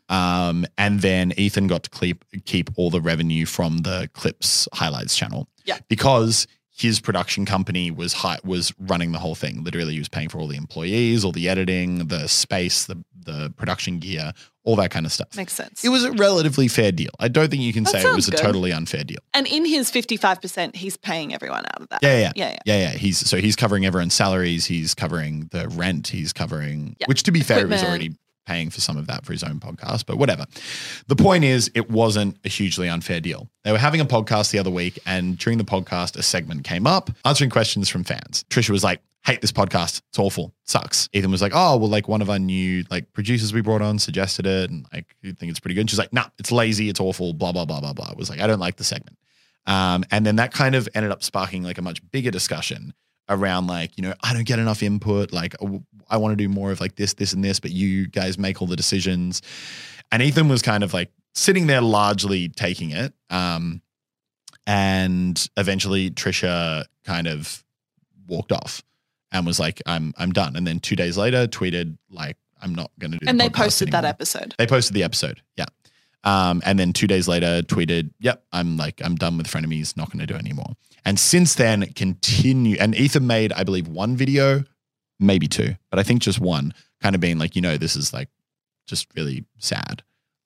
Um, 0.09 0.67
and 0.77 1.01
then 1.01 1.33
Ethan 1.37 1.67
got 1.69 1.85
to 1.85 1.91
keep, 1.91 2.25
keep 2.45 2.71
all 2.77 2.91
the 2.91 3.01
revenue 3.01 3.47
from 3.47 3.79
the 3.79 4.11
Clips 4.13 4.69
highlights 4.73 5.17
channel. 5.17 5.49
Yeah. 5.65 5.79
Because 5.89 6.47
his 6.77 7.01
production 7.01 7.47
company 7.47 7.91
was 7.91 8.13
hi- 8.13 8.39
was 8.45 8.73
running 8.79 9.13
the 9.13 9.19
whole 9.19 9.35
thing. 9.35 9.65
Literally, 9.65 9.95
he 9.95 9.99
was 9.99 10.09
paying 10.09 10.29
for 10.29 10.39
all 10.39 10.47
the 10.47 10.57
employees, 10.57 11.25
all 11.25 11.33
the 11.33 11.49
editing, 11.49 12.09
the 12.09 12.29
space, 12.29 12.85
the 12.85 13.03
the 13.25 13.53
production 13.57 13.99
gear, 13.99 14.33
all 14.63 14.77
that 14.77 14.91
kind 14.93 15.05
of 15.05 15.11
stuff. 15.11 15.37
Makes 15.37 15.55
sense. 15.55 15.85
It 15.85 15.89
was 15.89 16.05
a 16.05 16.13
relatively 16.13 16.69
fair 16.69 16.93
deal. 16.93 17.11
I 17.19 17.27
don't 17.27 17.51
think 17.51 17.61
you 17.63 17.73
can 17.73 17.83
That 17.83 17.91
say 17.91 18.03
it 18.03 18.15
was 18.15 18.27
sounds 18.27 18.41
a 18.41 18.43
totally 18.45 18.73
unfair 18.73 19.03
deal. 19.03 19.19
and 19.35 19.49
in 19.49 19.65
his 19.65 19.91
55%, 19.91 20.77
he's 20.77 20.97
paying 20.97 21.35
everyone 21.35 21.65
out 21.67 21.83
of 21.83 21.89
that. 21.89 22.03
Yeah, 22.05 22.19
yeah, 22.19 22.33
Yeah, 22.37 22.51
yeah. 22.51 22.59
yeah, 22.67 22.79
yeah. 22.93 22.97
He's 22.99 23.19
so 23.19 23.39
he's 23.39 23.57
covering 23.57 23.85
everyone's 23.85 24.15
salaries. 24.15 24.67
He's 24.67 24.95
covering 24.95 25.49
the 25.51 25.67
rent. 25.71 26.07
He's 26.09 26.33
covering, 26.33 26.95
Yeah. 27.01 27.07
which 27.09 27.25
to 27.25 27.33
be 27.33 27.41
fair, 27.41 27.59
he 27.59 27.65
was 27.65 27.83
already 27.83 28.15
paying 28.47 28.71
for 28.71 28.81
some 28.81 28.97
of 28.97 29.07
that 29.09 29.27
for 29.27 29.33
his 29.33 29.43
own 29.43 29.61
podcast. 29.61 30.07
But 30.07 30.19
whatever. 30.19 30.47
The 31.09 31.17
point 31.17 31.45
is, 31.45 31.71
it 31.75 31.91
wasn't 31.91 32.39
a 32.45 32.49
hugely 32.49 32.89
unfair 32.89 33.21
deal. 33.21 33.51
They 33.65 33.73
were 33.73 33.79
having 33.79 34.01
a 34.01 34.07
podcast 34.07 34.53
the 34.53 34.59
other 34.59 34.71
week, 34.71 34.99
and 35.05 35.37
during 35.37 35.59
the 35.59 35.65
podcast, 35.65 36.17
a 36.17 36.23
segment 36.23 36.65
came 36.65 36.87
up 36.87 37.11
answering 37.25 37.51
questions 37.51 37.89
from 37.89 38.05
fans. 38.05 38.45
Trisha 38.51 38.71
was 38.71 38.85
like. 38.85 39.01
Hate 39.25 39.41
this 39.41 39.51
podcast. 39.51 40.03
It's 40.11 40.21
awful. 40.21 40.55
Sucks. 40.67 41.09
Ethan 41.13 41.33
was 41.33 41.43
like, 41.43 41.51
oh, 41.53 41.77
well, 41.79 41.89
like 41.89 42.07
one 42.07 42.23
of 42.23 42.31
our 42.31 42.39
new 42.39 42.85
like 42.93 43.13
producers 43.13 43.53
we 43.53 43.61
brought 43.61 43.83
on 43.83 43.99
suggested 43.99 44.47
it, 44.47 44.71
and 44.71 44.87
like 44.93 45.17
you 45.21 45.33
think 45.33 45.51
it's 45.51 45.59
pretty 45.59 45.75
good. 45.75 45.81
And 45.81 45.91
she's 45.91 45.99
like, 45.99 46.13
nah, 46.13 46.27
it's 46.39 46.53
lazy. 46.53 46.89
It's 46.89 47.01
awful. 47.01 47.33
Blah 47.35 47.51
blah 47.51 47.65
blah 47.65 47.81
blah 47.81 47.93
blah. 47.93 48.09
It 48.13 48.17
was 48.17 48.31
like, 48.31 48.39
I 48.39 48.47
don't 48.47 48.61
like 48.61 48.77
the 48.77 48.85
segment. 48.85 49.19
Um, 49.67 50.05
and 50.13 50.25
then 50.25 50.37
that 50.37 50.53
kind 50.53 50.77
of 50.77 50.89
ended 50.95 51.11
up 51.11 51.25
sparking 51.25 51.65
like 51.65 51.77
a 51.77 51.83
much 51.83 52.09
bigger 52.13 52.31
discussion 52.31 52.95
around 53.29 53.67
like, 53.67 53.97
you 53.97 54.03
know, 54.03 54.15
I 54.23 54.33
don't 54.33 54.47
get 54.47 54.59
enough 54.59 54.83
input. 54.83 55.33
Like, 55.33 55.55
I 56.09 56.17
want 56.17 56.33
to 56.33 56.37
do 56.37 56.49
more 56.49 56.71
of 56.71 56.81
like 56.81 56.97
this, 56.97 57.15
this, 57.15 57.33
and 57.33 57.43
this, 57.43 57.61
but 57.61 57.71
you 57.71 58.07
guys 58.07 58.39
make 58.39 58.61
all 58.61 58.69
the 58.69 58.77
decisions. 58.77 59.43
And 60.13 60.23
Ethan 60.23 60.49
was 60.49 60.63
kind 60.63 60.85
of 60.85 60.95
like 60.95 61.11
sitting 61.35 61.67
there 61.67 61.81
largely 61.81 62.49
taking 62.49 62.91
it. 62.91 63.13
Um, 63.31 63.83
and 64.67 65.49
eventually 65.57 66.11
Trisha 66.11 66.85
kind 67.05 67.27
of 67.27 67.65
walked 68.27 68.53
off 68.53 68.83
and 69.33 69.47
was 69.47 69.61
like, 69.61 69.83
I'm 69.87 70.13
I'm 70.17 70.33
done. 70.33 70.57
And 70.57 70.67
then 70.67 70.81
two 70.81 70.97
days 70.97 71.17
later 71.17 71.47
tweeted 71.47 71.97
like, 72.11 72.37
I'm 72.61 72.75
not 72.75 72.91
gonna 72.99 73.19
do 73.19 73.25
the 73.25 73.31
And 73.31 73.41
they 73.41 73.49
podcast 73.49 73.65
posted 73.65 73.93
that 73.93 74.05
episode. 74.05 74.55
They 74.59 74.67
posted 74.67 74.95
the 74.95 75.03
episode. 75.03 75.43
Yeah. 75.57 75.67
Um, 76.27 76.61
and 76.67 76.77
then 76.79 76.93
two 76.93 77.07
days 77.07 77.29
later 77.29 77.63
tweeted, 77.63 78.11
Yep, 78.19 78.45
I'm 78.53 78.77
like, 78.77 79.01
I'm 79.03 79.15
done 79.15 79.39
with 79.39 79.47
frenemies, 79.47 79.97
not 79.97 80.11
gonna 80.11 80.27
do 80.27 80.35
it 80.35 80.41
anymore. 80.41 80.75
And 81.05 81.19
since 81.19 81.55
then, 81.55 81.87
continue 81.95 82.77
and 82.79 82.95
Ethan 82.95 83.27
made, 83.27 83.53
I 83.53 83.63
believe, 83.63 83.87
one 83.87 84.17
video, 84.17 84.65
maybe 85.21 85.47
two, 85.47 85.77
but 85.89 86.01
I 86.01 86.03
think 86.03 86.21
just 86.21 86.41
one, 86.41 86.75
kind 87.01 87.15
of 87.15 87.21
being 87.21 87.39
like, 87.39 87.55
you 87.55 87.63
know, 87.63 87.77
this 87.77 87.95
is 87.95 88.13
like 88.13 88.29
just 88.87 89.07
really 89.17 89.45
sad. 89.59 90.03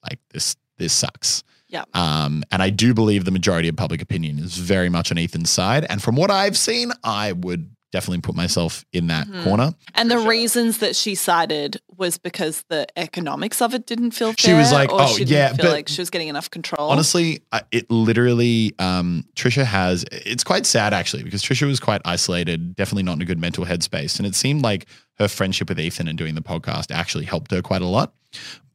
Like 0.08 0.18
this, 0.32 0.54
this 0.78 0.92
sucks. 0.92 1.42
Yeah. 1.68 1.84
Um, 1.94 2.42
and 2.50 2.62
I 2.62 2.70
do 2.70 2.92
believe 2.92 3.24
the 3.24 3.30
majority 3.30 3.68
of 3.68 3.76
public 3.76 4.02
opinion 4.02 4.38
is 4.38 4.56
very 4.58 4.88
much 4.88 5.10
on 5.10 5.18
Ethan's 5.18 5.50
side. 5.50 5.86
And 5.88 6.02
from 6.02 6.16
what 6.16 6.30
I've 6.30 6.58
seen, 6.58 6.92
I 7.04 7.32
would 7.32 7.74
definitely 7.92 8.20
put 8.20 8.34
myself 8.36 8.84
in 8.92 9.08
that 9.08 9.26
Mhm. 9.26 9.42
corner. 9.44 9.74
And 9.94 10.10
the 10.10 10.18
reasons 10.18 10.78
that 10.78 10.94
she 10.94 11.14
cited 11.14 11.80
was 11.96 12.18
because 12.18 12.64
the 12.68 12.86
economics 12.96 13.60
of 13.60 13.74
it 13.74 13.86
didn't 13.86 14.12
feel 14.12 14.28
fair. 14.28 14.36
She 14.38 14.52
was 14.54 14.72
like, 14.72 14.92
or 14.92 15.02
"Oh, 15.02 15.06
she 15.08 15.24
didn't 15.24 15.30
yeah, 15.30 15.48
feel 15.48 15.56
but- 15.66 15.72
like 15.72 15.88
she 15.88 16.00
was 16.00 16.08
getting 16.10 16.28
enough 16.28 16.50
control. 16.50 16.88
Honestly, 16.90 17.42
it 17.72 17.90
literally, 17.90 18.74
um, 18.78 19.24
Trisha 19.34 19.64
has, 19.64 20.04
it's 20.12 20.44
quite 20.44 20.66
sad 20.66 20.94
actually, 20.94 21.22
because 21.24 21.42
Trisha 21.42 21.66
was 21.66 21.80
quite 21.80 22.00
isolated, 22.04 22.76
definitely 22.76 23.02
not 23.02 23.16
in 23.16 23.22
a 23.22 23.26
good 23.26 23.38
mental 23.40 23.64
headspace. 23.64 24.18
And 24.18 24.26
it 24.26 24.34
seemed 24.34 24.62
like 24.62 24.86
her 25.18 25.28
friendship 25.28 25.68
with 25.68 25.78
Ethan 25.80 26.08
and 26.08 26.16
doing 26.16 26.34
the 26.34 26.42
podcast 26.42 26.90
actually 26.90 27.24
helped 27.24 27.50
her 27.50 27.60
quite 27.60 27.82
a 27.82 27.86
lot. 27.86 28.14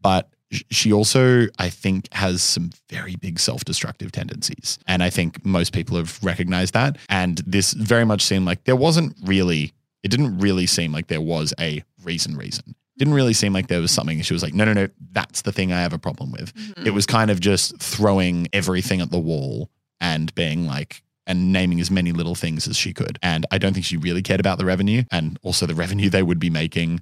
But 0.01 0.29
sh- 0.29 0.33
she 0.71 0.91
also, 0.93 1.47
I 1.59 1.69
think, 1.69 2.11
has 2.13 2.41
some 2.41 2.71
very 2.89 3.15
big 3.15 3.39
self 3.39 3.65
destructive 3.65 4.11
tendencies. 4.11 4.79
And 4.87 5.03
I 5.03 5.09
think 5.09 5.45
most 5.45 5.73
people 5.73 5.97
have 5.97 6.19
recognized 6.23 6.73
that. 6.73 6.97
And 7.09 7.37
this 7.45 7.73
very 7.73 8.05
much 8.05 8.21
seemed 8.23 8.45
like 8.45 8.63
there 8.65 8.75
wasn't 8.75 9.15
really, 9.23 9.73
it 10.03 10.09
didn't 10.09 10.37
really 10.39 10.65
seem 10.65 10.91
like 10.91 11.07
there 11.07 11.21
was 11.21 11.53
a 11.59 11.83
reason, 12.03 12.35
reason. 12.37 12.75
Didn't 12.97 13.13
really 13.13 13.33
seem 13.33 13.51
like 13.51 13.67
there 13.67 13.81
was 13.81 13.91
something. 13.91 14.21
She 14.21 14.33
was 14.33 14.41
like, 14.43 14.53
no, 14.53 14.63
no, 14.63 14.73
no, 14.73 14.87
that's 15.11 15.41
the 15.41 15.51
thing 15.51 15.73
I 15.73 15.81
have 15.81 15.93
a 15.93 15.97
problem 15.99 16.31
with. 16.31 16.53
Mhm. 16.53 16.85
It 16.87 16.91
was 16.91 17.05
kind 17.05 17.29
of 17.29 17.39
just 17.39 17.77
throwing 17.77 18.47
everything 18.53 19.01
at 19.01 19.11
the 19.11 19.19
wall 19.19 19.69
and 19.99 20.33
being 20.35 20.65
like, 20.65 21.01
and 21.27 21.51
naming 21.51 21.81
as 21.81 21.89
many 21.89 22.11
little 22.11 22.35
things 22.35 22.67
as 22.67 22.77
she 22.77 22.93
could. 22.93 23.17
And 23.23 23.45
I 23.51 23.57
don't 23.57 23.73
think 23.73 23.85
she 23.85 23.97
really 23.97 24.21
cared 24.21 24.39
about 24.39 24.59
the 24.59 24.65
revenue 24.65 25.03
and 25.11 25.39
also 25.41 25.65
the 25.65 25.73
revenue 25.73 26.09
they 26.09 26.23
would 26.23 26.39
be 26.39 26.49
making 26.51 27.01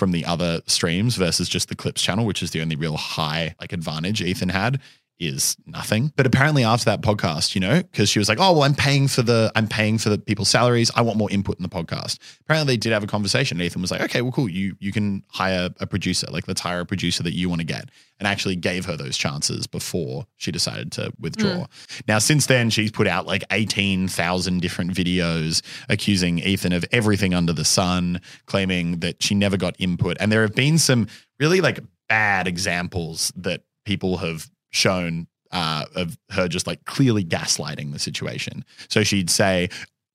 from 0.00 0.12
the 0.12 0.24
other 0.24 0.62
streams 0.66 1.16
versus 1.16 1.46
just 1.46 1.68
the 1.68 1.76
clips 1.76 2.00
channel, 2.00 2.24
which 2.24 2.42
is 2.42 2.52
the 2.52 2.62
only 2.62 2.74
real 2.74 2.96
high 2.96 3.54
like 3.60 3.74
advantage 3.74 4.22
Ethan 4.22 4.48
had. 4.48 4.80
Is 5.20 5.56
nothing. 5.66 6.12
But 6.16 6.26
apparently 6.26 6.64
after 6.64 6.86
that 6.86 7.02
podcast, 7.02 7.54
you 7.54 7.60
know, 7.60 7.82
because 7.82 8.08
she 8.08 8.18
was 8.18 8.28
like, 8.28 8.38
"Oh, 8.40 8.52
well, 8.52 8.62
I'm 8.62 8.74
paying 8.74 9.06
for 9.06 9.22
the 9.22 9.52
I'm 9.54 9.68
paying 9.68 9.98
for 9.98 10.08
the 10.08 10.18
people's 10.18 10.48
salaries. 10.48 10.90
I 10.96 11.02
want 11.02 11.18
more 11.18 11.30
input 11.30 11.58
in 11.58 11.62
the 11.62 11.68
podcast." 11.68 12.18
Apparently, 12.40 12.74
they 12.74 12.78
did 12.78 12.92
have 12.92 13.04
a 13.04 13.06
conversation. 13.06 13.60
Ethan 13.60 13.82
was 13.82 13.90
like, 13.90 14.00
"Okay, 14.00 14.22
well, 14.22 14.32
cool. 14.32 14.48
You 14.48 14.76
you 14.80 14.92
can 14.92 15.22
hire 15.28 15.68
a 15.78 15.86
producer. 15.86 16.26
Like, 16.30 16.48
let's 16.48 16.60
hire 16.60 16.80
a 16.80 16.86
producer 16.86 17.22
that 17.22 17.34
you 17.34 17.48
want 17.48 17.60
to 17.60 17.66
get." 17.66 17.90
And 18.18 18.26
actually 18.26 18.56
gave 18.56 18.84
her 18.84 18.98
those 18.98 19.16
chances 19.16 19.66
before 19.66 20.26
she 20.36 20.52
decided 20.52 20.92
to 20.92 21.10
withdraw. 21.18 21.54
Hmm. 21.54 21.64
Now, 22.06 22.18
since 22.18 22.46
then, 22.46 22.68
she's 22.68 22.90
put 22.90 23.06
out 23.06 23.26
like 23.26 23.44
eighteen 23.50 24.08
thousand 24.08 24.60
different 24.60 24.92
videos 24.92 25.62
accusing 25.88 26.38
Ethan 26.38 26.72
of 26.72 26.84
everything 26.92 27.34
under 27.34 27.52
the 27.52 27.64
sun, 27.64 28.20
claiming 28.46 29.00
that 29.00 29.22
she 29.22 29.34
never 29.34 29.56
got 29.56 29.76
input. 29.78 30.16
And 30.20 30.30
there 30.30 30.42
have 30.42 30.54
been 30.54 30.78
some 30.78 31.06
really 31.38 31.60
like 31.60 31.80
bad 32.08 32.46
examples 32.46 33.32
that 33.36 33.62
people 33.84 34.18
have 34.18 34.50
shown 34.70 35.26
uh, 35.52 35.84
of 35.94 36.16
her 36.30 36.48
just 36.48 36.66
like 36.66 36.84
clearly 36.84 37.24
gaslighting 37.24 37.92
the 37.92 37.98
situation. 37.98 38.64
So 38.88 39.02
she'd 39.02 39.30
say, 39.30 39.68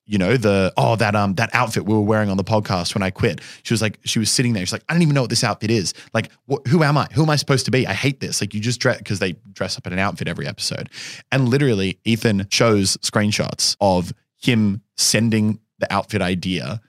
you 0.06 0.18
know, 0.18 0.38
the 0.38 0.72
oh 0.78 0.96
that 0.98 1.16
um 1.16 1.34
that 1.36 1.50
outfit 1.54 1.86
we 1.86 1.94
were 1.94 2.02
wearing 2.02 2.30
on 2.30 2.38
the 2.38 2.44
podcast 2.44 2.94
when 2.94 3.02
I 3.02 3.10
quit. 3.10 3.42
She 3.64 3.74
was 3.74 3.82
like, 3.82 4.00
she 4.06 4.20
was 4.20 4.30
sitting 4.30 4.54
there. 4.54 4.66
She's 4.66 4.72
like, 4.72 4.84
I 4.88 4.94
don't 4.94 5.02
even 5.02 5.16
know 5.16 5.22
what 5.22 5.30
this 5.30 5.44
outfit 5.44 5.72
is. 5.72 5.94
Like, 6.14 6.32
what, 6.46 6.66
who 6.68 6.84
am 6.84 6.98
I? 6.98 7.08
Who 7.14 7.24
am 7.24 7.30
I 7.30 7.36
supposed 7.36 7.66
to 7.66 7.72
be? 7.72 7.88
I 7.88 7.94
hate 7.94 8.20
this. 8.20 8.40
Like, 8.40 8.54
you 8.54 8.60
just 8.60 8.80
dress 8.80 9.00
because 9.00 9.20
they 9.20 9.34
dress 9.54 9.78
up 9.78 9.88
in 9.88 9.94
an 9.94 10.00
outfit 10.00 10.28
every 10.28 10.48
episode, 10.48 10.90
and 11.32 11.50
literally 11.50 12.00
Ethan 12.06 12.48
shows 12.52 12.98
screenshots 12.98 13.76
of 13.82 14.14
him 14.38 14.82
sending 14.96 15.60
the 15.80 15.92
outfit 15.92 16.22
idea 16.22 16.82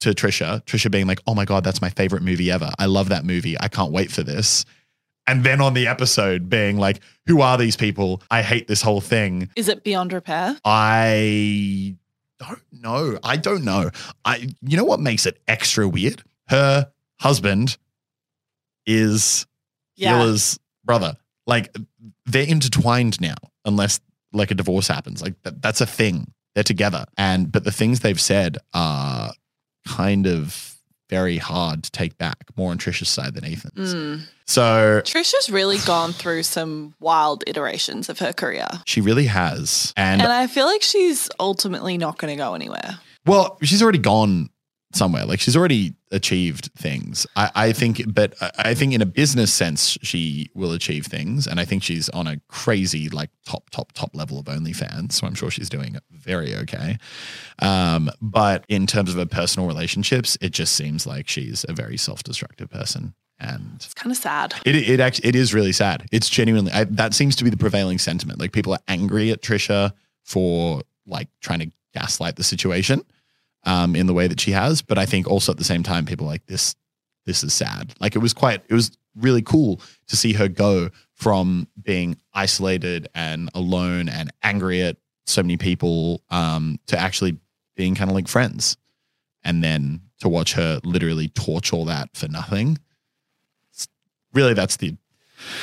to 0.00 0.10
Trisha. 0.10 0.64
Trisha 0.64 0.90
being 0.90 1.06
like, 1.06 1.20
"Oh 1.26 1.34
my 1.34 1.44
god, 1.44 1.62
that's 1.62 1.80
my 1.80 1.90
favorite 1.90 2.22
movie 2.22 2.50
ever. 2.50 2.72
I 2.78 2.86
love 2.86 3.08
that 3.10 3.24
movie. 3.24 3.58
I 3.58 3.68
can't 3.68 3.92
wait 3.92 4.10
for 4.10 4.22
this." 4.22 4.64
And 5.26 5.42
then 5.42 5.60
on 5.60 5.74
the 5.74 5.86
episode 5.86 6.48
being 6.50 6.76
like, 6.78 7.00
"Who 7.26 7.40
are 7.40 7.56
these 7.56 7.76
people? 7.76 8.22
I 8.30 8.42
hate 8.42 8.68
this 8.68 8.82
whole 8.82 9.00
thing." 9.00 9.48
Is 9.56 9.68
it 9.68 9.82
beyond 9.84 10.12
repair? 10.12 10.56
I 10.64 11.96
don't 12.38 12.62
know. 12.72 13.18
I 13.22 13.36
don't 13.36 13.64
know. 13.64 13.90
I 14.24 14.48
you 14.62 14.76
know 14.76 14.84
what 14.84 15.00
makes 15.00 15.24
it 15.26 15.40
extra 15.48 15.88
weird? 15.88 16.22
Her 16.48 16.90
husband 17.20 17.76
is 18.86 19.46
Yeah. 19.96 20.36
Brother. 20.84 21.16
Like 21.46 21.74
they're 22.26 22.46
intertwined 22.46 23.20
now, 23.20 23.36
unless 23.64 24.00
like 24.32 24.50
a 24.50 24.54
divorce 24.54 24.88
happens. 24.88 25.22
Like 25.22 25.40
that, 25.42 25.62
that's 25.62 25.80
a 25.80 25.86
thing. 25.86 26.32
They're 26.54 26.64
together. 26.64 27.06
And 27.16 27.50
but 27.50 27.64
the 27.64 27.72
things 27.72 28.00
they've 28.00 28.20
said 28.20 28.58
are 28.74 29.32
kind 29.86 30.26
of 30.26 30.73
very 31.08 31.38
hard 31.38 31.82
to 31.84 31.90
take 31.90 32.16
back, 32.18 32.36
more 32.56 32.70
on 32.70 32.78
Trisha's 32.78 33.08
side 33.08 33.34
than 33.34 33.44
Ethan's. 33.44 33.94
Mm. 33.94 34.22
So 34.46 35.00
Trisha's 35.04 35.50
really 35.50 35.78
gone 35.78 36.12
through 36.12 36.42
some 36.42 36.94
wild 37.00 37.44
iterations 37.46 38.08
of 38.08 38.18
her 38.18 38.32
career. 38.32 38.66
she 38.86 39.00
really 39.00 39.26
has. 39.26 39.92
And, 39.96 40.20
And 40.22 40.32
I 40.32 40.46
feel 40.46 40.66
like 40.66 40.82
she's 40.82 41.28
ultimately 41.40 41.96
not 41.98 42.18
going 42.18 42.36
to 42.36 42.36
go 42.36 42.54
anywhere. 42.54 42.98
well, 43.26 43.58
she's 43.62 43.82
already 43.82 43.98
gone 43.98 44.50
somewhere. 44.94 45.24
Like 45.24 45.40
she's 45.40 45.56
already 45.56 45.94
achieved 46.10 46.70
things. 46.76 47.26
I, 47.36 47.50
I 47.54 47.72
think, 47.72 48.02
but 48.12 48.34
I- 48.40 48.50
I 48.70 48.74
think 48.74 48.94
in 48.94 49.02
a 49.02 49.06
business 49.06 49.52
sense, 49.52 49.98
she 50.02 50.48
will 50.54 50.72
achieve 50.72 51.06
things. 51.06 51.46
And 51.46 51.58
I 51.60 51.64
think 51.64 51.82
she's 51.82 52.08
on 52.10 52.26
a 52.26 52.40
crazy, 52.48 53.08
like 53.08 53.30
top, 53.46 53.70
top, 53.70 53.92
top 53.92 54.14
level 54.14 54.38
of 54.38 54.46
OnlyFans. 54.46 55.12
So 55.12 55.26
I'm 55.26 55.34
sure 55.34 55.50
she's 55.50 55.68
doing 55.68 55.96
very 56.10 56.54
okay. 56.56 56.98
Um, 57.60 58.10
but 58.20 58.64
in 58.68 58.86
terms 58.86 59.10
of 59.10 59.16
her 59.16 59.26
personal 59.26 59.66
relationships, 59.68 60.38
it 60.40 60.50
just 60.52 60.74
seems 60.74 61.06
like 61.06 61.28
she's 61.28 61.64
a 61.68 61.72
very 61.72 61.96
self-destructive 61.96 62.70
person. 62.70 63.14
And 63.40 63.72
It's 63.76 63.94
kind 63.94 64.12
of 64.12 64.16
sad. 64.16 64.54
it 64.64 64.76
it 64.76 65.00
actually 65.00 65.28
it 65.28 65.34
is 65.34 65.52
really 65.52 65.72
sad. 65.72 66.06
It's 66.12 66.28
genuinely 66.28 66.70
I, 66.72 66.84
that 66.84 67.14
seems 67.14 67.34
to 67.36 67.44
be 67.44 67.50
the 67.50 67.56
prevailing 67.56 67.98
sentiment. 67.98 68.38
Like 68.38 68.52
people 68.52 68.72
are 68.72 68.78
angry 68.86 69.32
at 69.32 69.42
Trisha 69.42 69.92
for 70.22 70.82
like 71.04 71.28
trying 71.40 71.58
to 71.58 71.70
gaslight 71.94 72.36
the 72.36 72.44
situation 72.44 73.02
um, 73.64 73.96
in 73.96 74.06
the 74.06 74.14
way 74.14 74.26
that 74.26 74.40
she 74.40 74.52
has, 74.52 74.82
but 74.82 74.98
I 74.98 75.06
think 75.06 75.28
also 75.28 75.52
at 75.52 75.58
the 75.58 75.64
same 75.64 75.82
time 75.82 76.06
people 76.06 76.26
like 76.26 76.46
this 76.46 76.74
this 77.26 77.42
is 77.42 77.54
sad. 77.54 77.94
Like 78.00 78.14
it 78.16 78.20
was 78.20 78.32
quite 78.32 78.62
it 78.68 78.74
was 78.74 78.96
really 79.16 79.42
cool 79.42 79.80
to 80.08 80.16
see 80.16 80.32
her 80.34 80.48
go 80.48 80.90
from 81.14 81.68
being 81.80 82.16
isolated 82.34 83.08
and 83.14 83.48
alone 83.54 84.08
and 84.08 84.30
angry 84.42 84.82
at 84.82 84.96
so 85.26 85.42
many 85.42 85.56
people 85.56 86.20
um, 86.30 86.78
to 86.86 86.98
actually 86.98 87.38
being 87.76 87.94
kind 87.94 88.10
of 88.10 88.14
like 88.14 88.28
friends, 88.28 88.76
and 89.42 89.64
then 89.64 90.00
to 90.20 90.28
watch 90.28 90.54
her 90.54 90.80
literally 90.84 91.28
torch 91.28 91.72
all 91.72 91.86
that 91.86 92.10
for 92.14 92.28
nothing 92.28 92.78
really 94.34 94.54
that's 94.54 94.76
the 94.76 94.94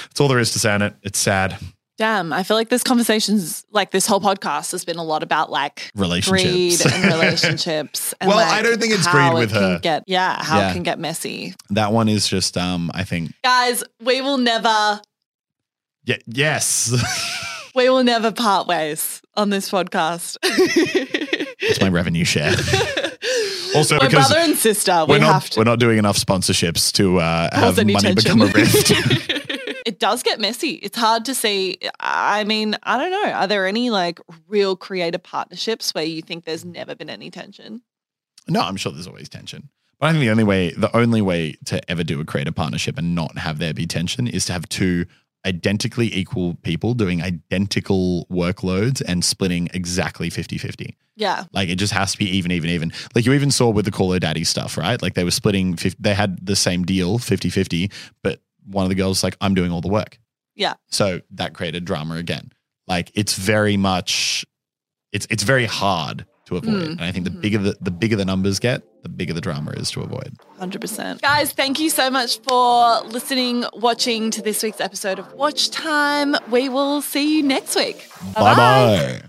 that's 0.04 0.20
all 0.20 0.28
there 0.28 0.40
is 0.40 0.52
to 0.54 0.60
say 0.60 0.72
on 0.72 0.82
it. 0.82 0.96
It's 1.02 1.20
sad. 1.20 1.58
Damn, 2.02 2.34
I 2.34 2.42
feel 2.42 2.58
like 2.58 2.70
this 2.70 2.82
conversation's 2.84 3.64
like 3.70 3.92
this 3.92 4.08
whole 4.08 4.20
podcast 4.20 4.72
has 4.72 4.84
been 4.84 4.98
a 4.98 5.04
lot 5.04 5.22
about 5.22 5.52
like 5.52 5.92
Relationships. 5.94 6.82
greed 6.82 6.94
and 6.96 7.04
relationships. 7.14 8.16
And 8.20 8.28
Well, 8.28 8.38
like, 8.38 8.48
I 8.52 8.64
don't 8.64 8.82
think 8.82 8.92
it's 8.92 9.06
greed 9.06 9.34
with 9.36 9.52
it 9.52 9.54
can 9.54 9.62
her. 9.62 9.80
Get, 9.84 10.04
yeah, 10.08 10.44
how 10.44 10.58
Yeah. 10.62 10.72
it 10.72 10.74
can 10.74 10.82
get 10.82 10.98
messy. 10.98 11.54
That 11.70 11.94
one 11.94 12.10
is 12.10 12.28
just 12.28 12.58
um 12.58 12.90
I 12.96 13.04
think 13.04 13.34
Guys, 13.44 13.84
we 14.04 14.20
will 14.22 14.40
never, 14.40 15.00
yeah, 16.06 16.18
yes. 16.26 16.92
we 17.76 17.88
will 17.88 18.04
never 18.04 18.32
part 18.32 18.66
ways 18.66 19.22
on 19.36 19.52
this 19.52 19.70
podcast. 19.70 20.38
it's 20.44 21.80
my 21.82 21.90
revenue 21.90 22.26
share. 22.26 22.56
Also 23.76 23.96
we're 23.96 24.08
because 24.08 24.30
brother 24.30 24.44
and 24.44 24.58
sister. 24.58 25.06
we're 25.08 25.16
we 25.16 25.20
not 25.20 25.34
have 25.34 25.50
to 25.52 25.60
we're 25.60 25.64
not 25.64 25.80
doing 25.80 25.98
enough 25.98 26.18
sponsorships 26.18 26.92
to 26.94 27.20
uh, 27.20 27.50
have 27.56 27.78
money 27.78 27.94
tension. 27.94 28.16
become 28.16 28.42
a 28.42 28.48
rift. 28.48 28.92
it 29.86 30.00
does 30.00 30.24
get 30.24 30.40
messy. 30.40 30.72
It's 30.72 30.98
hard 30.98 31.26
to 31.26 31.36
see. 31.36 31.78
I 32.00 32.44
mean, 32.44 32.76
I 32.84 32.98
don't 32.98 33.12
know. 33.12 33.32
Are 33.32 33.48
there 33.48 33.68
any 33.68 33.90
like 33.90 34.20
real 34.48 34.76
creative 34.76 35.24
partnerships 35.24 35.94
where 35.94 36.04
you 36.04 36.22
think 36.22 36.46
there's 36.46 36.66
never 36.66 36.96
been 36.96 37.10
any 37.10 37.30
tension? 37.30 37.82
no, 38.48 38.62
I'm 38.62 38.76
sure 38.76 38.92
there's 38.92 39.08
always 39.08 39.30
tension. 39.30 39.70
But 40.00 40.08
I 40.08 40.12
think 40.14 40.22
the 40.22 40.32
only 40.32 40.44
way 40.44 40.72
the 40.72 40.96
only 40.96 41.22
way 41.22 41.56
to 41.66 41.90
ever 41.90 42.04
do 42.04 42.20
a 42.20 42.26
creative 42.26 42.56
partnership 42.56 42.98
and 42.98 43.14
not 43.14 43.38
have 43.38 43.60
there 43.60 43.74
be 43.74 43.86
tension 43.86 44.28
is 44.28 44.46
to 44.46 44.54
have 44.54 44.68
two 44.68 45.06
identically 45.46 46.14
equal 46.14 46.56
people 46.62 46.94
doing 46.94 47.22
identical 47.22 48.28
workloads 48.32 49.02
and 49.08 49.26
splitting 49.26 49.70
exactly 49.74 50.30
50-50. 50.30 50.96
Yeah. 51.16 51.46
Like 51.52 51.70
it 51.70 51.76
just 51.76 51.94
has 51.94 52.12
to 52.12 52.18
be 52.18 52.26
even, 52.26 52.52
even, 52.52 52.70
even. 52.70 52.92
Like 53.16 53.26
you 53.26 53.34
even 53.34 53.52
saw 53.52 53.70
with 53.70 53.86
the 53.86 53.92
Call 53.92 54.12
Her 54.14 54.20
Daddy 54.20 54.44
stuff, 54.44 54.78
right? 54.78 55.02
Like 55.02 55.16
they 55.16 55.24
were 55.24 55.32
splitting, 55.32 55.76
50, 55.76 55.98
they 56.00 56.14
had 56.14 56.46
the 56.46 56.56
same 56.56 56.84
deal, 56.84 57.18
50 57.18 57.50
50, 57.50 57.92
but 58.24 58.42
one 58.66 58.84
of 58.86 58.90
the 58.90 58.96
girls 58.96 59.18
was 59.18 59.24
like, 59.24 59.38
I'm 59.42 59.56
doing 59.56 59.72
all 59.72 59.82
the 59.82 59.90
work. 59.90 60.20
Yeah. 60.56 60.76
So 60.90 61.22
that 61.32 61.54
created 61.54 61.86
drama 61.86 62.16
again. 62.16 62.52
Like 62.88 63.12
it's 63.16 63.36
very 63.36 63.78
much, 63.78 64.46
it's 65.12 65.28
it's 65.30 65.44
very 65.44 65.66
hard 65.66 66.26
to 66.52 66.58
avoid. 66.58 66.74
Mm. 66.74 66.92
And 66.92 67.02
I 67.02 67.12
think 67.12 67.26
the 67.26 67.32
bigger 67.32 67.58
the, 67.58 67.78
the 67.82 67.92
bigger 67.92 68.16
the 68.16 68.26
numbers 68.26 68.60
get, 68.60 68.84
the 69.04 69.10
bigger 69.10 69.34
the 69.34 69.42
drama 69.42 69.72
is 69.72 69.90
to 69.92 70.02
avoid. 70.02 70.38
100%. 70.60 71.22
Guys, 71.22 71.54
thank 71.54 71.80
you 71.80 71.90
so 71.90 72.10
much 72.10 72.40
for 72.42 73.02
listening, 73.08 73.66
watching 73.74 74.32
to 74.32 74.42
this 74.42 74.62
week's 74.62 74.82
episode 74.82 75.20
of 75.20 75.34
Watch 75.34 75.72
Time. 75.72 76.36
We 76.50 76.70
will 76.70 77.02
see 77.02 77.38
you 77.38 77.44
next 77.44 77.76
week. 77.76 78.08
Bye 78.36 78.56
bye. 78.56 79.22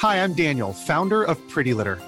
Hi, 0.00 0.22
I'm 0.22 0.34
Daniel, 0.34 0.74
founder 0.74 1.24
of 1.24 1.38
Pretty 1.48 1.72
Litter. 1.72 1.98